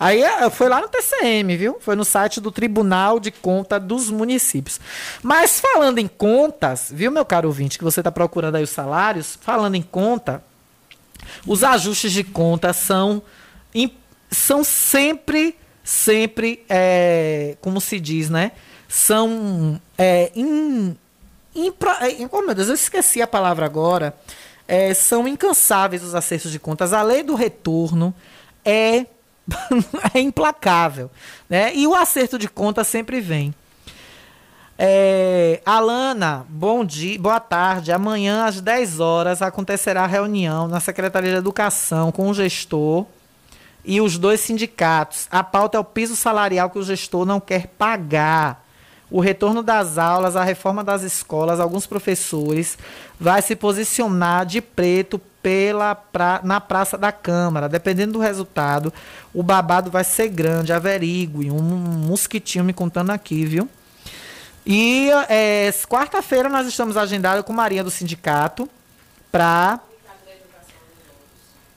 Aí 0.00 0.22
é, 0.22 0.48
foi 0.48 0.68
lá 0.68 0.80
no 0.80 0.88
TCM, 0.88 1.56
viu? 1.56 1.78
Foi 1.80 1.96
no 1.96 2.04
site 2.04 2.40
do 2.40 2.52
Tribunal 2.52 3.18
de 3.18 3.32
Conta 3.32 3.80
dos 3.80 4.10
Municípios. 4.10 4.80
Mas 5.22 5.58
falando 5.58 5.98
em 5.98 6.06
contas, 6.06 6.92
viu, 6.94 7.10
meu 7.10 7.24
caro 7.24 7.48
ouvinte, 7.48 7.76
que 7.76 7.84
você 7.84 8.00
está 8.00 8.12
procurando 8.12 8.54
aí 8.54 8.62
os 8.62 8.70
salários? 8.70 9.36
Falando 9.40 9.74
em 9.74 9.82
conta, 9.82 10.42
os 11.44 11.64
ajustes 11.64 12.12
de 12.12 12.22
conta 12.22 12.72
são, 12.72 13.20
são 14.30 14.62
sempre, 14.62 15.56
sempre, 15.82 16.64
é, 16.68 17.56
como 17.60 17.80
se 17.80 17.98
diz, 17.98 18.30
né? 18.30 18.52
São 18.88 19.80
é, 19.98 20.30
in, 21.66 21.72
é, 22.00 22.28
oh 22.30 22.42
meu 22.42 22.54
Deus, 22.54 22.68
eu 22.68 22.74
esqueci 22.74 23.20
a 23.20 23.26
palavra 23.26 23.66
agora. 23.66 24.14
É, 24.66 24.92
são 24.94 25.26
incansáveis 25.26 26.02
os 26.02 26.14
acertos 26.14 26.52
de 26.52 26.58
contas. 26.58 26.92
A 26.92 27.02
lei 27.02 27.22
do 27.22 27.34
retorno 27.34 28.14
é 28.64 29.06
é 30.14 30.20
implacável. 30.20 31.10
Né? 31.48 31.74
E 31.74 31.86
o 31.86 31.94
acerto 31.94 32.38
de 32.38 32.48
conta 32.48 32.84
sempre 32.84 33.20
vem. 33.20 33.54
É, 34.80 35.60
Alana, 35.66 36.46
bom 36.48 36.84
dia, 36.84 37.18
boa 37.18 37.40
tarde. 37.40 37.90
Amanhã 37.90 38.44
às 38.44 38.60
10 38.60 39.00
horas 39.00 39.42
acontecerá 39.42 40.04
a 40.04 40.06
reunião 40.06 40.68
na 40.68 40.78
Secretaria 40.78 41.32
de 41.32 41.36
Educação 41.36 42.12
com 42.12 42.28
o 42.28 42.34
gestor 42.34 43.04
e 43.84 44.00
os 44.00 44.18
dois 44.18 44.40
sindicatos. 44.40 45.26
A 45.30 45.42
pauta 45.42 45.76
é 45.76 45.80
o 45.80 45.84
piso 45.84 46.14
salarial 46.14 46.70
que 46.70 46.78
o 46.78 46.82
gestor 46.82 47.26
não 47.26 47.40
quer 47.40 47.66
pagar. 47.66 48.67
O 49.10 49.20
retorno 49.20 49.62
das 49.62 49.96
aulas, 49.96 50.36
a 50.36 50.44
reforma 50.44 50.84
das 50.84 51.02
escolas, 51.02 51.60
alguns 51.60 51.86
professores 51.86 52.76
vai 53.18 53.40
se 53.40 53.56
posicionar 53.56 54.44
de 54.44 54.60
preto 54.60 55.18
pela 55.42 55.94
pra, 55.94 56.40
na 56.44 56.60
Praça 56.60 56.98
da 56.98 57.10
Câmara. 57.10 57.68
Dependendo 57.68 58.14
do 58.14 58.18
resultado, 58.18 58.92
o 59.32 59.42
babado 59.42 59.90
vai 59.90 60.04
ser 60.04 60.28
grande, 60.28 60.72
averigue. 60.72 61.50
Um 61.50 61.62
mosquitinho 61.62 62.64
me 62.64 62.74
contando 62.74 63.10
aqui, 63.10 63.46
viu? 63.46 63.68
E 64.66 65.08
é, 65.30 65.72
quarta-feira 65.88 66.50
nós 66.50 66.66
estamos 66.66 66.98
agendados 66.98 67.44
com 67.46 67.52
Maria 67.54 67.82
do 67.82 67.90
Sindicato 67.90 68.68
para 69.32 69.80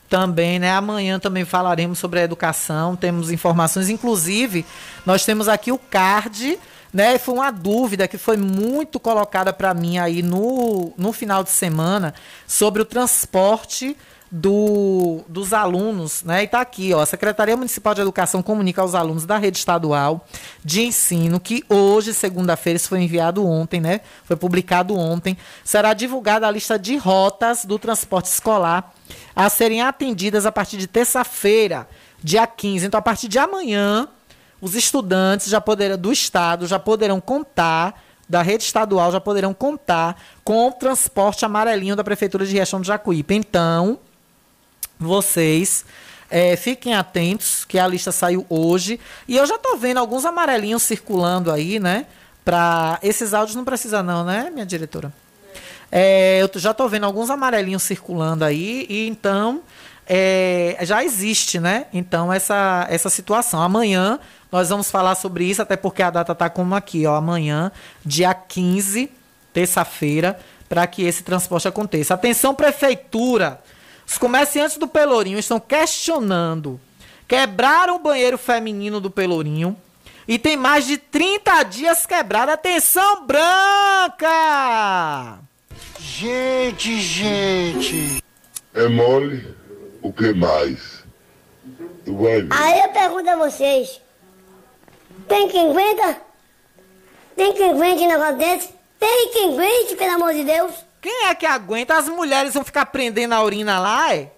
também, 0.09 0.59
né? 0.59 0.73
Amanhã 0.73 1.17
também 1.17 1.45
falaremos 1.45 1.97
sobre 1.97 2.19
a 2.19 2.23
educação, 2.23 2.97
temos 2.97 3.31
informações, 3.31 3.89
inclusive 3.89 4.65
nós 5.05 5.23
temos 5.23 5.47
aqui 5.47 5.71
o 5.71 5.77
card 5.77 6.59
né? 6.93 7.17
Foi 7.17 7.35
uma 7.35 7.51
dúvida 7.51 8.07
que 8.07 8.17
foi 8.17 8.37
muito 8.37 8.99
colocada 8.99 9.53
para 9.53 9.73
mim 9.73 9.97
aí 9.97 10.21
no, 10.21 10.93
no 10.97 11.13
final 11.13 11.43
de 11.43 11.49
semana 11.49 12.13
sobre 12.47 12.81
o 12.81 12.85
transporte 12.85 13.95
do, 14.31 15.23
dos 15.27 15.51
alunos, 15.51 16.23
né? 16.23 16.43
E 16.43 16.47
tá 16.47 16.61
aqui, 16.61 16.93
ó, 16.93 17.01
a 17.01 17.05
Secretaria 17.05 17.57
Municipal 17.57 17.93
de 17.93 17.99
Educação 17.99 18.41
comunica 18.41 18.81
aos 18.81 18.95
alunos 18.95 19.25
da 19.25 19.37
rede 19.37 19.57
estadual 19.57 20.25
de 20.63 20.83
ensino 20.83 21.37
que 21.37 21.65
hoje, 21.67 22.13
segunda-feira, 22.13 22.77
isso 22.77 22.87
foi 22.87 23.01
enviado 23.01 23.45
ontem, 23.45 23.81
né? 23.81 23.99
Foi 24.23 24.37
publicado 24.37 24.97
ontem, 24.97 25.37
será 25.65 25.93
divulgada 25.93 26.47
a 26.47 26.51
lista 26.51 26.79
de 26.79 26.95
rotas 26.95 27.65
do 27.65 27.77
transporte 27.77 28.27
escolar 28.27 28.93
a 29.35 29.49
serem 29.49 29.81
atendidas 29.81 30.45
a 30.45 30.51
partir 30.51 30.77
de 30.77 30.87
terça-feira, 30.87 31.85
dia 32.23 32.47
15. 32.47 32.85
Então, 32.85 32.97
a 32.97 33.01
partir 33.01 33.27
de 33.27 33.37
amanhã, 33.37 34.07
os 34.61 34.75
estudantes 34.75 35.49
já 35.49 35.59
poderão, 35.59 35.97
do 35.97 36.11
Estado 36.11 36.67
já 36.67 36.77
poderão 36.77 37.19
contar, 37.19 38.01
da 38.29 38.41
rede 38.41 38.63
estadual 38.63 39.11
já 39.11 39.19
poderão 39.19 39.53
contar 39.53 40.21
com 40.43 40.67
o 40.67 40.71
transporte 40.71 41.43
amarelinho 41.43 41.95
da 41.95 42.03
Prefeitura 42.03 42.45
de 42.45 42.53
Riachão 42.53 42.79
do 42.79 42.85
Jacuípe. 42.85 43.33
Então, 43.33 43.99
vocês 44.97 45.83
é, 46.29 46.55
fiquem 46.55 46.93
atentos, 46.93 47.65
que 47.65 47.77
a 47.77 47.85
lista 47.85 48.11
saiu 48.11 48.45
hoje. 48.47 48.99
E 49.27 49.35
eu 49.35 49.45
já 49.45 49.55
estou 49.55 49.75
vendo 49.75 49.97
alguns 49.97 50.23
amarelinhos 50.23 50.83
circulando 50.83 51.51
aí, 51.51 51.77
né? 51.79 52.05
Para 52.45 52.97
esses 53.03 53.33
áudios 53.33 53.55
não 53.55 53.65
precisa 53.65 54.01
não, 54.01 54.23
né, 54.23 54.49
minha 54.51 54.65
diretora? 54.65 55.11
É, 55.91 56.41
eu 56.41 56.49
já 56.59 56.71
estou 56.71 56.87
vendo 56.87 57.05
alguns 57.05 57.29
amarelinhos 57.29 57.83
circulando 57.83 58.45
aí, 58.45 58.85
e 58.89 59.07
então 59.09 59.61
é, 60.13 60.75
já 60.81 61.05
existe, 61.05 61.57
né? 61.57 61.85
Então, 61.93 62.33
essa, 62.33 62.85
essa 62.89 63.09
situação. 63.09 63.61
Amanhã 63.61 64.19
nós 64.51 64.67
vamos 64.67 64.91
falar 64.91 65.15
sobre 65.15 65.45
isso, 65.45 65.61
até 65.61 65.77
porque 65.77 66.03
a 66.03 66.09
data 66.09 66.33
está 66.33 66.49
como 66.49 66.75
aqui, 66.75 67.07
ó, 67.07 67.15
amanhã, 67.15 67.71
dia 68.05 68.33
15, 68.33 69.09
terça-feira, 69.53 70.37
para 70.67 70.85
que 70.85 71.03
esse 71.03 71.23
transporte 71.23 71.69
aconteça. 71.69 72.13
Atenção, 72.13 72.53
prefeitura! 72.53 73.61
Os 74.05 74.17
comerciantes 74.17 74.75
do 74.75 74.85
Pelourinho 74.85 75.39
estão 75.39 75.61
questionando. 75.61 76.77
Quebraram 77.25 77.95
o 77.95 77.99
banheiro 77.99 78.37
feminino 78.37 78.99
do 78.99 79.09
Pelourinho 79.09 79.77
e 80.27 80.37
tem 80.37 80.57
mais 80.57 80.85
de 80.85 80.97
30 80.97 81.63
dias 81.63 82.05
quebrado. 82.05 82.51
Atenção, 82.51 83.25
branca! 83.25 84.29
Gente, 85.97 86.99
gente. 86.99 88.21
É 88.73 88.89
mole? 88.89 89.60
O 90.01 90.11
que 90.11 90.33
mais? 90.33 91.03
Tu 92.05 92.15
vai 92.15 92.41
ver. 92.41 92.49
Aí 92.51 92.79
eu 92.79 92.89
pergunto 92.89 93.29
a 93.29 93.35
vocês. 93.35 94.01
Tem 95.27 95.47
quem 95.47 95.69
aguenta? 95.69 96.21
Tem 97.35 97.53
quem 97.53 97.69
aguente 97.69 98.03
um 98.03 98.07
negócio 98.07 98.37
desse? 98.37 98.73
Tem 98.99 99.29
quem 99.31 99.53
aguente, 99.53 99.95
pelo 99.95 100.15
amor 100.15 100.33
de 100.33 100.43
Deus? 100.43 100.73
Quem 101.01 101.27
é 101.27 101.35
que 101.35 101.45
aguenta? 101.45 101.97
As 101.97 102.07
mulheres 102.07 102.53
vão 102.53 102.63
ficar 102.63 102.85
prendendo 102.87 103.33
a 103.33 103.43
urina 103.43 103.79
lá, 103.79 104.15
é? 104.15 104.31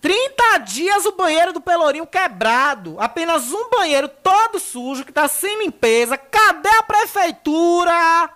30 0.00 0.58
dias 0.58 1.04
o 1.06 1.12
banheiro 1.12 1.52
do 1.52 1.60
Pelourinho 1.60 2.06
quebrado. 2.06 2.96
Apenas 3.00 3.52
um 3.52 3.68
banheiro 3.68 4.08
todo 4.08 4.60
sujo 4.60 5.04
que 5.04 5.12
tá 5.12 5.26
sem 5.26 5.64
limpeza. 5.64 6.16
Cadê 6.16 6.68
a 6.68 6.82
prefeitura? 6.82 8.30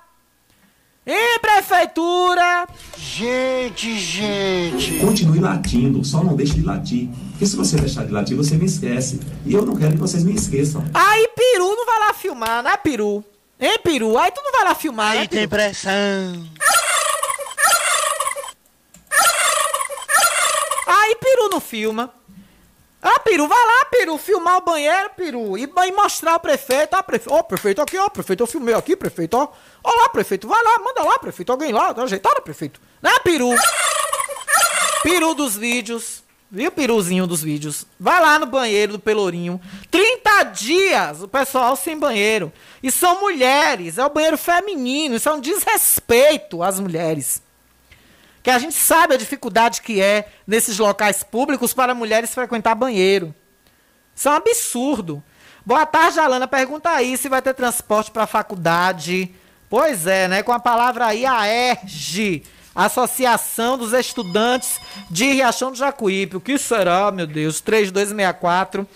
Ei, 1.04 1.36
prefeitura! 1.40 2.64
Gente, 2.96 3.98
gente! 3.98 5.00
Continue 5.00 5.40
latindo, 5.40 6.04
só 6.04 6.22
não 6.22 6.36
deixe 6.36 6.54
de 6.54 6.62
latir. 6.62 7.08
Porque 7.30 7.44
se 7.44 7.56
você 7.56 7.76
deixar 7.76 8.06
de 8.06 8.12
latir, 8.12 8.36
você 8.36 8.54
me 8.54 8.66
esquece. 8.66 9.20
E 9.44 9.52
eu 9.52 9.66
não 9.66 9.74
quero 9.74 9.94
que 9.94 9.98
vocês 9.98 10.22
me 10.22 10.32
esqueçam. 10.32 10.84
Aí, 10.94 11.28
Peru 11.34 11.74
não 11.74 11.84
vai 11.86 11.98
lá 11.98 12.14
filmar, 12.14 12.62
né, 12.62 12.76
Peru? 12.76 13.24
Hein, 13.58 13.80
Peru? 13.82 14.16
Aí 14.16 14.30
tu 14.30 14.40
não 14.44 14.52
vai 14.52 14.64
lá 14.64 14.76
filmar, 14.76 15.10
Aí 15.12 15.18
né, 15.18 15.26
tem 15.26 15.48
pressão. 15.48 15.92
Aí, 20.86 21.16
Peru 21.16 21.48
não 21.50 21.60
filma. 21.60 22.14
Ah, 23.02 23.18
Peru, 23.18 23.48
vai 23.48 23.58
lá, 23.58 23.84
Peru, 23.86 24.16
filmar 24.16 24.58
o 24.58 24.60
banheiro, 24.60 25.10
Peru, 25.16 25.58
e, 25.58 25.64
e 25.64 25.92
mostrar 25.92 26.34
ao 26.34 26.40
prefeito. 26.40 26.94
Ah, 26.94 27.02
prefeito, 27.02 27.34
ó, 27.34 27.42
prefeito 27.42 27.82
aqui, 27.82 27.98
ó, 27.98 28.08
prefeito, 28.08 28.44
eu 28.44 28.46
filmei 28.46 28.74
aqui, 28.74 28.94
prefeito, 28.94 29.36
ó. 29.36 29.48
Ó 29.82 29.90
lá, 30.02 30.08
prefeito, 30.08 30.46
vai 30.46 30.62
lá, 30.62 30.78
manda 30.78 31.02
lá, 31.02 31.18
prefeito, 31.18 31.50
alguém 31.50 31.72
lá, 31.72 31.92
tá 31.92 32.04
ajeitado, 32.04 32.40
prefeito. 32.42 32.80
Né, 33.02 33.10
Peru? 33.24 33.50
Peru 35.02 35.34
dos 35.34 35.56
vídeos, 35.56 36.22
viu, 36.48 36.70
Peruzinho 36.70 37.26
dos 37.26 37.42
vídeos? 37.42 37.84
Vai 37.98 38.20
lá 38.20 38.38
no 38.38 38.46
banheiro 38.46 38.92
do 38.92 38.98
Pelourinho. 39.00 39.60
30 39.90 40.42
dias 40.44 41.22
o 41.22 41.28
pessoal 41.28 41.74
sem 41.74 41.98
banheiro. 41.98 42.52
E 42.80 42.92
são 42.92 43.20
mulheres, 43.20 43.98
é 43.98 44.06
o 44.06 44.10
banheiro 44.10 44.38
feminino, 44.38 45.16
isso 45.16 45.28
é 45.28 45.32
um 45.32 45.40
desrespeito 45.40 46.62
às 46.62 46.78
mulheres 46.78 47.42
que 48.42 48.50
a 48.50 48.58
gente 48.58 48.74
sabe 48.74 49.14
a 49.14 49.18
dificuldade 49.18 49.82
que 49.82 50.00
é 50.00 50.28
nesses 50.46 50.78
locais 50.78 51.22
públicos 51.22 51.72
para 51.72 51.94
mulheres 51.94 52.34
frequentar 52.34 52.74
banheiro. 52.74 53.34
Isso 54.14 54.28
é 54.28 54.32
um 54.32 54.36
absurdo. 54.36 55.22
Boa 55.64 55.86
tarde, 55.86 56.18
Alana. 56.18 56.48
Pergunta 56.48 56.90
aí 56.90 57.16
se 57.16 57.28
vai 57.28 57.40
ter 57.40 57.54
transporte 57.54 58.10
para 58.10 58.24
a 58.24 58.26
faculdade. 58.26 59.32
Pois 59.70 60.06
é, 60.06 60.26
né? 60.26 60.42
Com 60.42 60.52
a 60.52 60.58
palavra 60.58 61.06
aí, 61.06 61.24
a 61.24 61.46
ERG, 61.46 62.42
Associação 62.74 63.78
dos 63.78 63.92
Estudantes 63.92 64.78
de 65.08 65.32
Riachão 65.32 65.70
do 65.70 65.78
Jacuípe. 65.78 66.36
O 66.36 66.40
que 66.40 66.58
será, 66.58 67.10
meu 67.12 67.26
Deus? 67.26 67.60
3264 67.60 68.86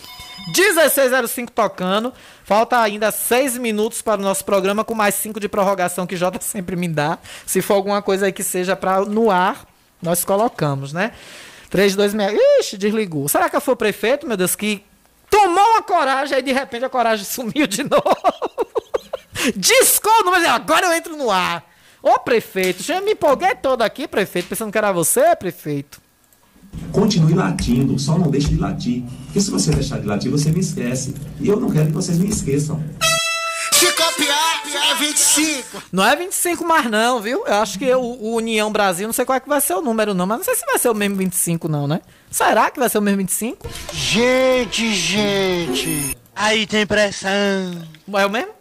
1605 0.49 1.53
tocando. 1.53 2.13
Falta 2.47 2.79
ainda 2.79 3.11
seis 3.11 3.59
minutos 3.59 4.01
para 4.01 4.21
o 4.21 4.23
nosso 4.23 4.45
programa, 4.45 4.85
com 4.85 4.95
mais 4.95 5.17
cinco 5.17 5.41
de 5.41 5.49
prorrogação 5.49 6.07
que 6.07 6.15
Jota 6.15 6.39
sempre 6.41 6.77
me 6.77 6.87
dá. 6.87 7.19
Se 7.45 7.61
for 7.61 7.75
alguma 7.75 8.01
coisa 8.01 8.27
aí 8.27 8.33
que 8.33 8.45
seja 8.45 8.77
para 8.77 9.01
no 9.01 9.33
ar, 9.33 9.67
nós 10.01 10.25
colocamos, 10.25 10.93
né? 10.93 11.11
326. 11.71 12.41
Ixi, 12.61 12.79
desligou. 12.79 13.29
Será 13.29 13.51
que 13.51 13.59
foi 13.59 13.75
o 13.75 13.77
prefeito, 13.77 14.29
meu 14.29 14.37
Deus, 14.37 14.55
que 14.55 14.85
tomou 15.29 15.71
uma 15.73 15.83
coragem, 15.83 16.37
aí 16.37 16.43
de 16.43 16.53
repente 16.53 16.85
a 16.85 16.89
coragem 16.89 17.25
sumiu 17.27 17.67
de 17.67 17.83
novo. 17.83 18.17
Discou 19.57 20.25
número, 20.25 20.49
agora 20.49 20.87
eu 20.87 20.93
entro 20.93 21.17
no 21.17 21.33
ar. 21.33 21.69
Ô 22.01 22.17
prefeito, 22.21 22.81
já 22.81 23.01
me 23.01 23.15
empolguei 23.15 23.57
todo 23.57 23.83
aqui, 23.83 24.07
prefeito, 24.07 24.49
pensando 24.51 24.71
que 24.71 24.79
era 24.79 24.93
você, 24.93 25.35
prefeito. 25.35 26.01
Continue 26.93 27.35
latindo, 27.35 27.99
só 27.99 28.19
não 28.19 28.31
deixe 28.31 28.49
de 28.49 28.57
latir. 28.57 29.03
Porque 29.27 29.41
se 29.41 29.51
você 29.51 29.71
deixar 29.71 30.01
de 30.01 30.07
latir, 30.07 30.31
você 30.31 30.51
me 30.51 30.61
esquece. 30.61 31.15
E 31.41 31.49
eu 31.49 31.61
não 31.61 31.71
quero 31.71 31.87
que 31.87 31.93
vocês 31.93 32.19
me 32.19 32.29
esqueçam. 32.29 32.83
Se 33.73 33.93
copiar, 33.93 34.63
é 34.75 34.95
25. 34.95 35.83
Não 35.93 36.05
é 36.05 36.17
25 36.17 36.65
mais 36.65 36.91
não, 36.91 37.21
viu? 37.21 37.47
Eu 37.47 37.55
acho 37.57 37.79
que 37.79 37.93
o, 37.95 38.01
o 38.01 38.35
União 38.37 38.73
Brasil, 38.73 39.07
não 39.07 39.13
sei 39.13 39.25
qual 39.25 39.37
é 39.37 39.41
que 39.41 39.49
vai 39.49 39.61
ser 39.61 39.75
o 39.75 39.83
número 39.83 40.15
não, 40.15 40.27
mas 40.27 40.39
não 40.39 40.45
sei 40.45 40.55
se 40.55 40.65
vai 40.65 40.79
ser 40.79 40.89
o 40.89 40.95
mesmo 40.95 41.17
25 41.17 41.69
não, 41.69 41.87
né? 41.87 42.01
Será 42.31 42.71
que 42.71 42.79
vai 42.79 42.89
ser 42.89 42.99
o 42.99 43.03
mesmo 43.03 43.19
25? 43.19 43.69
Gente, 43.93 44.95
gente. 44.95 46.17
Aí 46.35 46.67
tem 46.67 46.87
pressão. 46.87 47.31
É 48.15 48.27
o 48.27 48.31
mesmo? 48.31 48.53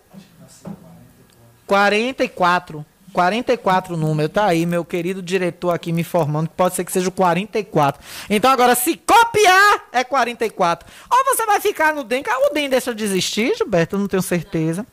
44. 1.68 2.86
44 3.16 3.96
número, 3.96 4.28
tá 4.28 4.46
aí, 4.46 4.66
meu 4.66 4.84
querido 4.84 5.22
diretor 5.22 5.70
aqui 5.72 5.94
me 5.94 6.02
informando 6.02 6.50
que 6.50 6.56
pode 6.56 6.76
ser 6.76 6.84
que 6.84 6.92
seja 6.92 7.08
o 7.08 7.12
44. 7.14 8.04
Então 8.30 8.52
agora, 8.52 8.76
se 8.76 8.98
copiar, 8.98 9.86
é 9.94 10.04
44. 10.04 10.86
Ou 11.10 11.24
você 11.24 11.46
vai 11.46 11.62
ficar 11.62 11.96
no 11.96 12.04
DEM, 12.04 12.24
o 12.50 12.54
DEM 12.54 12.70
deixa 12.70 12.94
de 12.94 13.06
existir, 13.06 13.56
Gilberto, 13.56 13.96
eu 13.96 14.00
não 14.02 14.08
tenho 14.08 14.22
certeza. 14.22 14.86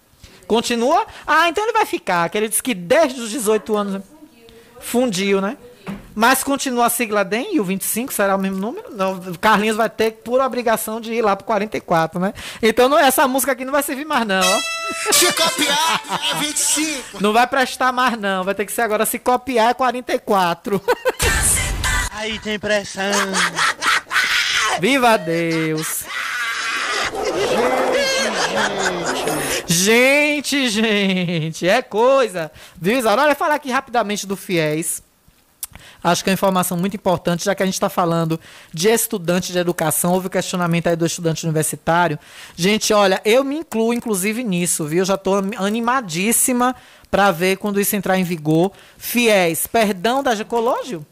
Continua? 0.46 1.04
Ah, 1.26 1.48
então 1.48 1.64
ele 1.64 1.72
vai 1.72 1.84
ficar, 1.84 2.30
que 2.30 2.38
ele 2.38 2.48
disse 2.48 2.62
que 2.62 2.74
desde 2.74 3.20
os 3.20 3.28
18 3.28 3.76
anos 3.76 4.04
fundiu, 4.78 5.40
né? 5.40 5.56
Mas 6.14 6.44
continua 6.44 6.86
a 6.86 6.90
sigla 6.90 7.24
DEM 7.24 7.54
e 7.54 7.60
o 7.60 7.64
25 7.64 8.12
será 8.12 8.36
o 8.36 8.38
mesmo 8.38 8.58
número? 8.58 8.94
Não, 8.94 9.20
Carlinhos 9.40 9.76
vai 9.76 9.88
ter 9.88 10.12
por 10.12 10.40
obrigação 10.40 11.00
de 11.00 11.12
ir 11.12 11.22
lá 11.22 11.34
pro 11.34 11.46
44, 11.46 12.20
né? 12.20 12.34
Então 12.62 12.88
não, 12.88 12.98
essa 12.98 13.26
música 13.26 13.52
aqui 13.52 13.64
não 13.64 13.72
vai 13.72 13.82
servir 13.82 14.04
mais 14.04 14.26
não, 14.26 14.40
ó. 14.40 14.60
Se 15.12 15.32
copiar, 15.32 16.02
é 16.32 16.38
25. 16.38 17.22
Não 17.22 17.32
vai 17.32 17.46
prestar 17.46 17.92
mais 17.92 18.18
não, 18.18 18.44
vai 18.44 18.54
ter 18.54 18.66
que 18.66 18.72
ser 18.72 18.82
agora 18.82 19.06
se 19.06 19.18
copiar 19.18 19.70
é 19.70 19.74
44. 19.74 20.82
Aí 22.12 22.38
tem 22.38 22.58
pressão. 22.58 23.02
Viva 24.80 25.16
Deus! 25.16 26.04
Gente, 29.66 30.68
gente, 30.68 31.66
é 31.66 31.82
coisa. 31.82 32.50
Viu, 32.76 32.98
Isaura? 32.98 33.22
Olha, 33.22 33.34
falar 33.34 33.54
aqui 33.54 33.70
rapidamente 33.70 34.26
do 34.26 34.36
FIES. 34.36 35.02
Acho 36.02 36.24
que 36.24 36.30
é 36.30 36.32
uma 36.32 36.34
informação 36.34 36.76
muito 36.76 36.96
importante, 36.96 37.44
já 37.44 37.54
que 37.54 37.62
a 37.62 37.66
gente 37.66 37.74
está 37.74 37.88
falando 37.88 38.40
de 38.72 38.88
estudante 38.88 39.52
de 39.52 39.58
educação, 39.58 40.12
houve 40.12 40.28
questionamento 40.28 40.88
aí 40.88 40.96
do 40.96 41.06
estudante 41.06 41.44
universitário. 41.44 42.18
Gente, 42.56 42.92
olha, 42.92 43.20
eu 43.24 43.44
me 43.44 43.56
incluo, 43.56 43.94
inclusive, 43.94 44.42
nisso, 44.42 44.84
viu? 44.84 45.04
Já 45.04 45.14
estou 45.14 45.36
animadíssima 45.58 46.74
para 47.10 47.30
ver 47.30 47.56
quando 47.56 47.80
isso 47.80 47.94
entrar 47.94 48.18
em 48.18 48.24
vigor. 48.24 48.72
Fiéis, 48.96 49.66
perdão 49.66 50.22
da 50.22 50.34
Gicológio? 50.34 51.06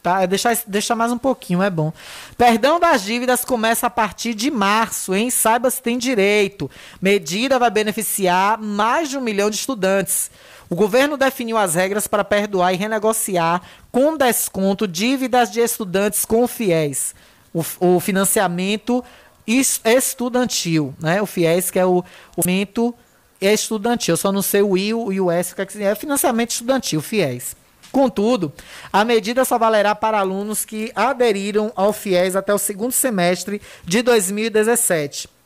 Tá, 0.00 0.24
deixa, 0.24 0.56
deixa 0.66 0.94
mais 0.94 1.10
um 1.10 1.18
pouquinho, 1.18 1.62
é 1.62 1.68
bom. 1.68 1.92
Perdão 2.36 2.78
das 2.78 3.02
dívidas 3.02 3.44
começa 3.44 3.88
a 3.88 3.90
partir 3.90 4.32
de 4.32 4.50
março, 4.50 5.14
hein? 5.14 5.28
Saiba 5.28 5.70
se 5.70 5.82
tem 5.82 5.98
direito. 5.98 6.70
Medida 7.02 7.58
vai 7.58 7.70
beneficiar 7.70 8.56
mais 8.56 9.10
de 9.10 9.18
um 9.18 9.20
milhão 9.20 9.50
de 9.50 9.56
estudantes. 9.56 10.30
O 10.70 10.74
governo 10.74 11.16
definiu 11.16 11.56
as 11.56 11.74
regras 11.74 12.06
para 12.06 12.22
perdoar 12.22 12.74
e 12.74 12.76
renegociar 12.76 13.62
com 13.90 14.16
desconto 14.16 14.86
dívidas 14.86 15.50
de 15.50 15.60
estudantes 15.60 16.24
com 16.24 16.46
fiéis. 16.46 17.14
O, 17.54 17.64
o 17.80 18.00
financiamento 18.00 19.02
estudantil, 19.46 20.94
né? 21.00 21.22
O 21.22 21.26
FIES, 21.26 21.70
que 21.70 21.78
é 21.78 21.86
o, 21.86 22.04
o 22.36 22.42
financiamento 22.42 22.94
estudantil. 23.40 24.12
Eu 24.12 24.16
só 24.16 24.30
não 24.30 24.42
sei 24.42 24.60
o 24.60 24.76
I 24.76 24.88
e 24.88 25.20
o 25.20 25.30
S, 25.30 25.54
que 25.54 25.82
é 25.82 25.94
financiamento 25.94 26.50
estudantil, 26.50 27.00
FIES. 27.00 27.56
Contudo, 27.90 28.52
a 28.92 29.02
medida 29.04 29.46
só 29.46 29.56
valerá 29.56 29.94
para 29.94 30.18
alunos 30.18 30.66
que 30.66 30.92
aderiram 30.94 31.72
ao 31.74 31.94
FIES 31.94 32.36
até 32.36 32.52
o 32.52 32.58
segundo 32.58 32.92
semestre 32.92 33.62
de 33.84 34.02
2017. 34.02 35.37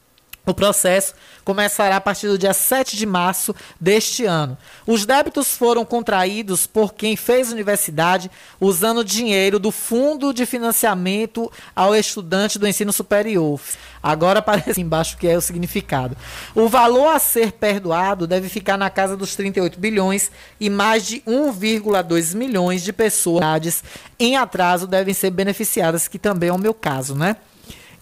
O 0.45 0.53
processo 0.53 1.15
começará 1.45 1.97
a 1.97 2.01
partir 2.01 2.27
do 2.27 2.37
dia 2.37 2.53
7 2.53 2.97
de 2.97 3.07
março 3.07 3.55
deste 3.81 4.25
ano. 4.25 4.59
Os 4.85 5.07
débitos 5.07 5.57
foram 5.57 5.85
contraídos 5.85 6.67
por 6.67 6.95
quem 6.95 7.15
fez 7.15 7.53
universidade 7.53 8.29
usando 8.61 9.05
dinheiro 9.05 9.61
do 9.61 9.71
Fundo 9.71 10.35
de 10.35 10.45
Financiamento 10.45 11.51
ao 11.77 11.95
Estudante 11.95 12.59
do 12.59 12.67
Ensino 12.67 12.93
Superior. 12.93 13.61
Agora 14.03 14.41
aparece 14.41 14.81
embaixo 14.81 15.17
que 15.17 15.29
é 15.29 15.37
o 15.37 15.41
significado. 15.41 16.17
O 16.57 16.69
valor 16.69 17.15
a 17.15 17.21
ser 17.21 17.53
perdoado 17.53 18.27
deve 18.27 18.49
ficar 18.49 18.77
na 18.77 18.91
casa 18.91 19.17
dos 19.17 19.37
38 19.37 19.79
bilhões 19.79 20.29
e 20.59 20.69
mais 20.69 21.07
de 21.07 21.21
1,2 21.21 22.35
milhões 22.35 22.83
de 22.83 22.93
pessoas 22.93 23.85
em 24.19 24.37
atraso 24.37 24.89
devem 24.89 25.15
ser 25.15 25.31
beneficiadas, 25.31 26.09
que 26.09 26.19
também 26.19 26.49
é 26.49 26.53
o 26.53 26.59
meu 26.59 26.75
caso, 26.75 27.15
né? 27.15 27.37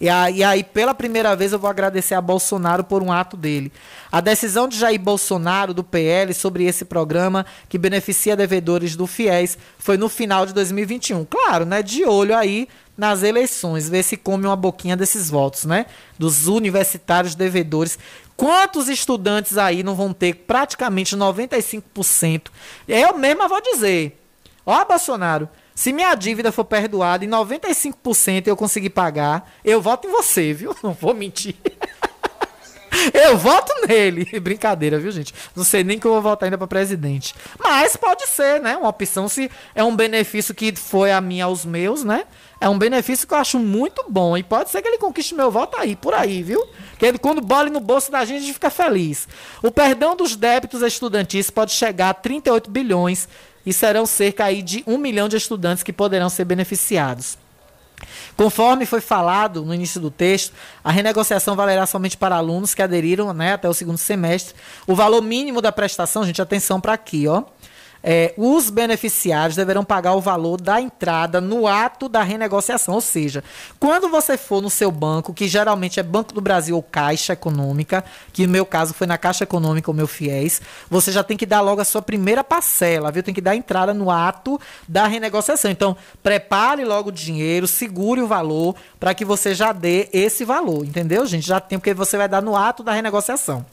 E 0.01 0.09
aí, 0.43 0.63
pela 0.63 0.95
primeira 0.95 1.35
vez, 1.35 1.53
eu 1.53 1.59
vou 1.59 1.69
agradecer 1.69 2.15
a 2.15 2.21
Bolsonaro 2.21 2.83
por 2.83 3.03
um 3.03 3.11
ato 3.11 3.37
dele. 3.37 3.71
A 4.11 4.19
decisão 4.19 4.67
de 4.67 4.75
Jair 4.75 4.99
Bolsonaro, 4.99 5.75
do 5.75 5.83
PL, 5.83 6.33
sobre 6.33 6.63
esse 6.63 6.83
programa 6.83 7.45
que 7.69 7.77
beneficia 7.77 8.35
devedores 8.35 8.95
do 8.95 9.05
FIES 9.05 9.59
foi 9.77 9.97
no 9.97 10.09
final 10.09 10.47
de 10.47 10.55
2021. 10.55 11.23
Claro, 11.25 11.65
né? 11.65 11.83
De 11.83 12.03
olho 12.03 12.35
aí 12.35 12.67
nas 12.97 13.21
eleições, 13.21 13.87
ver 13.87 14.01
se 14.01 14.17
come 14.17 14.47
uma 14.47 14.55
boquinha 14.55 14.97
desses 14.97 15.29
votos, 15.29 15.65
né? 15.65 15.85
Dos 16.17 16.47
universitários 16.47 17.35
devedores. 17.35 17.99
Quantos 18.35 18.89
estudantes 18.89 19.55
aí 19.55 19.83
não 19.83 19.93
vão 19.93 20.11
ter 20.13 20.33
praticamente 20.33 21.15
95%? 21.15 22.47
Eu 22.87 23.15
mesma 23.19 23.47
vou 23.47 23.61
dizer. 23.61 24.19
Ó, 24.65 24.83
Bolsonaro, 24.83 25.47
se 25.75 25.93
minha 25.93 26.13
dívida 26.15 26.51
for 26.51 26.65
perdoada 26.65 27.23
em 27.25 27.29
95% 27.29 28.47
eu 28.47 28.57
conseguir 28.57 28.89
pagar, 28.91 29.51
eu 29.63 29.81
voto 29.81 30.07
em 30.07 30.11
você, 30.11 30.53
viu? 30.53 30.75
Não 30.83 30.93
vou 30.93 31.13
mentir. 31.13 31.55
Eu 33.13 33.37
voto 33.37 33.71
nele. 33.87 34.27
Brincadeira, 34.39 34.99
viu, 34.99 35.11
gente? 35.11 35.33
Não 35.55 35.63
sei 35.63 35.83
nem 35.83 35.97
que 35.97 36.05
eu 36.05 36.11
vou 36.11 36.21
votar 36.21 36.47
ainda 36.47 36.57
para 36.57 36.67
presidente. 36.67 37.33
Mas 37.57 37.95
pode 37.95 38.27
ser, 38.27 38.59
né? 38.59 38.75
Uma 38.75 38.89
opção 38.89 39.29
se 39.29 39.49
é 39.73 39.83
um 39.83 39.95
benefício 39.95 40.53
que 40.53 40.75
foi 40.75 41.11
a 41.11 41.21
mim 41.21 41.39
aos 41.39 41.65
meus, 41.65 42.03
né? 42.03 42.25
É 42.59 42.69
um 42.69 42.77
benefício 42.77 43.27
que 43.27 43.33
eu 43.33 43.37
acho 43.37 43.57
muito 43.57 44.05
bom. 44.09 44.37
E 44.37 44.43
pode 44.43 44.69
ser 44.69 44.81
que 44.81 44.87
ele 44.87 44.97
conquiste 44.97 45.33
meu 45.33 45.49
voto 45.49 45.77
aí, 45.77 45.95
por 45.95 46.13
aí, 46.13 46.43
viu? 46.43 46.63
Que 46.99 47.05
ele, 47.05 47.17
quando 47.17 47.41
bole 47.41 47.69
no 47.69 47.79
bolso 47.79 48.11
da 48.11 48.23
gente, 48.25 48.37
a 48.37 48.41
gente 48.41 48.53
fica 48.53 48.69
feliz. 48.69 49.27
O 49.63 49.71
perdão 49.71 50.15
dos 50.15 50.35
débitos 50.35 50.81
estudantis 50.81 51.49
pode 51.49 51.71
chegar 51.71 52.09
a 52.09 52.13
38 52.13 52.69
bilhões 52.69 53.27
e 53.65 53.73
serão 53.73 54.05
cerca 54.05 54.45
aí 54.45 54.61
de 54.61 54.83
um 54.87 54.97
milhão 54.97 55.27
de 55.29 55.37
estudantes 55.37 55.83
que 55.83 55.93
poderão 55.93 56.29
ser 56.29 56.45
beneficiados. 56.45 57.37
Conforme 58.35 58.85
foi 58.85 59.01
falado 59.01 59.63
no 59.63 59.73
início 59.73 60.01
do 60.01 60.09
texto, 60.09 60.53
a 60.83 60.91
renegociação 60.91 61.55
valerá 61.55 61.85
somente 61.85 62.17
para 62.17 62.35
alunos 62.35 62.73
que 62.73 62.81
aderiram 62.81 63.33
né, 63.33 63.53
até 63.53 63.69
o 63.69 63.73
segundo 63.73 63.97
semestre. 63.97 64.55
O 64.87 64.95
valor 64.95 65.21
mínimo 65.21 65.61
da 65.61 65.71
prestação, 65.71 66.25
gente, 66.25 66.41
atenção 66.41 66.81
para 66.81 66.93
aqui, 66.93 67.27
ó 67.27 67.43
é, 68.03 68.33
os 68.37 68.69
beneficiários 68.69 69.55
deverão 69.55 69.83
pagar 69.83 70.13
o 70.13 70.21
valor 70.21 70.59
da 70.59 70.81
entrada 70.81 71.39
no 71.39 71.67
ato 71.67 72.09
da 72.09 72.23
renegociação. 72.23 72.95
Ou 72.95 73.01
seja, 73.01 73.43
quando 73.79 74.09
você 74.09 74.37
for 74.37 74.61
no 74.61 74.69
seu 74.69 74.91
banco, 74.91 75.33
que 75.33 75.47
geralmente 75.47 75.99
é 75.99 76.03
Banco 76.03 76.33
do 76.33 76.41
Brasil 76.41 76.75
ou 76.75 76.83
Caixa 76.83 77.33
Econômica, 77.33 78.03
que 78.33 78.45
no 78.45 78.51
meu 78.51 78.65
caso 78.65 78.93
foi 78.93 79.07
na 79.07 79.17
Caixa 79.17 79.43
Econômica 79.43 79.91
o 79.91 79.93
meu 79.93 80.07
FIES, 80.07 80.61
você 80.89 81.11
já 81.11 81.23
tem 81.23 81.37
que 81.37 81.45
dar 81.45 81.61
logo 81.61 81.81
a 81.81 81.85
sua 81.85 82.01
primeira 82.01 82.43
parcela, 82.43 83.11
viu? 83.11 83.23
Tem 83.23 83.33
que 83.33 83.41
dar 83.41 83.55
entrada 83.55 83.93
no 83.93 84.09
ato 84.09 84.59
da 84.87 85.07
renegociação. 85.07 85.69
Então, 85.69 85.95
prepare 86.23 86.83
logo 86.83 87.09
o 87.09 87.11
dinheiro, 87.11 87.67
segure 87.67 88.21
o 88.21 88.27
valor 88.27 88.75
para 88.99 89.13
que 89.13 89.25
você 89.25 89.53
já 89.53 89.71
dê 89.71 90.09
esse 90.11 90.43
valor, 90.43 90.85
entendeu, 90.85 91.25
gente? 91.25 91.47
Já 91.47 91.59
tem, 91.59 91.77
porque 91.77 91.93
você 91.93 92.17
vai 92.17 92.27
dar 92.27 92.41
no 92.41 92.55
ato 92.55 92.83
da 92.83 92.93
renegociação. 92.93 93.65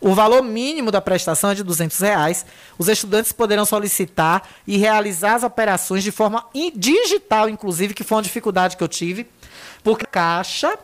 O 0.00 0.14
valor 0.14 0.42
mínimo 0.42 0.90
da 0.90 1.00
prestação 1.00 1.50
é 1.50 1.54
de 1.54 1.62
200 1.62 1.98
reais. 2.00 2.44
Os 2.76 2.88
estudantes 2.88 3.32
poderão 3.32 3.64
solicitar 3.64 4.48
e 4.66 4.76
realizar 4.76 5.34
as 5.34 5.42
operações 5.44 6.02
de 6.02 6.10
forma 6.10 6.44
digital, 6.74 7.48
inclusive, 7.48 7.94
que 7.94 8.02
foi 8.02 8.16
uma 8.16 8.22
dificuldade 8.22 8.76
que 8.76 8.82
eu 8.82 8.88
tive, 8.88 9.28
porque 9.82 10.04
caixa 10.04 10.76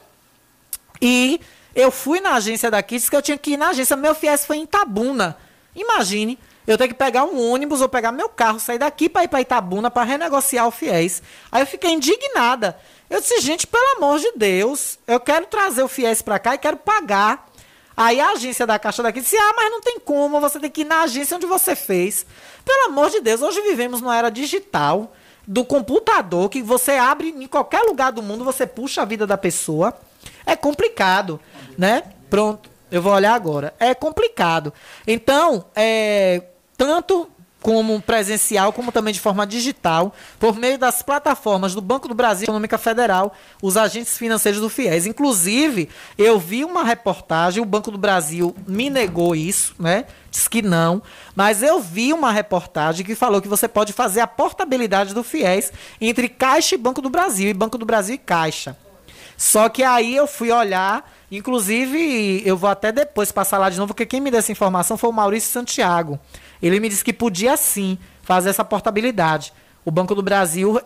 e 1.01 1.41
eu 1.75 1.91
fui 1.91 2.21
na 2.21 2.35
agência 2.35 2.71
daqui, 2.71 2.97
disse 2.97 3.11
que 3.11 3.17
eu 3.17 3.23
tinha 3.23 3.39
que 3.39 3.53
ir 3.53 3.57
na 3.57 3.69
agência, 3.69 3.97
meu 3.97 4.15
FIES 4.15 4.45
foi 4.45 4.57
em 4.57 4.63
Itabuna. 4.65 5.37
Imagine, 5.75 6.39
eu 6.67 6.77
tenho 6.77 6.91
que 6.91 6.97
pegar 6.97 7.25
um 7.25 7.51
ônibus 7.51 7.81
ou 7.81 7.89
pegar 7.89 8.13
meu 8.13 8.29
carro, 8.29 8.59
sair 8.59 8.79
daqui 8.79 9.09
para 9.09 9.25
ir 9.25 9.29
para 9.29 9.41
Itabuna 9.41 9.91
para 9.91 10.03
renegociar 10.03 10.67
o 10.67 10.71
FIES. 10.71 11.23
Aí 11.51 11.63
eu 11.63 11.67
fiquei 11.67 11.93
indignada. 11.93 12.79
Eu 13.09 13.21
disse, 13.21 13.41
gente, 13.41 13.67
pelo 13.67 13.97
amor 13.97 14.19
de 14.19 14.33
Deus, 14.37 14.99
eu 15.07 15.19
quero 15.19 15.47
trazer 15.47 15.83
o 15.83 15.89
FIES 15.89 16.21
para 16.21 16.39
cá 16.39 16.55
e 16.55 16.59
quero 16.59 16.77
pagar. 16.77 17.48
Aí 17.99 18.21
a 18.21 18.31
agência 18.31 18.65
da 18.65 18.79
Caixa 18.79 19.03
daqui 19.03 19.21
disse: 19.21 19.37
Ah, 19.37 19.53
mas 19.57 19.73
não 19.73 19.81
tem 19.81 19.99
como, 19.99 20.41
você 20.41 20.61
tem 20.61 20.71
que 20.71 20.83
ir 20.83 20.85
na 20.85 21.03
agência 21.03 21.37
onde 21.37 21.47
você 21.47 21.75
fez. 21.75 22.25
Pelo 22.65 22.93
amor 22.93 23.11
de 23.11 23.21
Deus, 23.21 23.43
hoje 23.43 23.61
vivemos 23.63 24.01
numa 24.01 24.17
era 24.17 24.31
digital 24.31 25.13
do 25.45 25.65
computador 25.65 26.49
que 26.49 26.63
você 26.63 26.93
abre 26.93 27.31
em 27.31 27.49
qualquer 27.49 27.83
lugar 27.83 28.13
do 28.13 28.23
mundo, 28.23 28.45
você 28.45 28.69
puxa 28.69 29.03
a 29.03 29.05
vida 29.05 29.27
da 29.27 29.37
pessoa. 29.37 29.93
É 30.47 30.55
complicado, 30.55 31.41
né? 31.77 32.05
Pronto, 32.31 32.71
eu 32.89 33.03
vou 33.03 33.13
olhar 33.13 33.35
agora. 33.35 33.75
É 33.81 33.93
complicado. 33.97 34.73
Então, 35.05 35.65
é, 35.75 36.45
tanto 36.77 37.29
como 37.61 38.01
presencial, 38.01 38.73
como 38.73 38.93
também 38.93 39.13
de 39.13 39.21
forma 39.21 39.47
digital, 39.47 40.15
por 40.39 40.57
meio 40.57 40.79
das 40.79 41.03
plataformas 41.03 41.75
do 41.75 41.81
Banco 41.81 42.07
do 42.07 42.15
Brasil 42.15 42.45
Econômica 42.45 42.79
Federal, 42.79 43.35
os 43.61 43.77
agentes 43.77 44.17
financeiros 44.17 44.61
do 44.61 44.69
FIES. 44.69 45.07
Inclusive, 45.07 45.89
eu 46.17 46.39
vi 46.39 46.65
uma 46.65 46.85
reportagem, 46.85 47.63
o 47.63 47.67
Banco 47.67 47.91
do 47.91 47.99
Brasil 47.99 48.55
me 48.67 48.89
negou 48.89 49.35
isso, 49.35 49.75
né? 49.79 50.05
Diz 50.31 50.47
que 50.47 50.63
não, 50.63 51.03
mas 51.35 51.63
eu 51.63 51.81
vi 51.81 52.13
uma 52.13 52.31
reportagem 52.31 53.05
que 53.05 53.15
falou 53.15 53.41
que 53.41 53.49
você 53.49 53.67
pode 53.67 53.93
fazer 53.93 54.21
a 54.21 54.27
portabilidade 54.27 55.13
do 55.13 55.25
FIES 55.25 55.73
entre 56.01 56.29
Caixa 56.29 56.75
e 56.75 56.79
Banco 56.79 57.03
do 57.03 57.11
Brasil, 57.11 57.49
e 57.49 57.55
Banco 57.55 57.77
do 57.77 57.87
Brasil 57.87 58.15
e 58.15 58.19
Caixa. 58.19 58.77
Só 59.37 59.69
que 59.69 59.83
aí 59.83 60.15
eu 60.15 60.27
fui 60.27 60.51
olhar, 60.51 61.09
inclusive 61.31 62.43
eu 62.45 62.57
vou 62.57 62.69
até 62.69 62.91
depois 62.93 63.33
passar 63.33 63.59
lá 63.59 63.71
de 63.71 63.79
novo, 63.79 63.95
porque 63.95 64.07
quem 64.07 64.21
me 64.21 64.31
deu 64.31 64.39
essa 64.39 64.53
informação 64.53 64.97
foi 64.97 65.09
o 65.09 65.13
Maurício 65.13 65.51
Santiago. 65.51 66.19
Ele 66.63 66.81
me 66.81 66.89
disse 66.89 67.05
que 67.05 67.13
podia 67.13 67.57
sim 67.57 67.99
fazer 68.23 68.51
essa 68.51 68.65
portabilidade. 68.65 69.53
O 69.89 69.91
Banco 69.91 70.15
do 70.15 70.23
Brasil 70.23 70.79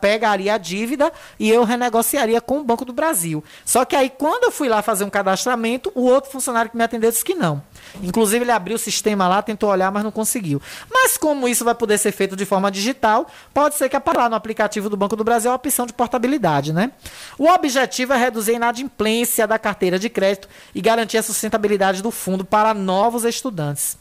pegaria 0.00 0.54
a 0.54 0.58
dívida 0.58 1.12
e 1.36 1.50
eu 1.50 1.64
renegociaria 1.64 2.40
com 2.40 2.60
o 2.60 2.64
Banco 2.64 2.84
do 2.84 2.92
Brasil. 2.92 3.42
Só 3.64 3.84
que 3.84 3.96
aí, 3.96 4.08
quando 4.08 4.44
eu 4.44 4.52
fui 4.52 4.68
lá 4.68 4.82
fazer 4.82 5.02
um 5.02 5.10
cadastramento, 5.10 5.90
o 5.96 6.02
outro 6.02 6.30
funcionário 6.30 6.70
que 6.70 6.76
me 6.76 6.84
atendeu 6.84 7.10
disse 7.10 7.24
que 7.24 7.34
não. 7.34 7.60
Inclusive, 8.00 8.44
ele 8.44 8.52
abriu 8.52 8.76
o 8.76 8.78
sistema 8.78 9.26
lá, 9.26 9.42
tentou 9.42 9.68
olhar, 9.68 9.90
mas 9.90 10.04
não 10.04 10.12
conseguiu. 10.12 10.62
Mas 10.88 11.18
como 11.18 11.48
isso 11.48 11.64
vai 11.64 11.74
poder 11.74 11.98
ser 11.98 12.12
feito 12.12 12.36
de 12.36 12.44
forma 12.44 12.70
digital, 12.70 13.26
pode 13.52 13.74
ser 13.74 13.88
que 13.88 13.96
apareça 13.96 14.28
no 14.28 14.36
aplicativo 14.36 14.88
do 14.88 14.96
Banco 14.96 15.16
do 15.16 15.24
Brasil 15.24 15.50
a 15.50 15.54
opção 15.56 15.84
de 15.84 15.92
portabilidade, 15.92 16.72
né? 16.72 16.92
O 17.36 17.48
objetivo 17.48 18.12
é 18.12 18.16
reduzir 18.16 18.52
a 18.52 18.54
inadimplência 18.54 19.44
da 19.48 19.58
carteira 19.58 19.98
de 19.98 20.08
crédito 20.08 20.48
e 20.72 20.80
garantir 20.80 21.18
a 21.18 21.22
sustentabilidade 21.24 22.00
do 22.00 22.12
fundo 22.12 22.44
para 22.44 22.72
novos 22.72 23.24
estudantes. 23.24 23.98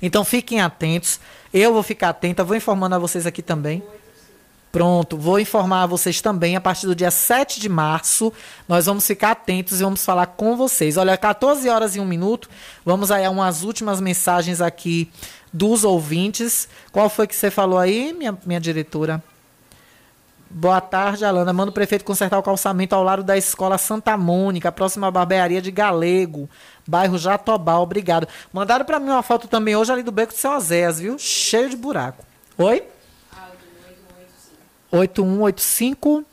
Então 0.00 0.24
fiquem 0.24 0.60
atentos. 0.60 1.20
Eu 1.52 1.72
vou 1.72 1.82
ficar 1.82 2.10
atenta, 2.10 2.44
vou 2.44 2.56
informando 2.56 2.94
a 2.94 2.98
vocês 2.98 3.26
aqui 3.26 3.42
também. 3.42 3.82
Pronto, 4.76 5.16
vou 5.16 5.40
informar 5.40 5.84
a 5.84 5.86
vocês 5.86 6.20
também. 6.20 6.54
A 6.54 6.60
partir 6.60 6.86
do 6.86 6.94
dia 6.94 7.10
7 7.10 7.58
de 7.58 7.68
março, 7.68 8.30
nós 8.68 8.84
vamos 8.84 9.06
ficar 9.06 9.30
atentos 9.30 9.80
e 9.80 9.84
vamos 9.84 10.04
falar 10.04 10.26
com 10.26 10.54
vocês. 10.54 10.98
Olha, 10.98 11.16
14 11.16 11.66
horas 11.70 11.96
e 11.96 12.00
1 12.00 12.04
minuto. 12.04 12.48
Vamos 12.84 13.10
aí 13.10 13.24
a 13.24 13.30
umas 13.30 13.62
últimas 13.62 14.02
mensagens 14.02 14.60
aqui 14.60 15.10
dos 15.50 15.82
ouvintes. 15.82 16.68
Qual 16.92 17.08
foi 17.08 17.26
que 17.26 17.34
você 17.34 17.50
falou 17.50 17.78
aí, 17.78 18.12
minha, 18.12 18.36
minha 18.44 18.60
diretora? 18.60 19.22
Boa 20.48 20.80
tarde, 20.80 21.24
Alana. 21.24 21.52
Manda 21.52 21.70
o 21.70 21.74
prefeito 21.74 22.04
consertar 22.04 22.38
o 22.38 22.42
calçamento 22.42 22.94
ao 22.94 23.02
lado 23.02 23.24
da 23.24 23.36
escola 23.36 23.76
Santa 23.78 24.16
Mônica, 24.16 24.70
próxima 24.70 25.08
à 25.08 25.10
barbearia 25.10 25.60
de 25.60 25.70
Galego, 25.70 26.48
bairro 26.86 27.18
Jatobá. 27.18 27.78
Obrigado. 27.78 28.28
Mandaram 28.52 28.84
para 28.84 28.98
mim 28.98 29.10
uma 29.10 29.22
foto 29.22 29.48
também 29.48 29.76
hoje 29.76 29.92
ali 29.92 30.02
do 30.02 30.12
beco 30.12 30.32
de 30.32 30.38
seu 30.38 30.52
Oséias, 30.52 30.98
viu? 30.98 31.18
Cheio 31.18 31.70
de 31.70 31.76
buraco. 31.76 32.24
Oi? 32.58 32.82
8185. 34.90 36.24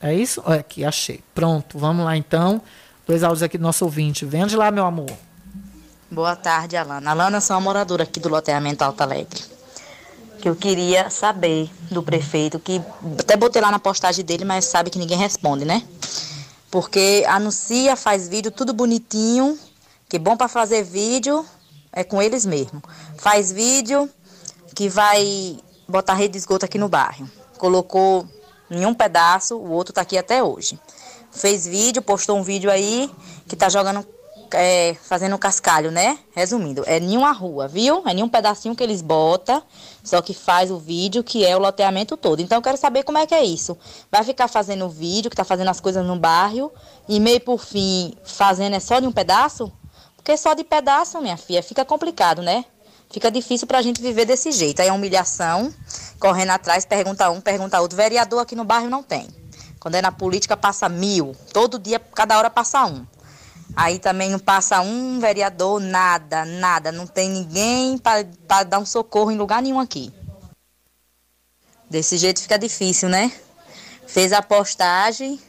É 0.00 0.14
isso? 0.14 0.42
Olha 0.44 0.60
aqui, 0.60 0.84
achei. 0.84 1.22
Pronto, 1.34 1.78
vamos 1.78 2.04
lá 2.04 2.16
então. 2.16 2.60
Dois 3.06 3.22
áudios 3.22 3.42
aqui 3.42 3.58
do 3.58 3.62
nosso 3.62 3.84
ouvinte. 3.84 4.24
Vende 4.24 4.56
lá, 4.56 4.70
meu 4.70 4.84
amor. 4.84 5.10
Boa 6.10 6.34
tarde, 6.34 6.76
Alana. 6.76 7.10
Alana, 7.10 7.40
sou 7.40 7.54
uma 7.56 7.60
moradora 7.60 8.02
aqui 8.02 8.18
do 8.18 8.28
loteamento 8.28 8.82
Alto 8.82 9.00
Alegre 9.02 9.60
que 10.40 10.48
eu 10.48 10.56
queria 10.56 11.10
saber 11.10 11.70
do 11.90 12.02
prefeito, 12.02 12.58
que 12.58 12.80
até 13.18 13.36
botei 13.36 13.60
lá 13.60 13.70
na 13.70 13.78
postagem 13.78 14.24
dele, 14.24 14.44
mas 14.44 14.64
sabe 14.64 14.90
que 14.90 14.98
ninguém 14.98 15.18
responde, 15.18 15.64
né? 15.64 15.82
Porque 16.70 17.24
anuncia, 17.28 17.94
faz 17.94 18.28
vídeo, 18.28 18.50
tudo 18.50 18.72
bonitinho, 18.72 19.58
que 20.10 20.18
bom 20.18 20.36
para 20.36 20.48
fazer 20.48 20.82
vídeo 20.82 21.46
é 21.92 22.02
com 22.02 22.20
eles 22.20 22.44
mesmo. 22.44 22.82
Faz 23.16 23.52
vídeo 23.52 24.10
que 24.74 24.88
vai 24.88 25.56
botar 25.88 26.14
rede 26.14 26.32
de 26.32 26.38
esgoto 26.38 26.64
aqui 26.64 26.78
no 26.78 26.88
bairro. 26.88 27.30
Colocou 27.56 28.26
em 28.68 28.84
um 28.84 28.92
pedaço, 28.92 29.56
o 29.56 29.70
outro 29.70 29.94
tá 29.94 30.00
aqui 30.00 30.18
até 30.18 30.42
hoje. 30.42 30.78
Fez 31.30 31.64
vídeo, 31.64 32.02
postou 32.02 32.36
um 32.36 32.42
vídeo 32.42 32.68
aí 32.68 33.08
que 33.46 33.54
tá 33.54 33.68
jogando 33.68 34.04
é, 34.52 34.96
fazendo 35.00 35.38
cascalho, 35.38 35.92
né? 35.92 36.18
Resumindo, 36.34 36.82
é 36.88 36.98
nenhuma 36.98 37.30
rua, 37.30 37.68
viu? 37.68 38.02
É 38.04 38.12
nenhum 38.12 38.28
pedacinho 38.28 38.74
que 38.74 38.82
eles 38.82 39.02
botam, 39.02 39.62
só 40.02 40.20
que 40.20 40.34
faz 40.34 40.72
o 40.72 40.78
vídeo 40.78 41.22
que 41.22 41.46
é 41.46 41.56
o 41.56 41.60
loteamento 41.60 42.16
todo. 42.16 42.42
Então 42.42 42.58
eu 42.58 42.62
quero 42.62 42.76
saber 42.76 43.04
como 43.04 43.18
é 43.18 43.28
que 43.28 43.34
é 43.34 43.44
isso. 43.44 43.78
Vai 44.10 44.24
ficar 44.24 44.48
fazendo 44.48 44.88
vídeo, 44.88 45.30
que 45.30 45.36
tá 45.36 45.44
fazendo 45.44 45.68
as 45.68 45.78
coisas 45.78 46.04
no 46.04 46.16
bairro, 46.16 46.72
e 47.08 47.20
meio 47.20 47.40
por 47.40 47.64
fim, 47.64 48.12
fazendo 48.24 48.74
é 48.74 48.80
só 48.80 48.98
de 48.98 49.06
um 49.06 49.12
pedaço? 49.12 49.70
Porque 50.20 50.36
só 50.36 50.52
de 50.52 50.62
pedaço, 50.62 51.18
minha 51.20 51.36
filha, 51.38 51.62
fica 51.62 51.82
complicado, 51.82 52.42
né? 52.42 52.66
Fica 53.10 53.30
difícil 53.30 53.66
pra 53.66 53.80
gente 53.80 54.02
viver 54.02 54.26
desse 54.26 54.52
jeito. 54.52 54.80
Aí 54.80 54.88
é 54.88 54.92
humilhação, 54.92 55.74
correndo 56.20 56.50
atrás, 56.50 56.84
pergunta 56.84 57.30
um, 57.30 57.40
pergunta 57.40 57.80
outro. 57.80 57.96
Vereador 57.96 58.40
aqui 58.40 58.54
no 58.54 58.62
bairro 58.62 58.90
não 58.90 59.02
tem. 59.02 59.26
Quando 59.80 59.94
é 59.94 60.02
na 60.02 60.12
política, 60.12 60.58
passa 60.58 60.90
mil. 60.90 61.34
Todo 61.54 61.78
dia, 61.78 61.98
cada 61.98 62.36
hora 62.36 62.50
passa 62.50 62.84
um. 62.84 63.06
Aí 63.74 63.98
também 63.98 64.28
não 64.28 64.38
passa 64.38 64.82
um 64.82 65.18
vereador, 65.18 65.80
nada, 65.80 66.44
nada. 66.44 66.92
Não 66.92 67.06
tem 67.06 67.30
ninguém 67.30 67.96
para 67.96 68.62
dar 68.62 68.78
um 68.78 68.86
socorro 68.86 69.30
em 69.30 69.38
lugar 69.38 69.62
nenhum 69.62 69.80
aqui. 69.80 70.12
Desse 71.88 72.18
jeito 72.18 72.42
fica 72.42 72.58
difícil, 72.58 73.08
né? 73.08 73.32
Fez 74.06 74.34
a 74.34 74.42
postagem 74.42 75.40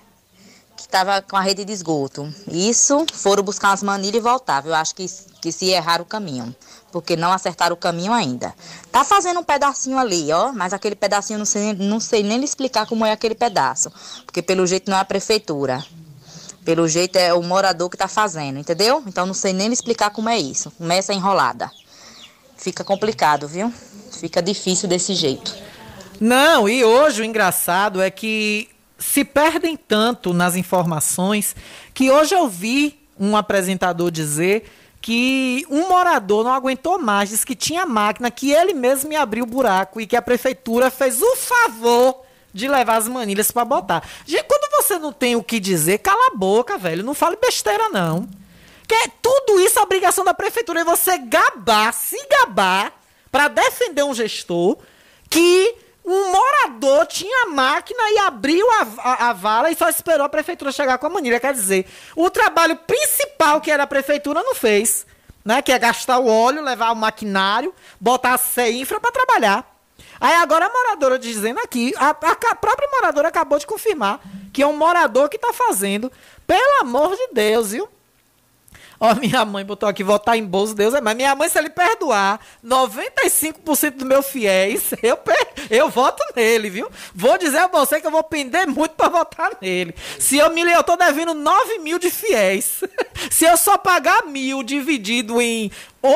estava 0.92 1.22
com 1.22 1.38
a 1.38 1.42
rede 1.42 1.64
de 1.64 1.72
esgoto. 1.72 2.32
Isso, 2.52 3.06
foram 3.14 3.42
buscar 3.42 3.70
umas 3.70 3.82
manilhas 3.82 4.16
e 4.16 4.20
voltavam. 4.20 4.72
Eu 4.72 4.76
acho 4.76 4.94
que, 4.94 5.06
que 5.42 5.52
se 5.52 5.70
erraram 5.70 6.04
o 6.04 6.06
caminho, 6.06 6.54
porque 6.92 7.16
não 7.16 7.32
acertaram 7.32 7.74
o 7.74 7.78
caminho 7.78 8.12
ainda. 8.12 8.54
Tá 8.92 9.06
fazendo 9.06 9.40
um 9.40 9.44
pedacinho 9.44 9.98
ali, 9.98 10.32
ó, 10.34 10.52
mas 10.52 10.74
aquele 10.74 10.96
pedacinho 10.96 11.40
não 11.40 11.46
sei, 11.46 11.74
não 11.74 12.00
sei 12.00 12.24
nem 12.24 12.38
lhe 12.38 12.46
explicar 12.46 12.86
como 12.86 13.06
é 13.06 13.12
aquele 13.14 13.34
pedaço, 13.36 13.90
porque 14.26 14.42
pelo 14.42 14.68
jeito 14.68 14.92
não 14.92 14.98
é 14.98 15.00
a 15.00 15.06
prefeitura. 15.06 15.84
Pelo 16.66 16.88
jeito 16.88 17.16
é 17.16 17.34
o 17.34 17.42
morador 17.42 17.90
que 17.90 17.96
está 17.96 18.08
fazendo, 18.08 18.60
entendeu? 18.60 19.02
Então 19.08 19.26
não 19.26 19.34
sei 19.34 19.54
nem 19.54 19.68
lhe 19.68 19.74
explicar 19.74 20.12
como 20.12 20.30
é 20.30 20.38
isso. 20.38 20.70
Começa 20.72 21.12
enrolada. 21.14 21.72
Fica 22.56 22.84
complicado, 22.84 23.48
viu? 23.48 23.74
Fica 24.12 24.42
difícil 24.44 24.88
desse 24.88 25.16
jeito. 25.16 25.56
Não, 26.20 26.70
e 26.70 26.84
hoje 26.84 27.22
o 27.24 27.26
engraçado 27.26 28.00
é 28.00 28.12
que 28.12 28.70
se 29.02 29.26
perdem 29.26 29.76
tanto 29.76 30.34
nas 30.34 30.56
informações 30.56 31.56
que 31.94 32.11
hoje 32.11 32.34
eu 32.34 32.48
vi 32.48 32.99
um 33.19 33.36
apresentador 33.36 34.10
dizer 34.11 34.72
que 35.02 35.65
um 35.69 35.90
morador 35.90 36.44
não 36.44 36.53
aguentou 36.53 36.99
mais, 36.99 37.30
disse 37.30 37.45
que 37.45 37.56
tinha 37.56 37.86
máquina, 37.86 38.30
que 38.30 38.52
ele 38.52 38.73
mesmo 38.73 39.10
me 39.10 39.15
abriu 39.15 39.44
o 39.44 39.48
buraco 39.48 39.99
e 39.99 40.06
que 40.06 40.15
a 40.15 40.22
prefeitura 40.22 40.91
fez 40.91 41.22
o 41.22 41.36
favor 41.36 42.22
de 42.53 42.68
levar 42.68 42.98
as 42.98 43.07
manilhas 43.07 43.49
para 43.49 43.65
botar. 43.65 44.03
Quando 44.48 44.72
você 44.72 44.99
não 44.99 45.11
tem 45.11 45.36
o 45.36 45.44
que 45.44 45.60
dizer, 45.60 45.99
cala 45.99 46.34
a 46.34 46.38
boca, 46.38 46.78
velho. 46.78 47.03
Não 47.03 47.14
fale 47.14 47.38
besteira, 47.38 47.90
não. 47.90 48.28
Que 48.88 48.94
é 48.94 49.07
tudo 49.22 49.60
isso 49.60 49.80
a 49.80 49.84
obrigação 49.84 50.23
da 50.23 50.34
prefeitura 50.34 50.82
é 50.82 50.84
você 50.84 51.18
gabar, 51.18 51.94
se 51.94 52.18
gabar, 52.28 52.94
para 53.32 53.48
defender 53.48 54.03
um 54.03 54.14
gestor 54.14 54.78
que 55.30 55.76
um 56.03 56.32
morador 56.32 57.06
tinha 57.06 57.48
máquina 57.48 57.99
e 58.11 58.19
abriu 58.19 58.65
a, 58.72 58.88
a, 58.98 59.30
a, 59.30 59.34
vala 59.34 59.69
e 59.69 59.76
só 59.76 59.88
esperou 59.88 60.26
a 60.26 60.30
prefeitura 60.30 60.72
chegar 60.72 60.98
com 60.98 61.07
a 61.07 61.10
manilha. 61.10 61.40
Quer 61.40 61.53
dizer, 61.53 61.86
o 62.15 62.30
trabalho 62.30 62.76
principal 62.76 63.61
que 63.61 63.69
era 63.69 63.84
a 63.84 63.88
prefeitura 63.88 64.41
não 64.44 64.56
fez. 64.56 65.06
Né, 65.44 65.60
que 65.60 65.72
é 65.72 65.80
gastar 65.80 66.19
o 66.19 66.28
óleo, 66.28 66.61
levar 66.61 66.91
o 66.91 66.95
maquinário, 66.95 67.73
botar 67.99 68.40
a 68.40 68.69
infra 68.69 68.99
para 68.99 69.11
trabalhar. 69.11 69.65
Aí 70.19 70.36
agora 70.36 70.68
a 70.68 70.69
moradora 70.69 71.18
dizendo 71.18 71.60
aqui, 71.61 71.95
a, 71.98 72.10
a, 72.10 72.56
própria 72.56 72.88
moradora 72.91 73.30
acabou 73.30 73.57
de 73.57 73.65
confirmar 73.65 74.22
que 74.53 74.61
é 74.61 74.68
um 74.68 74.78
morador 74.78 75.30
que 75.30 75.38
está 75.38 75.52
fazendo. 75.52 76.11
Pelo 76.45 76.82
amor 76.82 77.15
de 77.15 77.30
Deus, 77.34 77.72
viu? 77.72 77.90
Ó, 79.03 79.15
minha 79.15 79.44
mãe 79.44 79.65
botou 79.65 79.90
aqui, 79.90 80.03
votar 80.03 80.38
em 80.38 80.45
bolso, 80.45 80.76
Deus 80.76 80.94
é 80.94 81.02
mais. 81.02 81.18
Minha 81.18 81.34
mãe, 81.34 81.49
se 81.49 81.57
ele 81.57 81.72
perdoar 81.72 82.40
95% 82.64 83.98
do 83.98 84.06
meu 84.06 84.22
fiéis, 84.22 84.91
eu, 85.02 85.18
eu 85.72 85.90
voto 85.90 86.23
nele, 86.36 86.69
viu? 86.69 86.88
Vou 87.15 87.36
dizer 87.36 87.57
a 87.57 87.68
você 87.68 87.99
que 87.99 88.06
eu 88.06 88.11
vou 88.11 88.23
pender 88.23 88.68
muito 88.68 88.91
para 88.91 89.10
votar 89.10 89.57
nele. 89.60 89.95
Se 90.19 90.38
eu 90.38 90.52
me 90.52 90.61
eu 90.61 90.84
tô 90.84 90.95
devendo 90.95 91.34
9 91.34 91.80
mil 91.80 91.98
de 91.98 92.11
fiéis. 92.11 92.84
se 93.32 93.44
eu 93.44 93.57
só 93.57 93.76
pagar 93.76 94.28
mil 94.28 94.61
dividido 94.61 95.41
em 95.41 95.72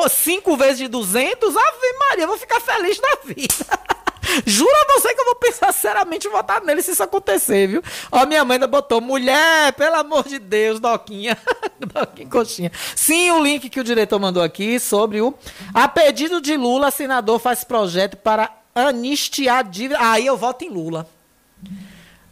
5 0.08 0.56
vezes 0.56 0.78
de 0.78 0.86
200, 0.86 1.56
Ave 1.56 1.98
Maria, 1.98 2.22
eu 2.22 2.28
vou 2.28 2.38
ficar 2.38 2.60
feliz 2.60 3.00
na 3.00 3.16
vida. 3.24 3.95
Juro 4.44 4.70
a 4.70 5.00
você 5.00 5.14
que 5.14 5.20
eu 5.20 5.24
vou 5.24 5.34
pensar 5.36 5.72
seriamente 5.72 6.26
em 6.26 6.30
votar 6.30 6.62
nele 6.62 6.82
se 6.82 6.92
isso 6.92 7.02
acontecer, 7.02 7.66
viu? 7.66 7.82
Ó, 8.10 8.26
minha 8.26 8.44
mãe 8.44 8.56
ainda 8.56 8.66
botou, 8.66 9.00
mulher, 9.00 9.72
pelo 9.74 9.96
amor 9.96 10.24
de 10.24 10.38
Deus, 10.38 10.80
Doquinha. 10.80 11.36
Doquinha 11.78 12.28
coxinha. 12.28 12.72
Sim, 12.94 13.30
o 13.30 13.42
link 13.42 13.68
que 13.68 13.80
o 13.80 13.84
diretor 13.84 14.18
mandou 14.18 14.42
aqui 14.42 14.78
sobre 14.80 15.20
o. 15.20 15.34
A 15.72 15.88
pedido 15.88 16.40
de 16.40 16.56
Lula, 16.56 16.90
senador 16.90 17.38
faz 17.38 17.64
projeto 17.64 18.16
para 18.16 18.50
anistiar 18.74 19.64
dívida. 19.64 19.98
Aí 20.00 20.26
eu 20.26 20.36
voto 20.36 20.64
em 20.64 20.68
Lula. 20.68 21.08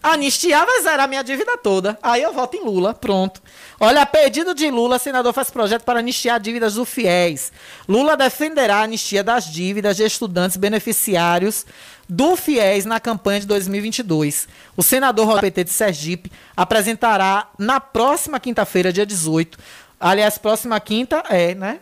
Anistiar 0.04 0.66
vai 0.66 0.82
zerar 0.82 1.08
minha 1.08 1.24
dívida 1.24 1.56
toda. 1.56 1.98
Aí 2.02 2.20
eu 2.20 2.30
voto 2.30 2.58
em 2.58 2.62
Lula. 2.62 2.92
Pronto. 2.92 3.40
Olha, 3.80 4.02
a 4.02 4.06
pedido 4.06 4.54
de 4.54 4.70
Lula, 4.70 4.98
senador 4.98 5.32
faz 5.32 5.48
projeto 5.48 5.82
para 5.82 6.00
anistiar 6.00 6.38
dívidas 6.38 6.74
do 6.74 6.84
FIES. 6.84 7.50
Lula 7.88 8.14
defenderá 8.14 8.76
a 8.76 8.82
anistia 8.82 9.24
das 9.24 9.46
dívidas 9.46 9.96
de 9.96 10.04
estudantes 10.04 10.58
beneficiários 10.58 11.64
do 12.06 12.36
FIES 12.36 12.84
na 12.84 13.00
campanha 13.00 13.40
de 13.40 13.46
2022. 13.46 14.46
O 14.76 14.82
senador 14.82 15.40
PT 15.40 15.64
de 15.64 15.70
Sergipe 15.70 16.30
apresentará 16.54 17.48
na 17.58 17.80
próxima 17.80 18.38
quinta-feira, 18.38 18.92
dia 18.92 19.06
18. 19.06 19.58
Aliás, 19.98 20.36
próxima 20.36 20.78
quinta 20.80 21.24
é, 21.30 21.54
né? 21.54 21.78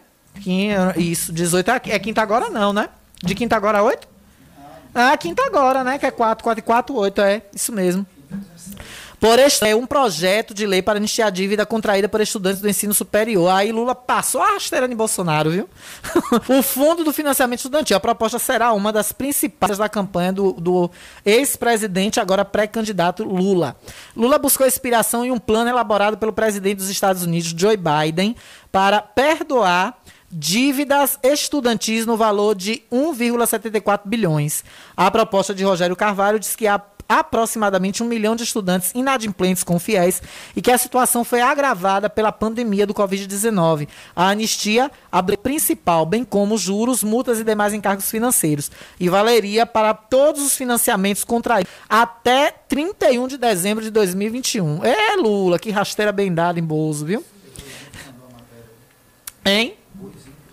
Isso, 0.96 1.32
18 1.32 1.70
é, 1.72 1.80
é 1.86 1.98
quinta 1.98 2.22
agora 2.22 2.48
não, 2.50 2.72
né? 2.72 2.88
De 3.20 3.34
quinta 3.34 3.56
agora 3.56 3.78
a 3.78 3.82
8? 3.82 4.12
Ah, 4.94 5.16
quinta 5.16 5.44
agora, 5.44 5.82
né? 5.82 5.98
Que 5.98 6.06
é 6.06 6.10
4, 6.12 6.44
4 6.44 6.60
e 6.60 6.62
4, 6.62 6.94
8, 6.94 7.20
é. 7.22 7.42
Isso 7.52 7.72
mesmo. 7.72 8.06
Por 9.22 9.38
este 9.38 9.64
é 9.68 9.76
um 9.76 9.86
projeto 9.86 10.52
de 10.52 10.66
lei 10.66 10.82
para 10.82 10.98
anistiar 10.98 11.28
a 11.28 11.30
dívida 11.30 11.64
contraída 11.64 12.08
por 12.08 12.20
estudantes 12.20 12.60
do 12.60 12.68
ensino 12.68 12.92
superior. 12.92 13.48
Aí 13.50 13.70
Lula 13.70 13.94
passou 13.94 14.42
a 14.42 14.54
rasteira 14.54 14.86
em 14.86 14.96
Bolsonaro, 14.96 15.48
viu? 15.48 15.68
o 16.50 16.60
Fundo 16.60 17.04
do 17.04 17.12
Financiamento 17.12 17.60
Estudantil. 17.60 17.96
A 17.96 18.00
proposta 18.00 18.40
será 18.40 18.72
uma 18.72 18.92
das 18.92 19.12
principais 19.12 19.78
da 19.78 19.88
campanha 19.88 20.32
do, 20.32 20.54
do 20.54 20.90
ex-presidente, 21.24 22.18
agora 22.18 22.44
pré-candidato 22.44 23.22
Lula. 23.22 23.76
Lula 24.16 24.40
buscou 24.40 24.66
inspiração 24.66 25.24
em 25.24 25.30
um 25.30 25.38
plano 25.38 25.70
elaborado 25.70 26.18
pelo 26.18 26.32
presidente 26.32 26.78
dos 26.78 26.90
Estados 26.90 27.22
Unidos, 27.22 27.54
Joe 27.56 27.76
Biden, 27.76 28.34
para 28.72 29.00
perdoar 29.00 30.02
dívidas 30.32 31.18
estudantis 31.22 32.06
no 32.06 32.16
valor 32.16 32.54
de 32.54 32.82
1,74 32.90 34.00
bilhões. 34.06 34.64
A 34.96 35.10
proposta 35.10 35.54
de 35.54 35.62
Rogério 35.62 35.94
Carvalho 35.94 36.38
diz 36.38 36.56
que 36.56 36.66
há 36.66 36.78
aproximadamente 37.18 38.02
um 38.02 38.06
milhão 38.06 38.34
de 38.34 38.44
estudantes 38.44 38.92
inadimplentes 38.94 39.62
com 39.62 39.78
fiéis 39.78 40.22
e 40.56 40.62
que 40.62 40.70
a 40.70 40.78
situação 40.78 41.24
foi 41.24 41.40
agravada 41.40 42.08
pela 42.08 42.32
pandemia 42.32 42.86
do 42.86 42.94
Covid-19. 42.94 43.88
A 44.14 44.28
anistia 44.28 44.90
abre 45.10 45.36
principal, 45.36 46.06
bem 46.06 46.24
como 46.24 46.56
juros, 46.56 47.02
multas 47.02 47.38
e 47.38 47.44
demais 47.44 47.74
encargos 47.74 48.10
financeiros, 48.10 48.70
e 48.98 49.08
valeria 49.08 49.66
para 49.66 49.92
todos 49.94 50.42
os 50.42 50.56
financiamentos 50.56 51.24
contraídos 51.24 51.72
até 51.88 52.50
31 52.50 53.28
de 53.28 53.36
dezembro 53.36 53.84
de 53.84 53.90
2021. 53.90 54.84
É, 54.84 55.16
Lula, 55.16 55.58
que 55.58 55.70
rasteira 55.70 56.12
bem 56.12 56.32
dada 56.32 56.58
em 56.58 56.64
Bozo, 56.64 57.04
viu? 57.04 57.24
Hein? 59.44 59.76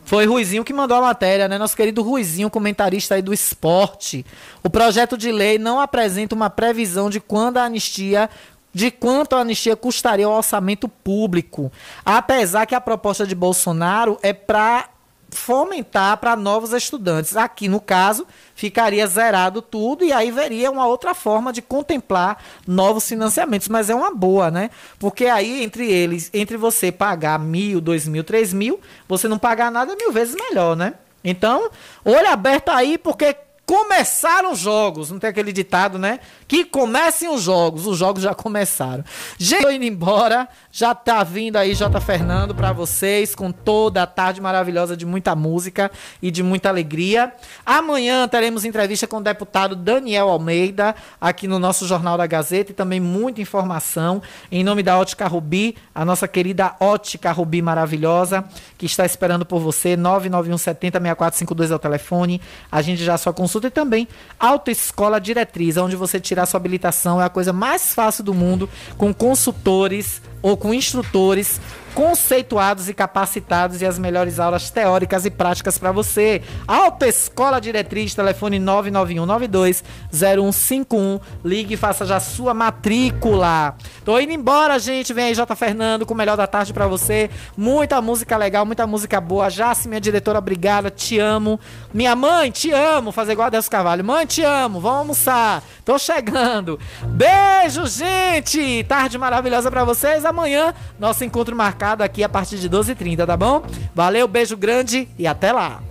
Foi 0.09 0.25
Ruizinho 0.25 0.63
que 0.63 0.73
mandou 0.73 0.97
a 0.97 1.01
matéria, 1.01 1.47
né? 1.47 1.55
Nosso 1.59 1.77
querido 1.77 2.01
Ruizinho, 2.01 2.49
comentarista 2.49 3.13
aí 3.13 3.21
do 3.21 3.31
esporte. 3.31 4.25
O 4.63 4.67
projeto 4.67 5.15
de 5.15 5.31
lei 5.31 5.59
não 5.59 5.79
apresenta 5.79 6.33
uma 6.33 6.49
previsão 6.49 7.11
de 7.11 7.19
quando 7.19 7.57
a 7.57 7.65
anistia 7.65 8.27
de 8.73 8.89
quanto 8.89 9.35
a 9.35 9.41
anistia 9.41 9.75
custaria 9.75 10.25
ao 10.25 10.33
orçamento 10.33 10.89
público. 10.89 11.71
Apesar 12.03 12.65
que 12.65 12.73
a 12.73 12.81
proposta 12.81 13.23
de 13.23 13.35
Bolsonaro 13.35 14.17
é 14.23 14.33
para 14.33 14.89
fomentar 15.31 16.17
para 16.17 16.35
novos 16.35 16.73
estudantes. 16.73 17.35
Aqui, 17.35 17.67
no 17.67 17.79
caso, 17.79 18.25
ficaria 18.55 19.05
zerado 19.07 19.61
tudo 19.61 20.03
e 20.03 20.11
aí 20.11 20.31
veria 20.31 20.71
uma 20.71 20.85
outra 20.85 21.13
forma 21.13 21.51
de 21.53 21.61
contemplar 21.61 22.43
novos 22.67 23.07
financiamentos. 23.07 23.67
Mas 23.67 23.89
é 23.89 23.95
uma 23.95 24.13
boa, 24.13 24.49
né? 24.51 24.69
Porque 24.97 25.25
aí, 25.25 25.63
entre 25.63 25.91
eles, 25.91 26.29
entre 26.33 26.57
você 26.57 26.91
pagar 26.91 27.39
mil, 27.39 27.81
dois 27.81 28.07
mil, 28.07 28.23
três 28.23 28.53
mil, 28.53 28.79
você 29.07 29.27
não 29.27 29.37
pagar 29.37 29.71
nada 29.71 29.95
mil 29.95 30.11
vezes 30.11 30.35
melhor, 30.35 30.75
né? 30.75 30.93
Então, 31.23 31.69
olho 32.05 32.29
aberto 32.29 32.69
aí, 32.69 32.97
porque 32.97 33.35
começaram 33.69 34.51
os 34.51 34.57
jogos. 34.57 35.11
Não 35.11 35.19
tem 35.19 35.29
aquele 35.29 35.53
ditado, 35.53 35.99
né? 35.99 36.19
Que 36.47 36.65
comecem 36.65 37.29
os 37.29 37.43
jogos. 37.43 37.85
Os 37.85 37.99
jogos 37.99 38.23
já 38.23 38.33
começaram. 38.33 39.05
Gente, 39.37 39.61
tô 39.61 39.69
indo 39.69 39.85
embora. 39.85 40.47
Já 40.71 40.95
tá 40.95 41.23
vindo 41.23 41.55
aí 41.55 41.75
J. 41.75 42.01
Fernando 42.01 42.55
para 42.55 42.73
vocês 42.73 43.35
com 43.35 43.51
toda 43.51 44.01
a 44.01 44.07
tarde 44.07 44.41
maravilhosa 44.41 44.97
de 44.97 45.05
muita 45.05 45.35
música 45.35 45.91
e 46.19 46.31
de 46.31 46.41
muita 46.41 46.69
alegria. 46.69 47.31
Amanhã 47.63 48.27
teremos 48.27 48.65
entrevista 48.65 49.05
com 49.05 49.17
o 49.17 49.21
deputado 49.21 49.75
Daniel 49.75 50.29
Almeida 50.29 50.95
aqui 51.21 51.47
no 51.47 51.59
nosso 51.59 51.85
Jornal 51.85 52.17
da 52.17 52.25
Gazeta 52.25 52.71
e 52.71 52.73
também 52.73 52.99
muita 52.99 53.39
informação 53.39 54.19
em 54.51 54.63
nome 54.63 54.81
da 54.81 54.97
Ótica 54.97 55.27
Rubi, 55.27 55.75
a 55.93 56.03
nossa 56.03 56.27
querida 56.27 56.75
Ótica 56.79 57.31
Rubi 57.31 57.61
maravilhosa, 57.61 58.43
que 58.79 58.87
está 58.87 59.05
esperando 59.05 59.45
por 59.45 59.59
você. 59.59 59.95
991 59.95 60.57
70 60.57 60.99
6452 60.99 61.69
é 61.69 61.75
o 61.75 61.79
telefone. 61.79 62.41
A 62.71 62.81
gente 62.81 63.03
já 63.03 63.15
só 63.15 63.31
consulta 63.31 63.58
e 63.67 63.71
também 63.71 64.07
Autoescola 64.39 65.19
Diretriz, 65.19 65.77
onde 65.77 65.95
você 65.95 66.19
tirar 66.19 66.45
sua 66.45 66.59
habilitação 66.59 67.21
é 67.21 67.25
a 67.25 67.29
coisa 67.29 67.53
mais 67.53 67.93
fácil 67.93 68.23
do 68.23 68.33
mundo, 68.33 68.69
com 68.97 69.13
consultores 69.13 70.21
ou 70.41 70.55
com 70.55 70.73
instrutores 70.73 71.59
conceituados 71.89 72.87
e 72.87 72.93
capacitados 72.93 73.81
e 73.81 73.85
as 73.85 73.99
melhores 73.99 74.39
aulas 74.39 74.69
teóricas 74.69 75.25
e 75.25 75.29
práticas 75.29 75.77
para 75.77 75.91
você. 75.91 76.41
Autoescola 76.67 77.59
Diretriz, 77.59 78.15
telefone 78.15 78.59
991920151. 78.59 81.19
Ligue 81.43 81.73
e 81.73 81.77
faça 81.77 82.05
já 82.05 82.17
sua 82.19 82.53
matrícula. 82.53 83.75
Tô 84.05 84.19
indo 84.19 84.31
embora, 84.31 84.77
gente. 84.79 85.13
Vem 85.13 85.25
aí, 85.25 85.35
J. 85.35 85.55
Fernando, 85.55 86.05
com 86.05 86.13
o 86.13 86.17
melhor 86.17 86.37
da 86.37 86.47
tarde 86.47 86.71
para 86.71 86.87
você. 86.87 87.29
Muita 87.57 88.01
música 88.01 88.37
legal, 88.37 88.65
muita 88.65 88.87
música 88.87 89.19
boa. 89.19 89.49
Jace, 89.49 89.87
minha 89.87 89.99
diretora, 89.99 90.39
obrigada. 90.39 90.89
Te 90.89 91.19
amo. 91.19 91.59
Minha 91.93 92.15
mãe, 92.15 92.49
te 92.51 92.71
amo. 92.71 93.11
Fazer 93.11 93.33
igual 93.33 93.47
a 93.47 93.49
Deus 93.49 93.67
Carvalho. 93.67 94.05
Mãe, 94.05 94.25
te 94.25 94.41
amo. 94.43 94.79
Vamos 94.79 94.99
almoçar. 94.99 95.63
Tô 95.83 95.97
chegando. 95.97 96.79
Beijo, 97.03 97.87
gente. 97.87 98.85
Tarde 98.87 99.17
maravilhosa 99.17 99.71
para 99.71 99.83
vocês. 99.83 100.23
Amanhã, 100.23 100.71
nosso 100.99 101.23
encontro 101.23 101.55
marcado 101.55 101.78
aqui 102.03 102.23
a 102.23 102.29
partir 102.29 102.57
de 102.57 102.69
12h30, 102.69 103.25
tá 103.25 103.37
bom? 103.37 103.63
Valeu, 103.95 104.27
beijo 104.27 104.57
grande 104.57 105.07
e 105.17 105.25
até 105.25 105.51
lá. 105.51 105.81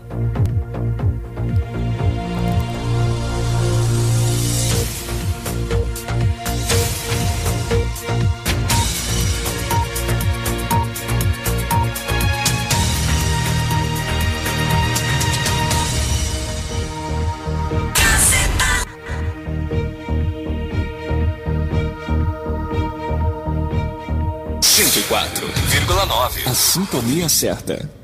A 26.47 26.55
sintonia 26.55 27.29
certa. 27.29 27.98